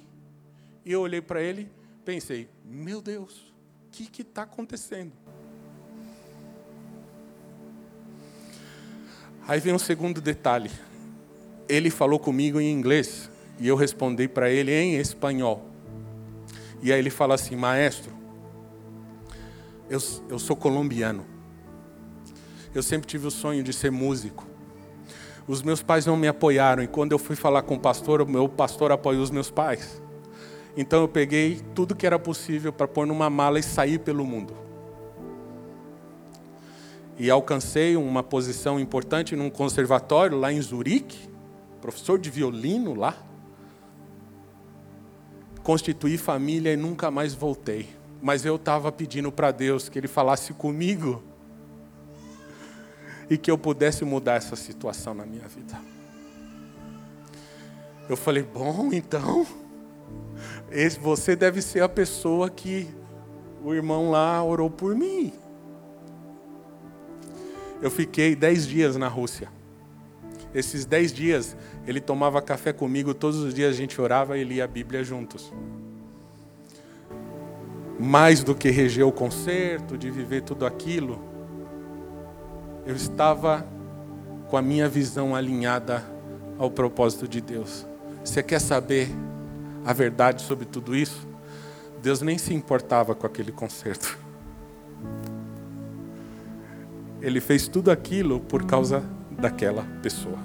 E 0.84 0.92
eu 0.92 1.00
olhei 1.00 1.20
para 1.20 1.42
ele, 1.42 1.70
pensei: 2.04 2.48
meu 2.64 3.00
Deus, 3.00 3.52
o 3.86 3.90
que 3.90 4.22
está 4.22 4.42
acontecendo? 4.42 5.12
Aí 9.46 9.60
vem 9.60 9.72
um 9.72 9.78
segundo 9.78 10.20
detalhe. 10.20 10.70
Ele 11.66 11.88
falou 11.90 12.18
comigo 12.18 12.60
em 12.60 12.70
inglês 12.70 13.30
e 13.58 13.66
eu 13.66 13.76
respondi 13.76 14.28
para 14.28 14.50
ele 14.50 14.72
em 14.72 14.96
espanhol. 14.96 15.67
E 16.82 16.92
aí 16.92 16.98
ele 16.98 17.10
fala 17.10 17.34
assim: 17.34 17.56
Maestro, 17.56 18.12
eu, 19.88 19.98
eu 20.28 20.38
sou 20.38 20.56
colombiano. 20.56 21.24
Eu 22.74 22.82
sempre 22.82 23.06
tive 23.06 23.26
o 23.26 23.30
sonho 23.30 23.62
de 23.62 23.72
ser 23.72 23.90
músico. 23.90 24.46
Os 25.46 25.62
meus 25.62 25.82
pais 25.82 26.04
não 26.04 26.16
me 26.16 26.28
apoiaram 26.28 26.82
e 26.82 26.86
quando 26.86 27.12
eu 27.12 27.18
fui 27.18 27.34
falar 27.34 27.62
com 27.62 27.74
o 27.74 27.80
pastor, 27.80 28.20
o 28.20 28.26
meu 28.26 28.48
pastor 28.48 28.92
apoiou 28.92 29.22
os 29.22 29.30
meus 29.30 29.50
pais. 29.50 30.02
Então 30.76 31.00
eu 31.00 31.08
peguei 31.08 31.62
tudo 31.74 31.96
que 31.96 32.06
era 32.06 32.18
possível 32.18 32.72
para 32.72 32.86
pôr 32.86 33.06
numa 33.06 33.30
mala 33.30 33.58
e 33.58 33.62
sair 33.62 33.98
pelo 33.98 34.24
mundo 34.24 34.68
e 37.18 37.30
alcancei 37.30 37.96
uma 37.96 38.22
posição 38.22 38.78
importante 38.78 39.34
num 39.34 39.50
conservatório 39.50 40.38
lá 40.38 40.52
em 40.52 40.62
Zurique, 40.62 41.28
professor 41.80 42.18
de 42.18 42.30
violino 42.30 42.94
lá. 42.94 43.16
Constituí 45.68 46.16
família 46.16 46.72
e 46.72 46.78
nunca 46.78 47.10
mais 47.10 47.34
voltei. 47.34 47.90
Mas 48.22 48.46
eu 48.46 48.56
estava 48.56 48.90
pedindo 48.90 49.30
para 49.30 49.50
Deus 49.50 49.86
que 49.86 49.98
Ele 49.98 50.08
falasse 50.08 50.54
comigo 50.54 51.22
e 53.28 53.36
que 53.36 53.50
eu 53.50 53.58
pudesse 53.58 54.02
mudar 54.02 54.36
essa 54.36 54.56
situação 54.56 55.12
na 55.12 55.26
minha 55.26 55.46
vida. 55.46 55.78
Eu 58.08 58.16
falei, 58.16 58.42
bom, 58.42 58.88
então, 58.94 59.46
você 61.02 61.36
deve 61.36 61.60
ser 61.60 61.82
a 61.82 61.88
pessoa 61.88 62.48
que 62.48 62.88
o 63.62 63.74
irmão 63.74 64.10
lá 64.10 64.42
orou 64.42 64.70
por 64.70 64.94
mim. 64.94 65.34
Eu 67.82 67.90
fiquei 67.90 68.34
dez 68.34 68.66
dias 68.66 68.96
na 68.96 69.06
Rússia. 69.06 69.50
Esses 70.58 70.84
dez 70.84 71.12
dias, 71.12 71.56
ele 71.86 72.00
tomava 72.00 72.42
café 72.42 72.72
comigo, 72.72 73.14
todos 73.14 73.38
os 73.38 73.54
dias 73.54 73.70
a 73.70 73.76
gente 73.76 74.00
orava 74.00 74.36
e 74.36 74.42
lia 74.42 74.64
a 74.64 74.66
Bíblia 74.66 75.04
juntos. 75.04 75.52
Mais 77.96 78.42
do 78.42 78.56
que 78.56 78.68
reger 78.68 79.06
o 79.06 79.12
concerto, 79.12 79.96
de 79.96 80.10
viver 80.10 80.42
tudo 80.42 80.66
aquilo, 80.66 81.22
eu 82.84 82.96
estava 82.96 83.64
com 84.48 84.56
a 84.56 84.62
minha 84.62 84.88
visão 84.88 85.32
alinhada 85.32 86.04
ao 86.58 86.68
propósito 86.68 87.28
de 87.28 87.40
Deus. 87.40 87.86
Você 88.24 88.42
quer 88.42 88.60
saber 88.60 89.08
a 89.84 89.92
verdade 89.92 90.42
sobre 90.42 90.64
tudo 90.64 90.96
isso? 90.96 91.24
Deus 92.02 92.20
nem 92.20 92.36
se 92.36 92.52
importava 92.52 93.14
com 93.14 93.28
aquele 93.28 93.52
concerto. 93.52 94.18
Ele 97.22 97.40
fez 97.40 97.68
tudo 97.68 97.92
aquilo 97.92 98.40
por 98.40 98.64
causa 98.64 99.17
daquela 99.38 99.84
pessoa. 100.02 100.38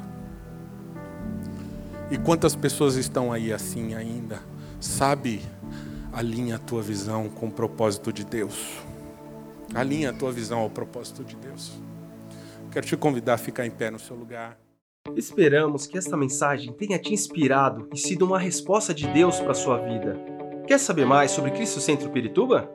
E 2.12 2.18
quantas 2.18 2.56
pessoas 2.56 2.96
estão 2.96 3.34
aí 3.34 3.52
assim 3.52 3.96
ainda? 3.96 4.39
Sabe, 4.80 5.41
alinha 6.12 6.58
a 6.58 6.60
tua 6.60 6.82
visão 6.82 7.28
com 7.28 7.48
o 7.48 7.52
propósito 7.52 8.14
de 8.14 8.24
Deus. 8.24 8.78
Alinha 9.74 10.12
a 10.12 10.14
tua 10.14 10.32
visão 10.32 10.60
ao 10.60 10.70
propósito 10.70 11.24
de 11.24 11.36
Deus. 11.36 11.74
Quero 12.72 12.86
te 12.86 12.96
convidar 12.96 13.34
a 13.34 13.38
ficar 13.38 13.66
em 13.66 13.72
pé 13.72 13.89
no 13.89 13.98
seu 13.98 14.16
lugar. 14.16 14.60
Esperamos 15.16 15.88
que 15.88 15.98
esta 15.98 16.16
mensagem 16.16 16.72
tenha 16.74 17.00
te 17.00 17.14
inspirado 17.14 17.89
e 17.94 17.98
sido 17.98 18.26
uma 18.26 18.39
resposta 18.39 18.94
de 18.94 19.08
Deus 19.08 19.39
para 19.39 19.52
a 19.52 19.56
sua 19.56 19.78
vida. 19.78 20.18
Quer 20.68 20.80
saber 20.80 21.06
mais 21.06 21.32
sobre 21.32 21.52
Cristo 21.52 21.80
Centro 21.80 22.10
Pirituba? 22.10 22.72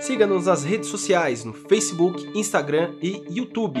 Siga-nos 0.00 0.46
nas 0.46 0.64
redes 0.64 0.88
sociais 0.88 1.44
no 1.44 1.52
Facebook, 1.52 2.38
Instagram 2.38 2.94
e 3.02 3.22
YouTube, 3.30 3.80